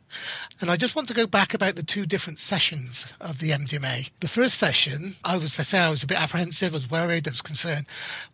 And 0.61 0.71
I 0.71 0.77
just 0.77 0.95
want 0.95 1.09
to 1.09 1.13
go 1.13 1.27
back 1.27 1.53
about 1.53 1.75
the 1.75 1.83
two 1.83 2.05
different 2.05 2.39
sessions 2.39 3.05
of 3.19 3.39
the 3.39 3.49
MDMA. 3.49 4.11
The 4.21 4.29
first 4.29 4.55
session, 4.57 5.15
I 5.25 5.35
was, 5.35 5.59
I 5.59 5.63
say, 5.63 5.79
I 5.79 5.89
was 5.89 6.03
a 6.03 6.07
bit 6.07 6.21
apprehensive, 6.21 6.73
I 6.73 6.77
was 6.77 6.89
worried, 6.89 7.27
I 7.27 7.31
was 7.31 7.41
concerned. 7.41 7.85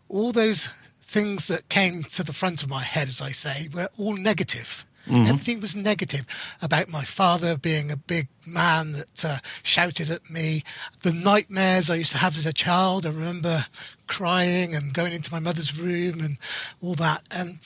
All 0.07 0.31
those 0.31 0.69
things 1.01 1.47
that 1.47 1.69
came 1.69 2.03
to 2.03 2.23
the 2.23 2.33
front 2.33 2.61
of 2.61 2.69
my 2.69 2.83
head, 2.83 3.07
as 3.07 3.19
I 3.19 3.31
say, 3.31 3.67
were 3.73 3.89
all 3.97 4.13
negative. 4.15 4.85
Mm-hmm. 5.07 5.27
Everything 5.27 5.61
was 5.61 5.75
negative 5.75 6.25
about 6.61 6.89
my 6.89 7.03
father 7.03 7.57
being 7.57 7.89
a 7.89 7.97
big 7.97 8.27
man 8.45 8.93
that 8.93 9.25
uh, 9.25 9.37
shouted 9.63 10.09
at 10.09 10.29
me. 10.29 10.63
The 11.01 11.13
nightmares 11.13 11.89
I 11.89 11.95
used 11.95 12.11
to 12.11 12.17
have 12.19 12.37
as 12.37 12.45
a 12.45 12.53
child. 12.53 13.05
I 13.05 13.09
remember 13.09 13.65
crying 14.07 14.75
and 14.75 14.93
going 14.93 15.13
into 15.13 15.31
my 15.31 15.39
mother's 15.39 15.77
room 15.77 16.19
and 16.21 16.37
all 16.81 16.95
that. 16.95 17.23
And 17.31 17.59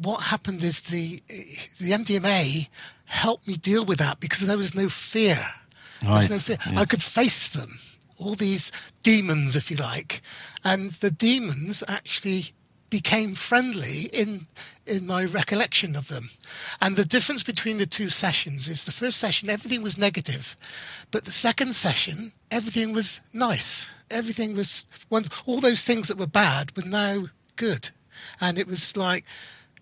what 0.00 0.22
happened 0.22 0.64
is 0.64 0.80
the 0.80 1.22
the 1.78 1.90
MDMA 1.90 2.68
helped 3.04 3.46
me 3.46 3.56
deal 3.56 3.84
with 3.84 3.98
that 3.98 4.20
because 4.20 4.40
there 4.40 4.56
was 4.56 4.74
no 4.74 4.88
fear. 4.88 5.46
Right. 6.02 6.10
There 6.10 6.18
was 6.18 6.30
no 6.30 6.38
fear. 6.38 6.58
Yes. 6.66 6.78
I 6.78 6.84
could 6.86 7.02
face 7.02 7.48
them, 7.48 7.78
all 8.18 8.34
these 8.34 8.72
demons, 9.02 9.54
if 9.56 9.70
you 9.70 9.76
like, 9.76 10.22
and 10.64 10.92
the 10.92 11.10
demons 11.10 11.84
actually 11.86 12.54
became 12.92 13.34
friendly 13.34 14.10
in 14.12 14.46
in 14.86 15.06
my 15.06 15.24
recollection 15.24 15.96
of 15.96 16.08
them. 16.08 16.28
And 16.78 16.94
the 16.94 17.06
difference 17.06 17.42
between 17.42 17.78
the 17.78 17.86
two 17.86 18.10
sessions 18.10 18.68
is 18.68 18.84
the 18.84 18.92
first 18.92 19.16
session 19.16 19.48
everything 19.48 19.82
was 19.82 19.96
negative, 19.96 20.56
but 21.10 21.24
the 21.24 21.32
second 21.32 21.74
session 21.74 22.32
everything 22.50 22.92
was 22.92 23.22
nice. 23.32 23.88
Everything 24.10 24.54
was 24.54 24.84
one 25.08 25.24
all 25.46 25.60
those 25.60 25.84
things 25.84 26.06
that 26.08 26.18
were 26.18 26.26
bad 26.44 26.76
were 26.76 26.84
now 26.86 27.28
good, 27.56 27.88
and 28.42 28.58
it 28.58 28.66
was 28.66 28.94
like 28.94 29.24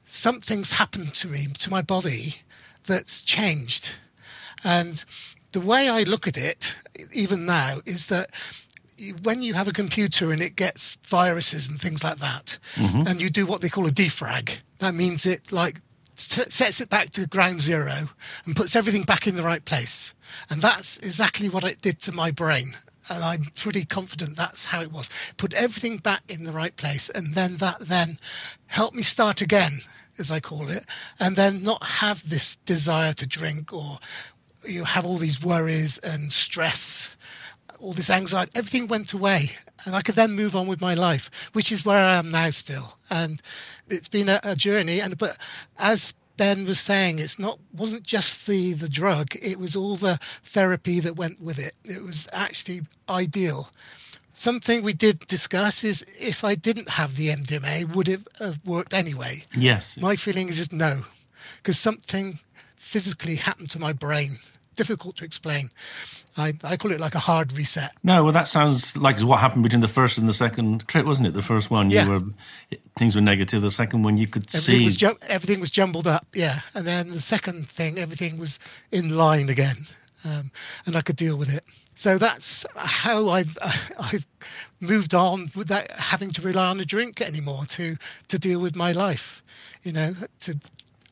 something's 0.06 0.72
happened 0.72 1.12
to 1.14 1.26
me 1.26 1.46
to 1.58 1.68
my 1.68 1.82
body 1.82 2.36
that's 2.84 3.22
changed, 3.22 3.90
and 4.62 5.04
the 5.50 5.60
way 5.60 5.88
I 5.88 6.04
look 6.04 6.28
at 6.28 6.36
it, 6.36 6.76
even 7.12 7.44
now, 7.44 7.80
is 7.84 8.06
that 8.06 8.30
when 9.22 9.42
you 9.42 9.54
have 9.54 9.68
a 9.68 9.72
computer 9.72 10.32
and 10.32 10.42
it 10.42 10.56
gets 10.56 10.96
viruses 11.06 11.68
and 11.68 11.80
things 11.80 12.04
like 12.04 12.18
that, 12.18 12.58
mm-hmm. 12.74 13.06
and 13.06 13.20
you 13.20 13.30
do 13.30 13.46
what 13.46 13.60
they 13.60 13.68
call 13.68 13.86
a 13.86 13.90
defrag, 13.90 14.60
that 14.78 14.94
means 14.94 15.26
it 15.26 15.52
like 15.52 15.80
sets 16.16 16.80
it 16.80 16.90
back 16.90 17.10
to 17.10 17.26
ground 17.26 17.62
zero 17.62 18.08
and 18.44 18.54
puts 18.54 18.76
everything 18.76 19.04
back 19.04 19.26
in 19.26 19.36
the 19.36 19.42
right 19.42 19.64
place. 19.64 20.14
And 20.50 20.60
that's 20.60 20.98
exactly 20.98 21.48
what 21.48 21.64
it 21.64 21.80
did 21.80 22.00
to 22.02 22.12
my 22.12 22.30
brain. 22.30 22.76
And 23.08 23.24
I'm 23.24 23.44
pretty 23.56 23.84
confident 23.84 24.36
that's 24.36 24.66
how 24.66 24.82
it 24.82 24.92
was. 24.92 25.08
Put 25.36 25.54
everything 25.54 25.96
back 25.96 26.22
in 26.28 26.44
the 26.44 26.52
right 26.52 26.76
place, 26.76 27.08
and 27.08 27.34
then 27.34 27.56
that 27.56 27.78
then 27.80 28.18
helped 28.66 28.94
me 28.94 29.02
start 29.02 29.40
again, 29.40 29.80
as 30.18 30.30
I 30.30 30.38
call 30.38 30.68
it, 30.68 30.86
and 31.18 31.34
then 31.36 31.62
not 31.62 31.82
have 31.82 32.28
this 32.28 32.56
desire 32.56 33.14
to 33.14 33.26
drink 33.26 33.72
or 33.72 33.98
you 34.66 34.84
have 34.84 35.06
all 35.06 35.16
these 35.16 35.42
worries 35.42 35.98
and 35.98 36.32
stress 36.32 37.16
all 37.80 37.92
this 37.92 38.10
anxiety, 38.10 38.52
everything 38.54 38.88
went 38.88 39.12
away. 39.12 39.52
And 39.84 39.94
I 39.94 40.02
could 40.02 40.14
then 40.14 40.32
move 40.32 40.54
on 40.54 40.66
with 40.66 40.80
my 40.80 40.94
life, 40.94 41.30
which 41.52 41.72
is 41.72 41.84
where 41.84 42.04
I 42.04 42.16
am 42.16 42.30
now 42.30 42.50
still. 42.50 42.98
And 43.08 43.40
it's 43.88 44.08
been 44.08 44.28
a, 44.28 44.40
a 44.42 44.54
journey. 44.54 45.00
And 45.00 45.16
but 45.16 45.38
as 45.78 46.12
Ben 46.36 46.64
was 46.66 46.80
saying, 46.80 47.18
it's 47.18 47.38
not 47.38 47.58
wasn't 47.72 48.02
just 48.02 48.46
the 48.46 48.72
the 48.74 48.88
drug; 48.88 49.34
it 49.40 49.58
was 49.58 49.74
all 49.74 49.96
the 49.96 50.18
therapy 50.44 51.00
that 51.00 51.16
went 51.16 51.40
with 51.40 51.58
it. 51.58 51.74
It 51.84 52.02
was 52.02 52.28
actually 52.32 52.82
ideal. 53.08 53.70
Something 54.34 54.82
we 54.82 54.94
did 54.94 55.26
discuss 55.26 55.84
is 55.84 56.04
if 56.18 56.44
I 56.44 56.54
didn't 56.54 56.88
have 56.90 57.16
the 57.16 57.28
MDMA, 57.28 57.94
would 57.94 58.08
it 58.08 58.26
have 58.38 58.58
worked 58.64 58.94
anyway? 58.94 59.44
Yes. 59.54 59.98
My 59.98 60.16
feeling 60.16 60.48
is 60.48 60.72
no, 60.72 61.04
because 61.58 61.78
something 61.78 62.38
physically 62.76 63.36
happened 63.36 63.68
to 63.70 63.78
my 63.78 63.92
brain 63.92 64.38
difficult 64.80 65.14
to 65.14 65.26
explain. 65.26 65.68
I, 66.38 66.54
I 66.64 66.78
call 66.78 66.90
it 66.90 67.00
like 67.00 67.14
a 67.14 67.18
hard 67.18 67.52
reset. 67.52 67.92
No, 68.02 68.24
well, 68.24 68.32
that 68.32 68.48
sounds 68.48 68.96
like 68.96 69.20
what 69.20 69.40
happened 69.40 69.62
between 69.62 69.82
the 69.82 69.88
first 69.88 70.16
and 70.16 70.26
the 70.26 70.32
second 70.32 70.88
trip, 70.88 71.04
wasn't 71.04 71.28
it? 71.28 71.34
The 71.34 71.42
first 71.42 71.70
one, 71.70 71.90
yeah. 71.90 72.04
you 72.04 72.10
were 72.10 72.22
things 72.96 73.14
were 73.14 73.20
negative. 73.20 73.60
The 73.60 73.70
second 73.70 74.04
one, 74.04 74.16
you 74.16 74.26
could 74.26 74.44
everything 74.54 74.78
see 74.78 74.84
was 74.86 74.96
ju- 74.96 75.18
everything 75.28 75.60
was 75.60 75.70
jumbled 75.70 76.06
up, 76.06 76.26
yeah. 76.32 76.60
And 76.74 76.86
then 76.86 77.10
the 77.10 77.20
second 77.20 77.68
thing, 77.68 77.98
everything 77.98 78.38
was 78.38 78.58
in 78.90 79.14
line 79.18 79.50
again, 79.50 79.86
um, 80.24 80.50
and 80.86 80.96
I 80.96 81.02
could 81.02 81.16
deal 81.16 81.36
with 81.36 81.52
it. 81.52 81.64
So 81.94 82.16
that's 82.16 82.64
how 82.74 83.28
I've 83.28 83.58
uh, 83.60 83.72
I've 83.98 84.26
moved 84.80 85.12
on 85.12 85.50
without 85.54 85.90
having 85.90 86.30
to 86.30 86.40
rely 86.40 86.68
on 86.68 86.80
a 86.80 86.86
drink 86.86 87.20
anymore 87.20 87.66
to 87.76 87.98
to 88.28 88.38
deal 88.38 88.60
with 88.60 88.74
my 88.74 88.92
life. 88.92 89.42
You 89.82 89.92
know, 89.92 90.14
to 90.40 90.58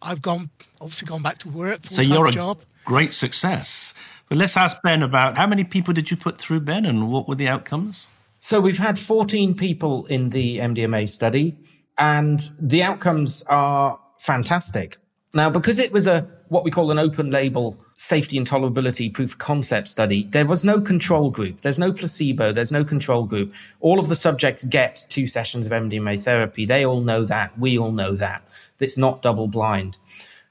I've 0.01 0.23
gone 0.23 0.49
obviously 0.81 1.07
gone 1.07 1.23
back 1.23 1.39
to 1.41 1.51
work. 1.51 1.81
So 1.85 2.01
you're 2.01 2.29
a 2.29 2.33
job 2.33 2.61
great 2.89 3.13
success. 3.13 3.93
But 4.31 4.39
let's 4.39 4.57
ask 4.57 4.81
Ben 4.83 5.03
about 5.03 5.37
how 5.37 5.47
many 5.47 5.63
people 5.63 5.93
did 5.93 6.11
you 6.11 6.17
put 6.17 6.39
through, 6.39 6.61
Ben, 6.61 6.87
and 6.87 7.13
what 7.13 7.29
were 7.29 7.35
the 7.35 7.47
outcomes? 7.47 8.09
So 8.39 8.63
we've 8.63 8.79
had 8.79 8.99
14 8.99 9.55
people 9.55 10.07
in 10.07 10.31
the 10.31 10.57
MDMA 10.59 11.07
study, 11.07 11.55
and 11.99 12.41
the 12.59 12.83
outcomes 12.83 13.43
are 13.43 13.99
fantastic. 14.19 14.97
Now, 15.35 15.51
because 15.51 15.79
it 15.79 15.93
was 15.93 16.07
a 16.07 16.27
what 16.49 16.65
we 16.65 16.71
call 16.71 16.91
an 16.91 16.99
open 16.99 17.31
label 17.31 17.79
safety 17.97 18.39
and 18.39 18.49
tolerability 18.49 19.13
proof 19.13 19.33
of 19.33 19.39
concept 19.39 19.89
study, 19.89 20.27
there 20.31 20.47
was 20.47 20.65
no 20.65 20.81
control 20.81 21.31
group. 21.31 21.61
There's 21.61 21.79
no 21.79 21.93
placebo. 21.93 22.53
There's 22.53 22.73
no 22.73 22.85
control 22.85 23.27
group. 23.27 23.53
All 23.81 23.99
of 23.99 24.09
the 24.09 24.17
subjects 24.17 24.65
get 24.65 25.05
two 25.11 25.27
sessions 25.27 25.67
of 25.67 25.73
MDMA 25.73 26.23
therapy. 26.23 26.65
They 26.65 26.87
all 26.87 27.03
know 27.03 27.25
that. 27.25 27.59
We 27.59 27.79
all 27.79 27.93
know 27.93 28.15
that. 28.15 28.49
It's 28.81 28.97
not 28.97 29.21
double 29.21 29.47
blind. 29.47 29.99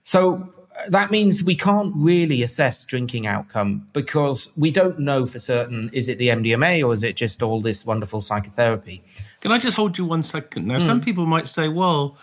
So 0.03 0.53
that 0.89 1.11
means 1.11 1.43
we 1.43 1.55
can't 1.55 1.93
really 1.95 2.43
assess 2.43 2.85
drinking 2.85 3.27
outcome 3.27 3.87
because 3.93 4.51
we 4.55 4.71
don't 4.71 4.99
know 4.99 5.25
for 5.25 5.39
certain 5.39 5.89
is 5.93 6.09
it 6.09 6.17
the 6.17 6.29
MDMA 6.29 6.85
or 6.85 6.93
is 6.93 7.03
it 7.03 7.15
just 7.15 7.41
all 7.41 7.61
this 7.61 7.85
wonderful 7.85 8.21
psychotherapy. 8.21 9.03
Can 9.41 9.51
I 9.51 9.57
just 9.57 9.75
hold 9.75 9.97
you 9.97 10.05
one 10.05 10.23
second? 10.23 10.67
Now, 10.67 10.77
mm. 10.77 10.85
some 10.85 11.01
people 11.01 11.25
might 11.25 11.47
say, 11.47 11.67
well, 11.67 12.17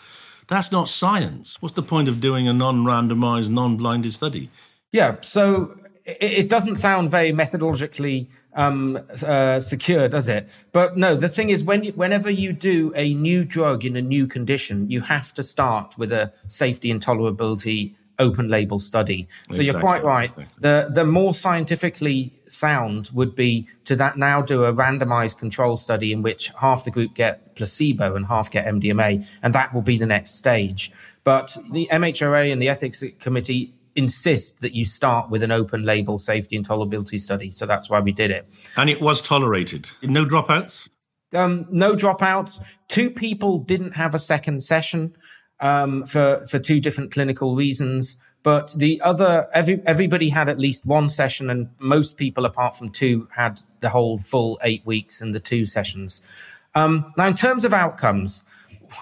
that's 0.47 0.71
not 0.71 0.89
science. 0.89 1.61
What's 1.61 1.75
the 1.75 1.83
point 1.83 2.09
of 2.09 2.21
doing 2.21 2.49
a 2.49 2.53
non 2.53 2.85
randomized, 2.85 3.49
non 3.49 3.77
blinded 3.77 4.13
study? 4.13 4.51
Yeah, 4.93 5.17
so 5.21 5.77
it, 6.05 6.19
it 6.21 6.49
doesn't 6.49 6.77
sound 6.77 7.11
very 7.11 7.33
methodologically 7.33 8.29
um, 8.55 8.99
uh, 9.27 9.61
secure, 9.61 10.09
does 10.09 10.29
it? 10.29 10.49
But 10.73 10.97
no, 10.97 11.17
the 11.17 11.29
thing 11.29 11.51
is, 11.51 11.65
when 11.65 11.85
you, 11.85 11.93
whenever 11.93 12.31
you 12.31 12.53
do 12.53 12.93
a 12.95 13.15
new 13.15 13.45
drug 13.45 13.85
in 13.85 13.97
a 13.97 14.03
new 14.03 14.27
condition, 14.27 14.91
you 14.91 15.01
have 15.01 15.35
to 15.35 15.43
start 15.43 15.97
with 15.99 16.13
a 16.13 16.33
safety 16.49 16.91
and 16.91 17.05
tolerability 17.05 17.95
open 18.19 18.49
label 18.49 18.79
study. 18.79 19.27
So 19.51 19.61
exactly. 19.61 19.67
you're 19.67 19.81
quite 19.81 20.05
right. 20.05 20.33
The 20.59 20.91
the 20.93 21.05
more 21.05 21.35
scientifically 21.35 22.33
sound 22.49 23.11
would 23.12 23.35
be 23.35 23.69
to 23.85 23.97
that 23.97 24.17
now 24.17 24.43
do 24.43 24.65
a 24.65 24.73
randomized 24.73 25.39
control 25.39 25.77
study 25.77 26.12
in 26.12 26.23
which 26.23 26.51
half 26.59 26.85
the 26.85 26.91
group 26.91 27.15
get 27.15 27.57
placebo 27.57 28.15
and 28.17 28.27
half 28.27 28.51
get 28.51 28.67
MDMA, 28.67 29.27
and 29.43 29.55
that 29.55 29.75
will 29.75 29.83
be 29.83 29.99
the 29.99 30.07
next 30.07 30.37
stage. 30.37 30.93
But 31.25 31.57
the 31.73 31.89
MHRA 31.91 32.53
and 32.53 32.61
the 32.61 32.69
ethics 32.69 33.03
committee 33.21 33.75
insist 33.97 34.61
that 34.61 34.75
you 34.75 34.85
start 34.85 35.31
with 35.31 35.43
an 35.43 35.53
open 35.53 35.85
label 35.85 36.19
safety 36.19 36.57
and 36.57 36.67
tolerability 36.67 37.19
study. 37.19 37.51
So 37.51 37.65
that's 37.67 37.89
why 37.89 38.01
we 38.01 38.12
did 38.12 38.31
it. 38.31 38.47
And 38.77 38.91
it 38.91 39.01
was 39.01 39.21
tolerated. 39.21 39.89
No 40.03 40.25
dropouts? 40.25 40.89
Um, 41.35 41.67
no 41.71 41.95
dropouts. 41.95 42.62
Two 42.89 43.11
people 43.11 43.59
didn't 43.59 43.93
have 43.93 44.15
a 44.15 44.19
second 44.19 44.62
session 44.62 45.17
um, 45.61 46.05
for, 46.05 46.45
for 46.47 46.59
two 46.59 46.81
different 46.81 47.13
clinical 47.13 47.55
reasons. 47.55 48.19
But 48.43 48.75
the 48.77 49.01
other, 49.01 49.49
every, 49.55 49.81
everybody 49.87 50.29
had 50.29 50.49
at 50.51 50.59
least 50.59 50.85
one 50.85 51.09
session, 51.09 51.49
and 51.49 51.71
most 51.79 52.19
people, 52.19 52.45
apart 52.45 52.77
from 52.77 52.91
two, 52.91 53.27
had 53.35 53.63
the 53.81 53.89
whole 53.89 54.19
full 54.19 54.61
eight 54.63 54.85
weeks 54.85 55.23
and 55.23 55.35
the 55.35 55.41
two 55.41 55.65
sessions. 55.65 56.23
Um, 56.75 57.13
now, 57.17 57.27
in 57.27 57.35
terms 57.35 57.65
of 57.65 57.73
outcomes, 57.73 58.45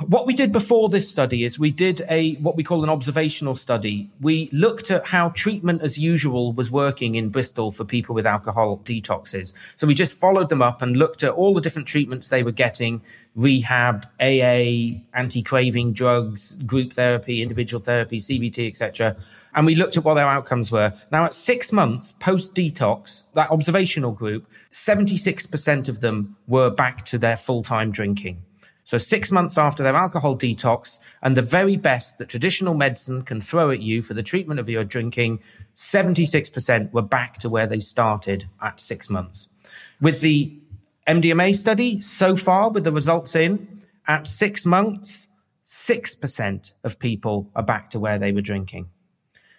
what 0.07 0.27
we 0.27 0.35
did 0.35 0.53
before 0.53 0.89
this 0.89 1.11
study 1.11 1.45
is 1.45 1.59
we 1.59 1.71
did 1.71 2.05
a 2.09 2.35
what 2.35 2.57
we 2.57 2.65
call 2.65 2.83
an 2.83 2.91
observational 2.91 3.55
study. 3.55 4.11
We 4.21 4.49
looked 4.53 4.91
at 4.91 5.07
how 5.07 5.31
treatment 5.31 5.83
as 5.83 5.99
usual 5.99 6.53
was 6.53 6.71
working 6.71 7.17
in 7.17 7.29
Bristol 7.29 7.73
for 7.73 7.85
people 7.85 8.15
with 8.15 8.27
alcohol 8.27 8.81
detoxes. 8.85 9.55
So 9.77 9.87
we 9.87 9.95
just 9.95 10.19
followed 10.19 10.49
them 10.49 10.63
up 10.63 10.83
and 10.83 10.97
looked 10.97 11.23
at 11.23 11.33
all 11.33 11.55
the 11.55 11.61
different 11.61 11.89
treatments 11.89 12.29
they 12.29 12.43
were 12.43 12.53
getting, 12.53 13.03
rehab, 13.35 14.07
AA, 14.21 15.01
anti-craving 15.15 15.93
drugs, 15.93 16.55
group 16.67 16.93
therapy, 16.93 17.43
individual 17.43 17.83
therapy, 17.83 18.19
CBT, 18.19 18.69
etc. 18.69 19.17
And 19.55 19.67
we 19.67 19.75
looked 19.75 19.97
at 19.97 20.05
what 20.05 20.15
their 20.15 20.27
outcomes 20.27 20.73
were. 20.73 20.93
Now 21.11 21.25
at 21.25 21.35
6 21.35 21.73
months 21.73 22.13
post 22.13 22.55
detox, 22.55 23.25
that 23.35 23.51
observational 23.51 24.13
group, 24.13 24.47
76% 24.71 25.89
of 25.89 26.01
them 26.01 26.37
were 26.47 26.71
back 26.71 27.05
to 27.07 27.19
their 27.19 27.37
full-time 27.37 27.91
drinking. 27.91 28.43
So, 28.85 28.99
six 28.99 29.31
months 29.31 29.59
after 29.59 29.83
their 29.83 29.95
alcohol 29.95 30.37
detox, 30.37 30.99
and 31.23 31.37
the 31.37 31.43
very 31.43 31.77
best 31.77 32.19
that 32.19 32.29
traditional 32.29 32.75
medicine 32.75 33.23
can 33.23 33.41
throw 33.41 33.71
at 33.71 33.81
you 33.81 34.03
for 34.03 34.15
the 34.15 34.23
treatment 34.23 34.59
of 34.59 34.69
your 34.69 34.85
drinking, 34.85 35.41
76% 35.77 36.93
were 36.93 37.03
back 37.03 37.39
to 37.39 37.49
where 37.49 37.67
they 37.67 37.81
started 37.81 38.45
at 38.61 38.81
six 38.81 39.09
months. 39.09 39.49
With 40.01 40.21
the 40.21 40.53
MDMA 41.07 41.55
study, 41.55 42.01
so 42.01 42.37
far, 42.37 42.71
with 42.71 42.85
the 42.85 42.93
results 42.93 43.37
in, 43.37 43.69
at 44.09 44.27
six 44.27 44.67
months, 44.67 45.29
6% 45.67 46.73
of 46.85 46.99
people 46.99 47.51
are 47.55 47.63
back 47.63 47.91
to 47.91 48.01
where 48.01 48.19
they 48.19 48.33
were 48.33 48.43
drinking. 48.43 48.89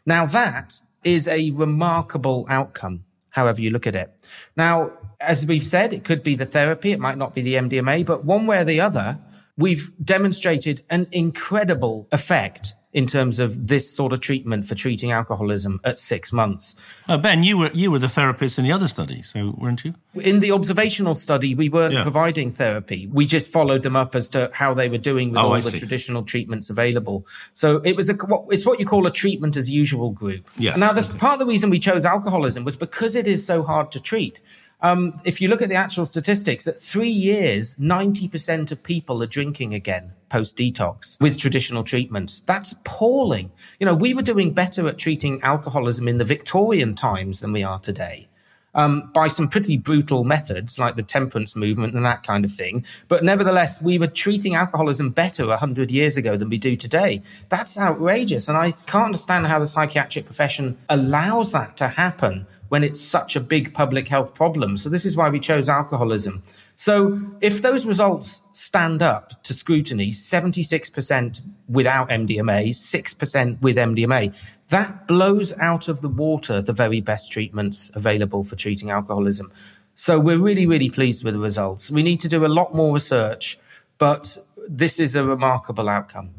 Now, 0.06 0.26
that 0.28 0.80
is 1.04 1.28
a 1.28 1.52
remarkable 1.52 2.46
outcome, 2.50 3.06
however 3.30 3.62
you 3.62 3.72
look 3.72 3.88
at 3.88 3.96
it. 3.96 4.12
Now, 4.56 4.92
as 5.24 5.46
we've 5.46 5.64
said, 5.64 5.94
it 5.94 6.04
could 6.04 6.24
be 6.24 6.36
the 6.36 6.46
therapy, 6.46 6.92
it 6.92 7.00
might 7.00 7.18
not 7.18 7.34
be 7.34 7.42
the 7.42 7.56
MDMA, 7.56 8.06
but 8.06 8.26
one 8.26 8.46
way 8.46 8.60
or 8.60 8.64
the 8.64 8.82
other, 8.82 9.18
we've 9.58 9.92
demonstrated 10.04 10.84
an 10.90 11.08
incredible 11.12 12.08
effect 12.12 12.76
in 12.94 13.08
terms 13.08 13.40
of 13.40 13.68
this 13.68 13.94
sort 13.94 14.14
of 14.14 14.22
treatment 14.22 14.68
for 14.68 14.76
treating 14.76 15.12
alcoholism 15.12 15.80
at 15.84 15.98
six 15.98 16.32
months. 16.32 16.76
Uh, 17.10 17.18
ben, 17.18 17.44
you 17.44 17.58
were 17.58 17.72
you 17.74 17.90
were 17.90 18.00
the 18.00 18.08
therapist 18.08 18.60
in 18.60 18.64
the 18.64 18.72
other 18.72 18.88
study, 18.88 19.22
so 19.24 19.56
weren't 19.58 19.84
you? 19.84 19.96
In 20.16 20.40
the 20.40 20.52
observational 20.52 21.16
study, 21.16 21.56
we 21.56 21.70
weren't 21.70 21.94
yeah. 21.94 22.04
providing 22.04 22.52
therapy. 22.52 23.08
We 23.12 23.26
just 23.26 23.52
followed 23.52 23.82
them 23.82 23.96
up 23.96 24.16
as 24.16 24.30
to 24.32 24.52
how 24.54 24.74
they 24.74 24.90
were 24.90 25.00
doing 25.00 25.32
with 25.32 25.40
oh, 25.40 25.46
all 25.46 25.54
I 25.54 25.62
the 25.62 25.72
see. 25.72 25.80
traditional 25.80 26.24
treatments 26.24 26.70
available. 26.70 27.26
So 27.54 27.78
it 27.78 27.96
was 27.96 28.10
a 28.10 28.18
it's 28.50 28.66
what 28.66 28.80
you 28.80 28.86
call 28.86 29.08
a 29.08 29.12
treatment 29.12 29.58
as 29.58 29.70
usual 29.70 30.12
group. 30.12 30.50
Yes. 30.58 30.78
Now, 30.78 30.94
the, 30.94 31.02
part 31.16 31.34
of 31.34 31.40
the 31.40 31.52
reason 31.52 31.70
we 31.70 31.80
chose 31.80 32.06
alcoholism 32.06 32.64
was 32.64 32.76
because 32.76 33.16
it 33.16 33.28
is 33.28 33.46
so 33.46 33.64
hard 33.64 33.92
to 33.94 34.00
treat. 34.00 34.40
Um, 34.84 35.18
if 35.24 35.40
you 35.40 35.48
look 35.48 35.62
at 35.62 35.70
the 35.70 35.76
actual 35.76 36.06
statistics, 36.06 36.68
at 36.68 36.78
three 36.78 37.10
years, 37.10 37.76
90% 37.76 38.70
of 38.74 38.84
people 38.84 39.24
are 39.24 39.28
drinking 39.28 39.74
again 39.74 40.12
post 40.28 40.58
detox 40.58 41.20
with 41.22 41.38
traditional 41.38 41.86
treatments. 41.86 42.42
That's 42.42 42.74
appalling. 42.74 43.50
You 43.80 43.86
know, 43.86 43.96
we 43.96 44.14
were 44.14 44.22
doing 44.22 44.52
better 44.52 44.86
at 44.88 44.98
treating 44.98 45.42
alcoholism 45.42 46.10
in 46.10 46.18
the 46.18 46.26
Victorian 46.26 46.96
times 46.96 47.40
than 47.40 47.54
we 47.54 47.64
are 47.64 47.80
today. 47.80 48.28
Um, 48.76 49.12
by 49.14 49.28
some 49.28 49.48
pretty 49.48 49.78
brutal 49.78 50.24
methods 50.24 50.80
like 50.80 50.96
the 50.96 51.04
temperance 51.04 51.56
movement 51.56 51.94
and 51.94 52.04
that 52.06 52.24
kind 52.24 52.44
of 52.44 52.52
thing. 52.52 52.84
But 53.08 53.24
nevertheless, 53.24 53.80
we 53.84 54.00
were 54.00 54.08
treating 54.08 54.56
alcoholism 54.56 55.12
better 55.12 55.46
100 55.46 55.92
years 55.92 56.18
ago 56.18 56.36
than 56.38 56.50
we 56.50 56.58
do 56.58 56.76
today. 56.76 57.22
That's 57.50 57.78
outrageous. 57.78 58.50
And 58.50 58.58
I 58.58 58.72
can't 58.88 59.06
understand 59.06 59.46
how 59.46 59.60
the 59.60 59.68
psychiatric 59.68 60.26
profession 60.26 60.76
allows 60.90 61.52
that 61.52 61.78
to 61.78 61.88
happen 61.88 62.48
when 62.74 62.84
it's 62.84 63.00
such 63.00 63.36
a 63.36 63.40
big 63.40 63.72
public 63.72 64.08
health 64.08 64.34
problem. 64.34 64.78
So 64.78 64.90
this 64.90 65.06
is 65.06 65.16
why 65.16 65.30
we 65.30 65.40
chose 65.40 65.70
alcoholism. 65.70 66.42
So 66.76 67.22
if 67.40 67.62
those 67.62 67.86
results 67.86 68.42
stand 68.54 69.04
up 69.04 69.44
to 69.44 69.54
scrutiny, 69.54 70.10
76% 70.10 71.40
without 71.70 72.10
MDMA, 72.10 72.70
6% 72.70 73.62
with 73.62 73.78
MDMA, 73.78 74.36
that 74.70 75.08
blows 75.08 75.56
out 75.60 75.88
of 75.88 76.02
the 76.02 76.10
water 76.10 76.64
the 76.64 76.74
very 76.74 77.00
best 77.00 77.32
treatments 77.32 77.92
available 77.94 78.44
for 78.44 78.56
treating 78.56 78.90
alcoholism. 78.90 79.52
So 79.94 80.20
we're 80.20 80.40
really, 80.40 80.66
really 80.66 80.90
pleased 80.90 81.24
with 81.24 81.36
the 81.36 81.40
results. 81.40 81.92
We 81.92 82.02
need 82.02 82.22
to 82.22 82.28
do 82.28 82.44
a 82.44 82.48
lot 82.48 82.74
more 82.74 82.92
research, 82.92 83.60
but 84.00 84.36
this 84.68 85.00
is 85.00 85.16
a 85.16 85.24
remarkable 85.24 85.88
outcome. 85.88 86.32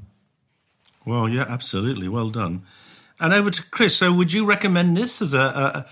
Well, 1.06 1.28
yeah, 1.28 1.46
absolutely. 1.48 2.08
Well 2.08 2.30
done. 2.30 2.64
And 3.20 3.32
over 3.32 3.50
to 3.50 3.62
Chris. 3.70 3.94
So, 3.94 4.12
would 4.12 4.32
you 4.32 4.44
recommend 4.44 4.96
this 4.96 5.22
as 5.22 5.32
a, 5.32 5.38
a, 5.38 5.86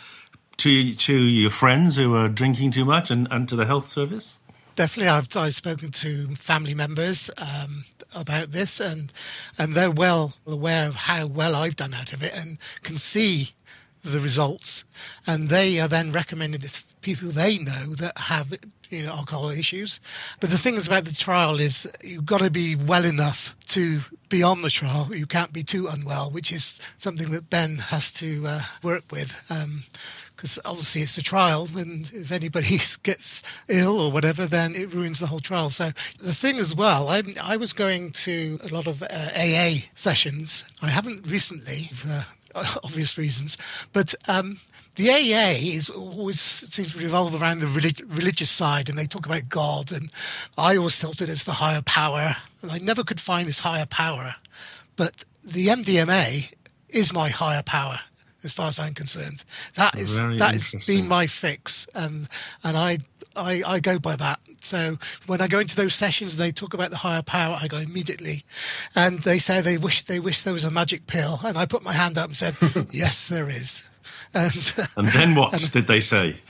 to 0.58 0.94
to 0.94 1.14
your 1.14 1.50
friends 1.50 1.96
who 1.96 2.14
are 2.16 2.28
drinking 2.28 2.72
too 2.72 2.84
much 2.84 3.10
and, 3.10 3.28
and 3.30 3.48
to 3.48 3.56
the 3.56 3.66
health 3.66 3.88
service? 3.88 4.38
Definitely, 4.74 5.10
I've 5.10 5.36
I've 5.36 5.54
spoken 5.54 5.90
to 5.92 6.34
family 6.36 6.74
members 6.74 7.30
um, 7.38 7.84
about 8.14 8.52
this, 8.52 8.80
and 8.80 9.12
and 9.58 9.74
they're 9.74 9.90
well 9.90 10.34
aware 10.46 10.88
of 10.88 10.94
how 10.94 11.26
well 11.26 11.54
I've 11.54 11.76
done 11.76 11.94
out 11.94 12.12
of 12.12 12.22
it, 12.22 12.34
and 12.34 12.58
can 12.82 12.96
see 12.96 13.52
the 14.02 14.20
results, 14.20 14.84
and 15.26 15.48
they 15.48 15.78
are 15.78 15.88
then 15.88 16.10
recommending 16.10 16.60
to 16.60 16.84
people 17.02 17.30
they 17.30 17.58
know 17.58 17.94
that 17.96 18.16
have 18.16 18.56
you 18.88 19.04
know 19.04 19.12
alcohol 19.12 19.50
issues. 19.50 20.00
But 20.40 20.50
the 20.50 20.58
thing 20.58 20.76
is 20.76 20.86
about 20.86 21.04
the 21.04 21.14
trial 21.14 21.60
is 21.60 21.90
you've 22.02 22.26
got 22.26 22.40
to 22.40 22.50
be 22.50 22.76
well 22.76 23.04
enough 23.04 23.54
to 23.68 24.00
be 24.28 24.42
on 24.42 24.62
the 24.62 24.70
trial. 24.70 25.08
You 25.14 25.26
can't 25.26 25.52
be 25.52 25.62
too 25.62 25.88
unwell, 25.88 26.30
which 26.30 26.52
is 26.52 26.80
something 26.96 27.30
that 27.30 27.50
Ben 27.50 27.76
has 27.76 28.12
to 28.14 28.44
uh, 28.46 28.62
work 28.82 29.04
with. 29.10 29.44
Um, 29.50 29.84
because 30.42 30.58
obviously 30.64 31.02
it's 31.02 31.16
a 31.16 31.22
trial, 31.22 31.68
and 31.76 32.10
if 32.12 32.32
anybody 32.32 32.80
gets 33.04 33.44
ill 33.68 34.00
or 34.00 34.10
whatever, 34.10 34.44
then 34.44 34.74
it 34.74 34.92
ruins 34.92 35.20
the 35.20 35.28
whole 35.28 35.38
trial. 35.38 35.70
So 35.70 35.92
the 36.18 36.34
thing 36.34 36.58
as 36.58 36.74
well, 36.74 37.08
I, 37.08 37.22
I 37.40 37.56
was 37.56 37.72
going 37.72 38.10
to 38.10 38.58
a 38.64 38.74
lot 38.74 38.88
of 38.88 39.04
uh, 39.04 39.06
AA 39.36 39.86
sessions. 39.94 40.64
I 40.82 40.88
haven't 40.88 41.28
recently, 41.28 41.90
for 41.94 42.26
obvious 42.82 43.16
reasons, 43.16 43.56
but 43.92 44.16
um, 44.26 44.58
the 44.96 45.10
AA 45.10 45.52
is 45.60 45.88
always 45.88 46.40
seems 46.40 46.92
to 46.92 46.98
revolve 46.98 47.40
around 47.40 47.60
the 47.60 47.68
relig- 47.68 48.04
religious 48.08 48.50
side, 48.50 48.88
and 48.88 48.98
they 48.98 49.06
talk 49.06 49.26
about 49.26 49.48
God. 49.48 49.92
And 49.92 50.10
I 50.58 50.76
always 50.76 50.96
thought 50.96 51.20
it 51.20 51.28
as 51.28 51.44
the 51.44 51.52
higher 51.52 51.82
power, 51.82 52.34
and 52.62 52.72
I 52.72 52.78
never 52.78 53.04
could 53.04 53.20
find 53.20 53.48
this 53.48 53.60
higher 53.60 53.86
power. 53.86 54.34
But 54.96 55.24
the 55.44 55.68
MDMA 55.68 56.52
is 56.88 57.12
my 57.12 57.28
higher 57.28 57.62
power 57.62 58.00
as 58.44 58.52
far 58.52 58.68
as 58.68 58.78
I'm 58.78 58.94
concerned. 58.94 59.44
That 59.76 59.98
is 59.98 60.16
Very 60.16 60.38
that 60.38 60.54
has 60.54 60.74
been 60.86 61.08
my 61.08 61.26
fix, 61.26 61.86
and 61.94 62.28
and 62.64 62.76
I, 62.76 62.98
I 63.36 63.62
I 63.66 63.80
go 63.80 63.98
by 63.98 64.16
that. 64.16 64.40
So 64.60 64.98
when 65.26 65.40
I 65.40 65.48
go 65.48 65.58
into 65.58 65.76
those 65.76 65.94
sessions, 65.94 66.36
they 66.36 66.52
talk 66.52 66.74
about 66.74 66.90
the 66.90 66.98
higher 66.98 67.22
power. 67.22 67.58
I 67.60 67.68
go 67.68 67.78
immediately, 67.78 68.44
and 68.94 69.22
they 69.22 69.38
say 69.38 69.60
they 69.60 69.78
wish 69.78 70.02
they 70.02 70.20
wish 70.20 70.42
there 70.42 70.54
was 70.54 70.64
a 70.64 70.70
magic 70.70 71.06
pill, 71.06 71.40
and 71.44 71.58
I 71.58 71.66
put 71.66 71.82
my 71.82 71.92
hand 71.92 72.18
up 72.18 72.26
and 72.26 72.36
said, 72.36 72.56
"Yes, 72.90 73.28
there 73.28 73.48
is." 73.48 73.82
And, 74.34 74.72
and 74.96 75.08
then 75.08 75.34
what 75.34 75.52
and, 75.62 75.72
did 75.72 75.86
they 75.86 76.00
say? 76.00 76.40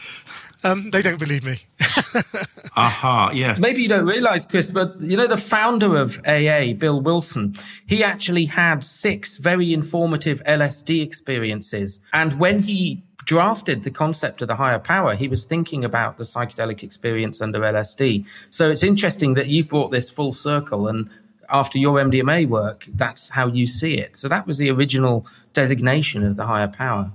Um, 0.65 0.91
they 0.91 1.03
don't 1.03 1.19
believe 1.19 1.45
me. 1.45 1.59
Aha, 2.77 3.33
yes. 3.35 3.59
Maybe 3.59 3.83
you 3.83 3.89
don't 3.89 4.07
realize, 4.07 4.47
Chris, 4.47 4.71
but 4.71 5.01
you 5.01 5.17
know, 5.17 5.27
the 5.27 5.37
founder 5.37 5.97
of 5.97 6.21
AA, 6.27 6.73
Bill 6.73 7.01
Wilson, 7.01 7.55
he 7.87 8.03
actually 8.03 8.45
had 8.45 8.85
six 8.85 9.37
very 9.37 9.73
informative 9.73 10.43
LSD 10.45 11.03
experiences. 11.03 12.01
And 12.13 12.39
when 12.39 12.61
he 12.61 13.03
drafted 13.25 13.83
the 13.83 13.91
concept 13.91 14.43
of 14.43 14.49
the 14.49 14.57
higher 14.57 14.79
power, 14.79 15.15
he 15.15 15.29
was 15.29 15.45
thinking 15.45 15.85
about 15.85 16.17
the 16.19 16.25
psychedelic 16.25 16.83
experience 16.83 17.41
under 17.41 17.61
LSD. 17.61 18.27
So 18.51 18.71
it's 18.71 18.83
interesting 18.83 19.35
that 19.35 19.49
you've 19.49 19.69
brought 19.69 19.91
this 19.91 20.11
full 20.11 20.33
circle 20.33 20.89
and 20.89 21.09
after 21.53 21.79
your 21.79 21.99
MDMA 21.99 22.49
work, 22.49 22.87
that's 22.95 23.29
how 23.29 23.47
you 23.47 23.67
see 23.67 23.99
it. 23.99 24.17
So 24.17 24.29
that 24.29 24.47
was 24.47 24.59
the 24.59 24.71
original 24.71 25.27
designation 25.53 26.25
of 26.25 26.37
the 26.37 26.47
higher 26.47 26.69
power. 26.69 27.13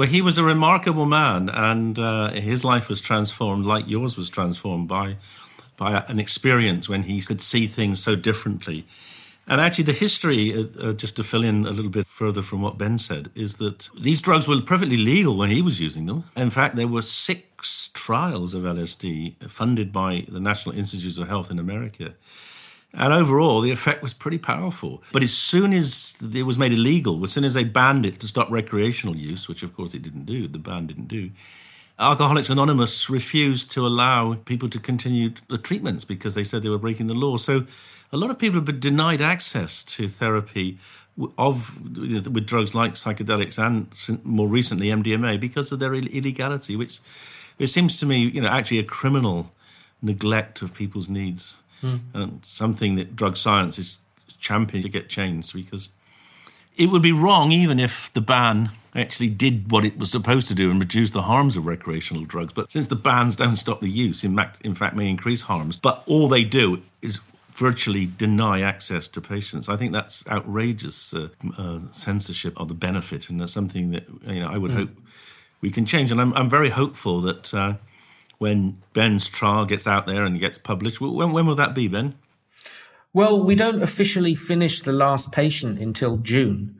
Well, 0.00 0.08
he 0.08 0.22
was 0.22 0.38
a 0.38 0.42
remarkable 0.42 1.04
man, 1.04 1.50
and 1.50 1.98
uh, 1.98 2.30
his 2.30 2.64
life 2.64 2.88
was 2.88 3.02
transformed, 3.02 3.66
like 3.66 3.86
yours 3.86 4.16
was 4.16 4.30
transformed 4.30 4.88
by 4.88 5.18
by 5.76 6.02
an 6.08 6.18
experience 6.18 6.88
when 6.88 7.02
he 7.02 7.20
could 7.20 7.42
see 7.42 7.66
things 7.66 8.02
so 8.02 8.16
differently. 8.16 8.86
And 9.46 9.60
actually, 9.60 9.84
the 9.84 9.92
history, 9.92 10.54
uh, 10.54 10.64
uh, 10.80 10.92
just 10.94 11.16
to 11.16 11.22
fill 11.22 11.44
in 11.44 11.66
a 11.66 11.70
little 11.70 11.90
bit 11.90 12.06
further 12.06 12.40
from 12.40 12.62
what 12.62 12.78
Ben 12.78 12.96
said, 12.96 13.30
is 13.34 13.58
that 13.58 13.90
these 13.94 14.22
drugs 14.22 14.48
were 14.48 14.58
perfectly 14.62 14.96
legal 14.96 15.36
when 15.36 15.50
he 15.50 15.60
was 15.60 15.82
using 15.82 16.06
them. 16.06 16.24
In 16.34 16.48
fact, 16.48 16.76
there 16.76 16.88
were 16.88 17.02
six 17.02 17.90
trials 17.92 18.54
of 18.54 18.62
LSD 18.62 19.50
funded 19.50 19.92
by 19.92 20.24
the 20.26 20.40
National 20.40 20.74
Institutes 20.74 21.18
of 21.18 21.28
Health 21.28 21.50
in 21.50 21.58
America. 21.58 22.14
And 22.92 23.12
overall, 23.12 23.60
the 23.60 23.70
effect 23.70 24.02
was 24.02 24.12
pretty 24.12 24.38
powerful. 24.38 25.02
But 25.12 25.22
as 25.22 25.32
soon 25.32 25.72
as 25.72 26.14
it 26.20 26.42
was 26.42 26.58
made 26.58 26.72
illegal, 26.72 27.22
as 27.22 27.32
soon 27.32 27.44
as 27.44 27.54
they 27.54 27.62
banned 27.62 28.04
it 28.04 28.18
to 28.20 28.28
stop 28.28 28.50
recreational 28.50 29.16
use, 29.16 29.48
which 29.48 29.62
of 29.62 29.76
course 29.76 29.94
it 29.94 30.02
didn't 30.02 30.26
do, 30.26 30.48
the 30.48 30.58
ban 30.58 30.88
didn't 30.88 31.08
do, 31.08 31.30
Alcoholics 32.00 32.48
Anonymous 32.48 33.10
refused 33.10 33.70
to 33.72 33.86
allow 33.86 34.34
people 34.34 34.68
to 34.70 34.80
continue 34.80 35.30
the 35.48 35.58
treatments 35.58 36.04
because 36.04 36.34
they 36.34 36.44
said 36.44 36.62
they 36.62 36.70
were 36.70 36.78
breaking 36.78 37.08
the 37.08 37.14
law. 37.14 37.36
So 37.36 37.66
a 38.10 38.16
lot 38.16 38.30
of 38.30 38.38
people 38.38 38.56
have 38.56 38.64
been 38.64 38.80
denied 38.80 39.20
access 39.20 39.82
to 39.84 40.08
therapy 40.08 40.78
of 41.36 41.78
with 41.86 42.46
drugs 42.46 42.74
like 42.74 42.94
psychedelics 42.94 43.58
and 43.58 44.24
more 44.24 44.48
recently 44.48 44.86
MDMA 44.86 45.38
because 45.38 45.70
of 45.70 45.78
their 45.78 45.94
illegality, 45.94 46.74
which 46.74 47.00
it 47.58 47.66
seems 47.66 48.00
to 48.00 48.06
me, 48.06 48.20
you 48.20 48.40
know, 48.40 48.48
actually 48.48 48.78
a 48.78 48.84
criminal 48.84 49.52
neglect 50.00 50.62
of 50.62 50.72
people's 50.72 51.10
needs 51.10 51.58
mm. 51.82 52.00
and 52.14 52.44
something 52.44 52.96
that 52.96 53.16
drug 53.16 53.36
science 53.36 53.78
is 53.78 53.98
championing 54.38 54.82
to 54.82 54.88
get 54.88 55.08
changed 55.08 55.52
because 55.52 55.90
it 56.76 56.90
would 56.90 57.02
be 57.02 57.12
wrong 57.12 57.52
even 57.52 57.78
if 57.78 58.12
the 58.14 58.20
ban 58.20 58.70
actually 58.94 59.28
did 59.28 59.70
what 59.70 59.84
it 59.84 59.98
was 59.98 60.10
supposed 60.10 60.48
to 60.48 60.54
do 60.54 60.70
and 60.70 60.80
reduce 60.80 61.10
the 61.12 61.22
harms 61.22 61.56
of 61.56 61.66
recreational 61.66 62.24
drugs. 62.24 62.52
But 62.52 62.70
since 62.70 62.88
the 62.88 62.96
bans 62.96 63.36
don't 63.36 63.56
stop 63.56 63.80
the 63.80 63.88
use, 63.88 64.24
in 64.24 64.34
fact, 64.36 64.60
in 64.62 64.74
fact 64.74 64.96
may 64.96 65.08
increase 65.08 65.42
harms. 65.42 65.76
But 65.76 66.02
all 66.06 66.28
they 66.28 66.42
do 66.42 66.82
is 67.02 67.20
virtually 67.52 68.06
deny 68.06 68.62
access 68.62 69.06
to 69.08 69.20
patients. 69.20 69.68
I 69.68 69.76
think 69.76 69.92
that's 69.92 70.26
outrageous 70.26 71.12
uh, 71.12 71.28
uh, 71.58 71.80
censorship 71.92 72.58
of 72.58 72.68
the 72.68 72.74
benefit, 72.74 73.28
and 73.28 73.40
that's 73.40 73.52
something 73.52 73.90
that 73.90 74.04
you 74.26 74.40
know 74.40 74.48
I 74.48 74.58
would 74.58 74.70
mm. 74.70 74.76
hope 74.76 74.90
we 75.60 75.70
can 75.70 75.86
change. 75.86 76.10
And 76.10 76.20
I'm, 76.20 76.32
I'm 76.34 76.48
very 76.48 76.70
hopeful 76.70 77.20
that 77.22 77.52
uh, 77.52 77.74
when 78.40 78.80
Ben's 78.94 79.28
trial 79.28 79.66
gets 79.66 79.86
out 79.86 80.06
there 80.06 80.24
and 80.24 80.40
gets 80.40 80.56
published, 80.56 80.98
when, 80.98 81.30
when 81.30 81.46
will 81.46 81.54
that 81.56 81.74
be, 81.74 81.88
Ben? 81.88 82.14
Well, 83.12 83.44
we 83.44 83.54
don't 83.54 83.82
officially 83.82 84.34
finish 84.34 84.80
the 84.80 84.92
last 84.92 85.30
patient 85.30 85.78
until 85.78 86.16
June 86.16 86.74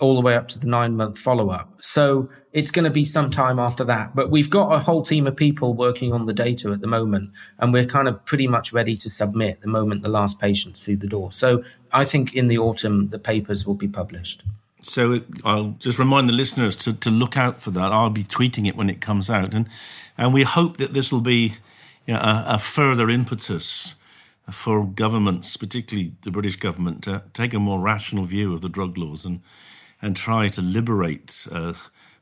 all 0.00 0.16
the 0.16 0.20
way 0.20 0.34
up 0.34 0.48
to 0.48 0.58
the 0.58 0.66
nine 0.66 0.96
month 0.96 1.16
follow 1.16 1.50
up. 1.50 1.76
So 1.80 2.28
it's 2.52 2.72
going 2.72 2.84
to 2.84 2.90
be 2.90 3.04
some 3.04 3.30
time 3.30 3.60
after 3.60 3.84
that. 3.84 4.16
But 4.16 4.30
we've 4.30 4.50
got 4.50 4.72
a 4.72 4.80
whole 4.80 5.04
team 5.04 5.28
of 5.28 5.36
people 5.36 5.74
working 5.74 6.12
on 6.12 6.26
the 6.26 6.32
data 6.32 6.72
at 6.72 6.80
the 6.80 6.88
moment, 6.88 7.30
and 7.60 7.72
we're 7.72 7.86
kind 7.86 8.08
of 8.08 8.24
pretty 8.24 8.48
much 8.48 8.72
ready 8.72 8.96
to 8.96 9.08
submit 9.08 9.60
the 9.60 9.68
moment 9.68 10.02
the 10.02 10.08
last 10.08 10.40
patient's 10.40 10.84
through 10.84 10.96
the 10.96 11.06
door. 11.06 11.30
So 11.30 11.62
I 11.92 12.04
think 12.04 12.34
in 12.34 12.48
the 12.48 12.58
autumn, 12.58 13.10
the 13.10 13.20
papers 13.20 13.68
will 13.68 13.76
be 13.76 13.86
published. 13.86 14.42
So 14.84 15.20
I'll 15.44 15.76
just 15.78 15.98
remind 15.98 16.28
the 16.28 16.32
listeners 16.32 16.76
to, 16.76 16.92
to 16.92 17.10
look 17.10 17.36
out 17.36 17.60
for 17.60 17.70
that. 17.72 17.92
I'll 17.92 18.10
be 18.10 18.24
tweeting 18.24 18.66
it 18.66 18.76
when 18.76 18.90
it 18.90 19.00
comes 19.00 19.30
out. 19.30 19.54
And, 19.54 19.68
and 20.18 20.32
we 20.34 20.42
hope 20.42 20.76
that 20.76 20.94
this 20.94 21.10
will 21.10 21.20
be 21.20 21.56
you 22.06 22.14
know, 22.14 22.20
a, 22.20 22.44
a 22.48 22.58
further 22.58 23.08
impetus 23.08 23.94
for 24.50 24.84
governments, 24.84 25.56
particularly 25.56 26.12
the 26.22 26.30
British 26.30 26.56
government, 26.56 27.02
to 27.04 27.22
take 27.32 27.54
a 27.54 27.58
more 27.58 27.80
rational 27.80 28.24
view 28.26 28.52
of 28.52 28.60
the 28.60 28.68
drug 28.68 28.98
laws 28.98 29.24
and 29.24 29.40
and 30.02 30.16
try 30.16 30.48
to 30.50 30.60
liberate 30.60 31.46
uh, 31.50 31.72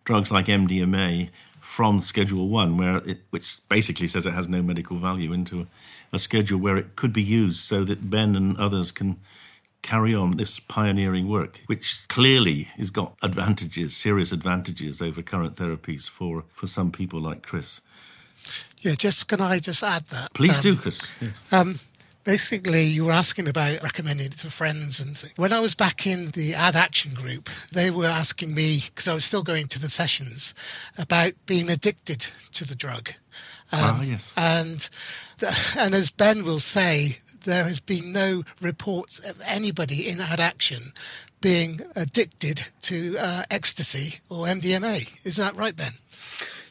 drugs 0.05 0.31
like 0.31 0.47
MDMA 0.47 1.31
from 1.61 2.01
Schedule 2.01 2.49
One, 2.49 2.77
where 2.77 2.99
it, 2.99 3.23
which 3.31 3.59
basically 3.69 4.07
says 4.07 4.25
it 4.25 4.35
has 4.35 4.49
no 4.49 4.63
medical 4.63 4.99
value, 4.99 5.33
into 5.33 5.63
a, 5.63 5.67
a, 6.13 6.19
schedule 6.21 6.61
where 6.61 6.77
it 6.77 6.95
could 6.95 7.13
be 7.13 7.23
used, 7.23 7.61
so 7.61 7.83
that 7.85 8.09
Ben 8.09 8.37
and 8.37 8.57
others 8.57 8.93
can 8.93 9.19
carry 9.83 10.15
on 10.15 10.37
this 10.37 10.59
pioneering 10.61 11.29
work, 11.29 11.61
which 11.67 12.07
clearly 12.09 12.65
has 12.77 12.91
got 12.91 13.15
advantages, 13.23 13.97
serious 13.97 14.33
advantages 14.33 15.03
over 15.03 15.23
current 15.23 15.57
therapies 15.57 16.09
for 16.09 16.45
for 16.53 16.67
some 16.67 16.91
people 16.91 17.21
like 17.21 17.43
Chris. 17.43 17.81
Yeah, 18.79 18.95
just 18.95 19.29
can 19.29 19.41
I 19.41 19.59
just 19.59 19.83
add 19.83 20.07
that? 20.09 20.33
Please 20.35 20.59
um, 20.59 20.63
do, 20.63 20.77
Chris. 20.77 21.07
Yes. 21.21 21.53
Um, 21.53 21.79
basically 22.25 22.85
you 22.85 23.05
were 23.05 23.13
asking 23.13 23.49
about 23.49 23.83
recommending 23.83 24.27
it 24.27 24.39
to 24.39 24.51
friends 24.51 25.01
and 25.01 25.17
things. 25.17 25.33
when 25.37 25.53
i 25.53 25.59
was 25.59 25.75
back 25.75 26.07
in 26.07 26.31
the 26.31 26.53
Addaction 26.55 27.15
group 27.15 27.51
they 27.73 27.91
were 27.91 28.07
asking 28.07 28.55
me 28.55 28.85
because 28.87 29.09
i 29.09 29.15
was 29.15 29.25
still 29.25 29.43
going 29.43 29.67
to 29.67 29.79
the 29.79 29.91
sessions 29.91 30.55
about 30.99 31.33
being 31.47 31.69
addicted 31.69 32.27
to 32.53 32.65
the 32.65 32.75
drug 32.75 33.11
um, 33.73 33.99
oh, 34.01 34.03
yes. 34.03 34.33
and 34.37 34.89
and 35.77 35.95
as 35.95 36.11
ben 36.11 36.45
will 36.45 36.61
say 36.61 37.19
there 37.45 37.65
has 37.65 37.81
been 37.81 38.13
no 38.13 38.45
reports 38.61 39.19
of 39.19 39.41
anybody 39.47 40.09
in 40.09 40.19
Addaction 40.19 40.93
being 41.41 41.81
addicted 41.97 42.67
to 42.83 43.17
uh, 43.19 43.43
ecstasy 43.51 44.21
or 44.31 44.47
mdma 44.47 45.09
is 45.25 45.37
that 45.37 45.57
right 45.57 45.75
ben 45.75 45.91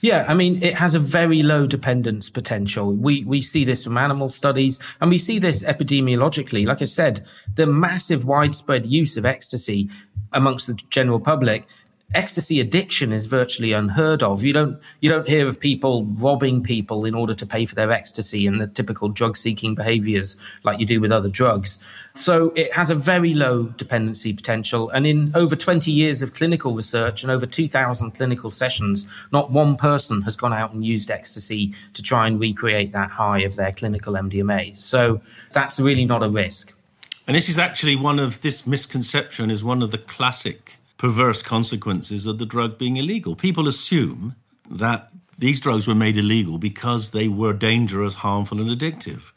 yeah, 0.01 0.25
I 0.27 0.33
mean, 0.33 0.63
it 0.63 0.73
has 0.73 0.95
a 0.95 0.99
very 0.99 1.43
low 1.43 1.67
dependence 1.67 2.27
potential. 2.27 2.91
We 2.91 3.23
we 3.23 3.43
see 3.43 3.65
this 3.65 3.83
from 3.83 3.97
animal 3.97 4.29
studies, 4.29 4.79
and 4.99 5.11
we 5.11 5.19
see 5.19 5.37
this 5.37 5.63
epidemiologically. 5.63 6.65
Like 6.65 6.81
I 6.81 6.85
said, 6.85 7.23
the 7.53 7.67
massive 7.67 8.25
widespread 8.25 8.87
use 8.87 9.15
of 9.15 9.27
ecstasy 9.27 9.89
amongst 10.33 10.65
the 10.65 10.73
general 10.89 11.19
public 11.19 11.67
ecstasy 12.13 12.59
addiction 12.59 13.13
is 13.13 13.25
virtually 13.25 13.73
unheard 13.73 14.21
of. 14.23 14.43
You 14.43 14.53
don't 14.53 14.81
you 14.99 15.09
don't 15.09 15.27
hear 15.27 15.47
of 15.47 15.59
people 15.59 16.05
robbing 16.17 16.63
people 16.63 17.05
in 17.05 17.15
order 17.15 17.33
to 17.33 17.45
pay 17.45 17.65
for 17.65 17.75
their 17.75 17.91
ecstasy 17.91 18.47
and 18.47 18.59
the 18.59 18.67
typical 18.67 19.09
drug 19.09 19.37
seeking 19.37 19.75
behaviors 19.75 20.37
like 20.63 20.79
you 20.79 20.85
do 20.85 20.99
with 20.99 21.11
other 21.11 21.29
drugs. 21.29 21.79
So 22.13 22.51
it 22.55 22.73
has 22.73 22.89
a 22.89 22.95
very 22.95 23.33
low 23.33 23.63
dependency 23.63 24.33
potential. 24.33 24.89
And 24.89 25.07
in 25.07 25.31
over 25.35 25.55
20 25.55 25.91
years 25.91 26.21
of 26.21 26.33
clinical 26.33 26.73
research 26.73 27.23
and 27.23 27.31
over 27.31 27.45
2,000 27.45 28.11
clinical 28.11 28.49
sessions, 28.49 29.05
not 29.31 29.51
one 29.51 29.75
person 29.75 30.21
has 30.23 30.35
gone 30.35 30.53
out 30.53 30.73
and 30.73 30.83
used 30.83 31.09
ecstasy 31.09 31.73
to 31.93 32.01
try 32.01 32.27
and 32.27 32.39
recreate 32.39 32.91
that 32.91 33.09
high 33.09 33.39
of 33.39 33.55
their 33.55 33.71
clinical 33.71 34.13
MDMA. 34.13 34.79
So 34.79 35.21
that's 35.53 35.79
really 35.79 36.05
not 36.05 36.23
a 36.23 36.29
risk. 36.29 36.73
And 37.27 37.35
this 37.35 37.47
is 37.47 37.57
actually 37.57 37.95
one 37.95 38.19
of 38.19 38.41
this 38.41 38.67
misconception 38.67 39.51
is 39.51 39.63
one 39.63 39.81
of 39.81 39.91
the 39.91 39.97
classic 39.97 40.77
perverse 41.01 41.41
consequences 41.41 42.27
of 42.27 42.37
the 42.37 42.45
drug 42.45 42.77
being 42.77 42.97
illegal. 42.97 43.35
People 43.35 43.67
assume 43.67 44.35
that 44.69 45.09
these 45.39 45.59
drugs 45.59 45.87
were 45.87 45.95
made 45.95 46.15
illegal 46.15 46.59
because 46.59 47.09
they 47.09 47.27
were 47.27 47.53
dangerous, 47.53 48.13
harmful, 48.13 48.61
and 48.61 48.69
addictive. 48.69 49.31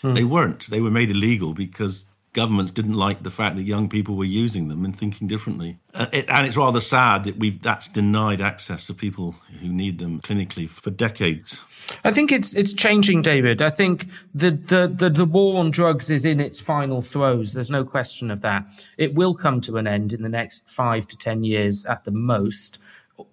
Hmm. 0.00 0.14
They 0.14 0.22
weren't. 0.22 0.70
They 0.70 0.80
were 0.80 0.92
made 0.92 1.10
illegal 1.10 1.54
because 1.54 2.06
governments 2.38 2.70
didn't 2.70 2.94
like 2.94 3.24
the 3.24 3.32
fact 3.32 3.56
that 3.56 3.62
young 3.62 3.88
people 3.88 4.14
were 4.14 4.32
using 4.44 4.68
them 4.68 4.84
and 4.84 4.96
thinking 4.96 5.26
differently. 5.26 5.78
Uh, 5.92 6.06
it, 6.12 6.24
and 6.28 6.46
it's 6.46 6.56
rather 6.56 6.80
sad 6.80 7.24
that 7.24 7.36
we've 7.36 7.60
that's 7.60 7.88
denied 7.88 8.40
access 8.40 8.86
to 8.86 8.94
people 8.94 9.34
who 9.60 9.68
need 9.68 9.98
them 9.98 10.20
clinically 10.20 10.68
for 10.68 10.90
decades. 10.90 11.62
I 12.04 12.12
think 12.12 12.30
it's 12.30 12.54
it's 12.54 12.72
changing, 12.72 13.22
David. 13.22 13.60
I 13.60 13.70
think 13.70 14.06
the, 14.34 14.52
the, 14.52 14.82
the, 14.94 15.10
the 15.10 15.24
war 15.24 15.58
on 15.58 15.72
drugs 15.72 16.10
is 16.10 16.24
in 16.24 16.38
its 16.38 16.60
final 16.60 17.02
throes. 17.02 17.52
There's 17.54 17.70
no 17.70 17.84
question 17.84 18.30
of 18.30 18.40
that. 18.42 18.62
It 18.98 19.14
will 19.14 19.34
come 19.34 19.60
to 19.62 19.76
an 19.76 19.86
end 19.86 20.12
in 20.12 20.22
the 20.22 20.28
next 20.28 20.70
five 20.70 21.08
to 21.08 21.16
ten 21.16 21.42
years 21.42 21.86
at 21.86 22.04
the 22.04 22.12
most 22.12 22.78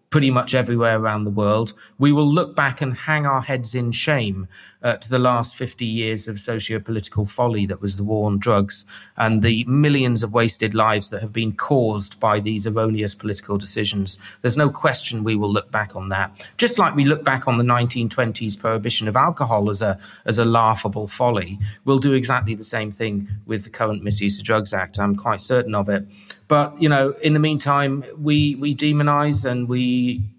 pretty 0.10 0.32
much 0.32 0.54
everywhere 0.54 0.98
around 0.98 1.24
the 1.24 1.30
world. 1.30 1.74
We 1.98 2.12
will 2.12 2.28
look 2.28 2.56
back 2.56 2.82
and 2.82 2.96
hang 2.96 3.26
our 3.26 3.42
heads 3.42 3.76
in 3.76 3.92
shame 3.92 4.48
at 4.86 5.02
the 5.02 5.18
last 5.18 5.56
50 5.56 5.84
years 5.84 6.28
of 6.28 6.40
socio-political 6.40 7.26
folly 7.26 7.66
that 7.66 7.82
was 7.82 7.98
the 7.98 8.04
war 8.04 8.28
on 8.28 8.38
drugs 8.38 8.86
and 9.18 9.42
the 9.42 9.66
millions 9.66 10.22
of 10.22 10.32
wasted 10.32 10.76
lives 10.76 11.10
that 11.10 11.22
have 11.22 11.34
been 11.34 11.52
caused 11.54 12.20
by 12.20 12.40
these 12.40 12.68
erroneous 12.68 13.16
political 13.16 13.58
decisions. 13.58 14.20
There's 14.44 14.58
no 14.58 14.70
question 14.70 15.24
we 15.24 15.36
will 15.36 15.52
look 15.52 15.72
back 15.72 15.96
on 15.96 16.10
that. 16.10 16.48
Just 16.58 16.78
like 16.78 16.96
we 16.96 17.04
look 17.04 17.24
back 17.24 17.48
on 17.48 17.58
the 17.58 17.64
1920s 17.64 18.60
prohibition 18.60 19.08
of 19.08 19.16
alcohol 19.16 19.72
as 19.72 19.82
a, 19.82 20.00
as 20.26 20.38
a 20.38 20.46
laughable 20.46 21.08
folly, 21.08 21.58
we'll 21.86 21.98
do 21.98 22.14
exactly 22.14 22.54
the 22.54 22.64
same 22.64 22.92
thing 22.92 23.28
with 23.48 23.64
the 23.64 23.72
current 23.72 24.04
Misuse 24.04 24.38
of 24.38 24.46
Drugs 24.46 24.72
Act. 24.72 25.00
I'm 25.00 25.16
quite 25.16 25.42
certain 25.42 25.74
of 25.74 25.90
it. 25.90 26.06
But, 26.48 26.80
you 26.80 26.90
know, 26.90 27.16
in 27.24 27.34
the 27.34 27.40
meantime, 27.40 28.04
we, 28.20 28.54
we 28.56 28.76
demonize 28.76 29.50
and 29.50 29.68
we 29.68 29.95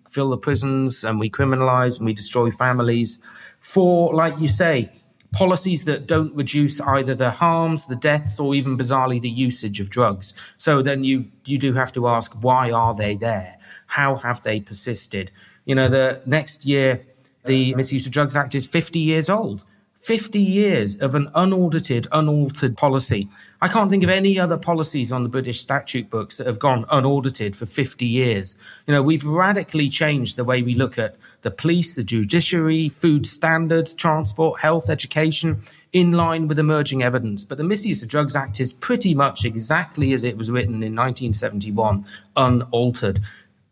fill 0.08 0.30
the 0.30 0.38
prisons 0.38 1.04
and 1.04 1.20
we 1.20 1.28
criminalize 1.28 1.98
and 1.98 2.06
we 2.06 2.14
destroy 2.14 2.50
families 2.50 3.18
for, 3.60 4.14
like 4.14 4.40
you 4.40 4.48
say, 4.48 4.90
policies 5.32 5.84
that 5.84 6.06
don't 6.06 6.34
reduce 6.34 6.80
either 6.80 7.14
the 7.14 7.30
harms, 7.30 7.86
the 7.86 7.96
deaths, 7.96 8.40
or 8.40 8.54
even 8.54 8.76
bizarrely 8.78 9.20
the 9.20 9.28
usage 9.28 9.80
of 9.80 9.90
drugs. 9.90 10.34
So 10.56 10.82
then 10.82 11.04
you 11.04 11.26
you 11.44 11.58
do 11.58 11.72
have 11.74 11.92
to 11.92 12.08
ask 12.08 12.32
why 12.40 12.70
are 12.70 12.94
they 12.94 13.16
there? 13.16 13.58
How 13.86 14.16
have 14.16 14.42
they 14.42 14.60
persisted? 14.60 15.30
You 15.64 15.74
know, 15.74 15.88
the 15.88 16.22
next 16.26 16.64
year 16.64 17.04
the 17.44 17.74
Misuse 17.74 18.06
of 18.06 18.12
Drugs 18.12 18.34
Act 18.34 18.54
is 18.54 18.66
50 18.66 18.98
years 18.98 19.30
old. 19.30 19.64
50 20.06 20.38
years 20.38 20.98
of 20.98 21.16
an 21.16 21.28
unaudited, 21.34 22.06
unaltered 22.12 22.76
policy. 22.76 23.28
I 23.60 23.66
can't 23.66 23.90
think 23.90 24.04
of 24.04 24.08
any 24.08 24.38
other 24.38 24.56
policies 24.56 25.10
on 25.10 25.24
the 25.24 25.28
British 25.28 25.60
statute 25.60 26.08
books 26.10 26.36
that 26.36 26.46
have 26.46 26.60
gone 26.60 26.84
unaudited 26.92 27.56
for 27.56 27.66
50 27.66 28.06
years. 28.06 28.56
You 28.86 28.94
know, 28.94 29.02
we've 29.02 29.24
radically 29.24 29.88
changed 29.88 30.36
the 30.36 30.44
way 30.44 30.62
we 30.62 30.76
look 30.76 30.96
at 30.96 31.16
the 31.42 31.50
police, 31.50 31.96
the 31.96 32.04
judiciary, 32.04 32.88
food 32.88 33.26
standards, 33.26 33.94
transport, 33.94 34.60
health, 34.60 34.90
education, 34.90 35.60
in 35.92 36.12
line 36.12 36.46
with 36.46 36.60
emerging 36.60 37.02
evidence. 37.02 37.44
But 37.44 37.58
the 37.58 37.64
Misuse 37.64 38.00
of 38.00 38.08
Drugs 38.08 38.36
Act 38.36 38.60
is 38.60 38.72
pretty 38.72 39.12
much 39.12 39.44
exactly 39.44 40.12
as 40.12 40.22
it 40.22 40.36
was 40.36 40.52
written 40.52 40.84
in 40.84 40.94
1971, 40.94 42.06
unaltered. 42.36 43.22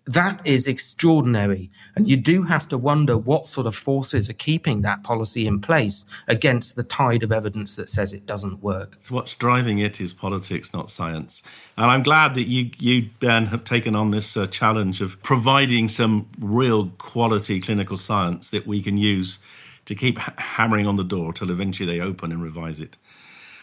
That 0.06 0.46
is 0.46 0.66
extraordinary. 0.66 1.70
And 1.96 2.06
you 2.06 2.18
do 2.18 2.42
have 2.42 2.68
to 2.68 2.76
wonder 2.76 3.16
what 3.16 3.48
sort 3.48 3.66
of 3.66 3.74
forces 3.74 4.28
are 4.28 4.34
keeping 4.34 4.82
that 4.82 5.02
policy 5.02 5.46
in 5.46 5.60
place 5.60 6.04
against 6.28 6.76
the 6.76 6.82
tide 6.82 7.22
of 7.22 7.32
evidence 7.32 7.76
that 7.76 7.88
says 7.88 8.12
it 8.12 8.26
doesn't 8.26 8.62
work. 8.62 8.98
So 9.00 9.14
what's 9.14 9.34
driving 9.34 9.78
it 9.78 10.02
is 10.02 10.12
politics, 10.12 10.74
not 10.74 10.90
science. 10.90 11.42
And 11.78 11.90
I'm 11.90 12.02
glad 12.02 12.34
that 12.34 12.48
you, 12.48 12.70
you 12.78 13.08
Ben, 13.20 13.46
have 13.46 13.64
taken 13.64 13.96
on 13.96 14.10
this 14.10 14.36
uh, 14.36 14.46
challenge 14.46 15.00
of 15.00 15.20
providing 15.22 15.88
some 15.88 16.28
real 16.38 16.88
quality 16.98 17.60
clinical 17.60 17.96
science 17.96 18.50
that 18.50 18.66
we 18.66 18.82
can 18.82 18.98
use 18.98 19.38
to 19.86 19.94
keep 19.94 20.18
ha- 20.18 20.34
hammering 20.36 20.86
on 20.86 20.96
the 20.96 21.04
door 21.04 21.32
till 21.32 21.50
eventually 21.50 21.86
they 21.86 22.04
open 22.04 22.30
and 22.30 22.42
revise 22.42 22.78
it. 22.78 22.98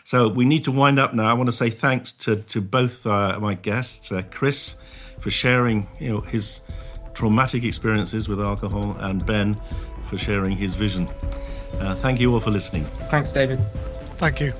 So 0.05 0.27
we 0.27 0.45
need 0.45 0.63
to 0.63 0.71
wind 0.71 0.97
up 0.97 1.13
now. 1.13 1.25
I 1.25 1.33
want 1.33 1.47
to 1.47 1.53
say 1.53 1.69
thanks 1.69 2.11
to, 2.13 2.37
to 2.37 2.61
both 2.61 3.05
uh, 3.05 3.39
my 3.39 3.53
guests, 3.53 4.11
uh, 4.11 4.23
Chris 4.31 4.75
for 5.21 5.31
sharing 5.31 5.87
you 5.99 6.09
know, 6.09 6.19
his 6.19 6.61
traumatic 7.13 7.63
experiences 7.63 8.27
with 8.27 8.41
alcohol, 8.41 8.95
and 8.99 9.25
Ben 9.25 9.57
for 10.05 10.17
sharing 10.17 10.57
his 10.57 10.75
vision. 10.75 11.07
Uh, 11.79 11.95
thank 11.95 12.19
you 12.19 12.33
all 12.33 12.39
for 12.39 12.51
listening. 12.51 12.85
Thanks, 13.09 13.31
David. 13.31 13.59
Thank 14.17 14.41
you. 14.41 14.53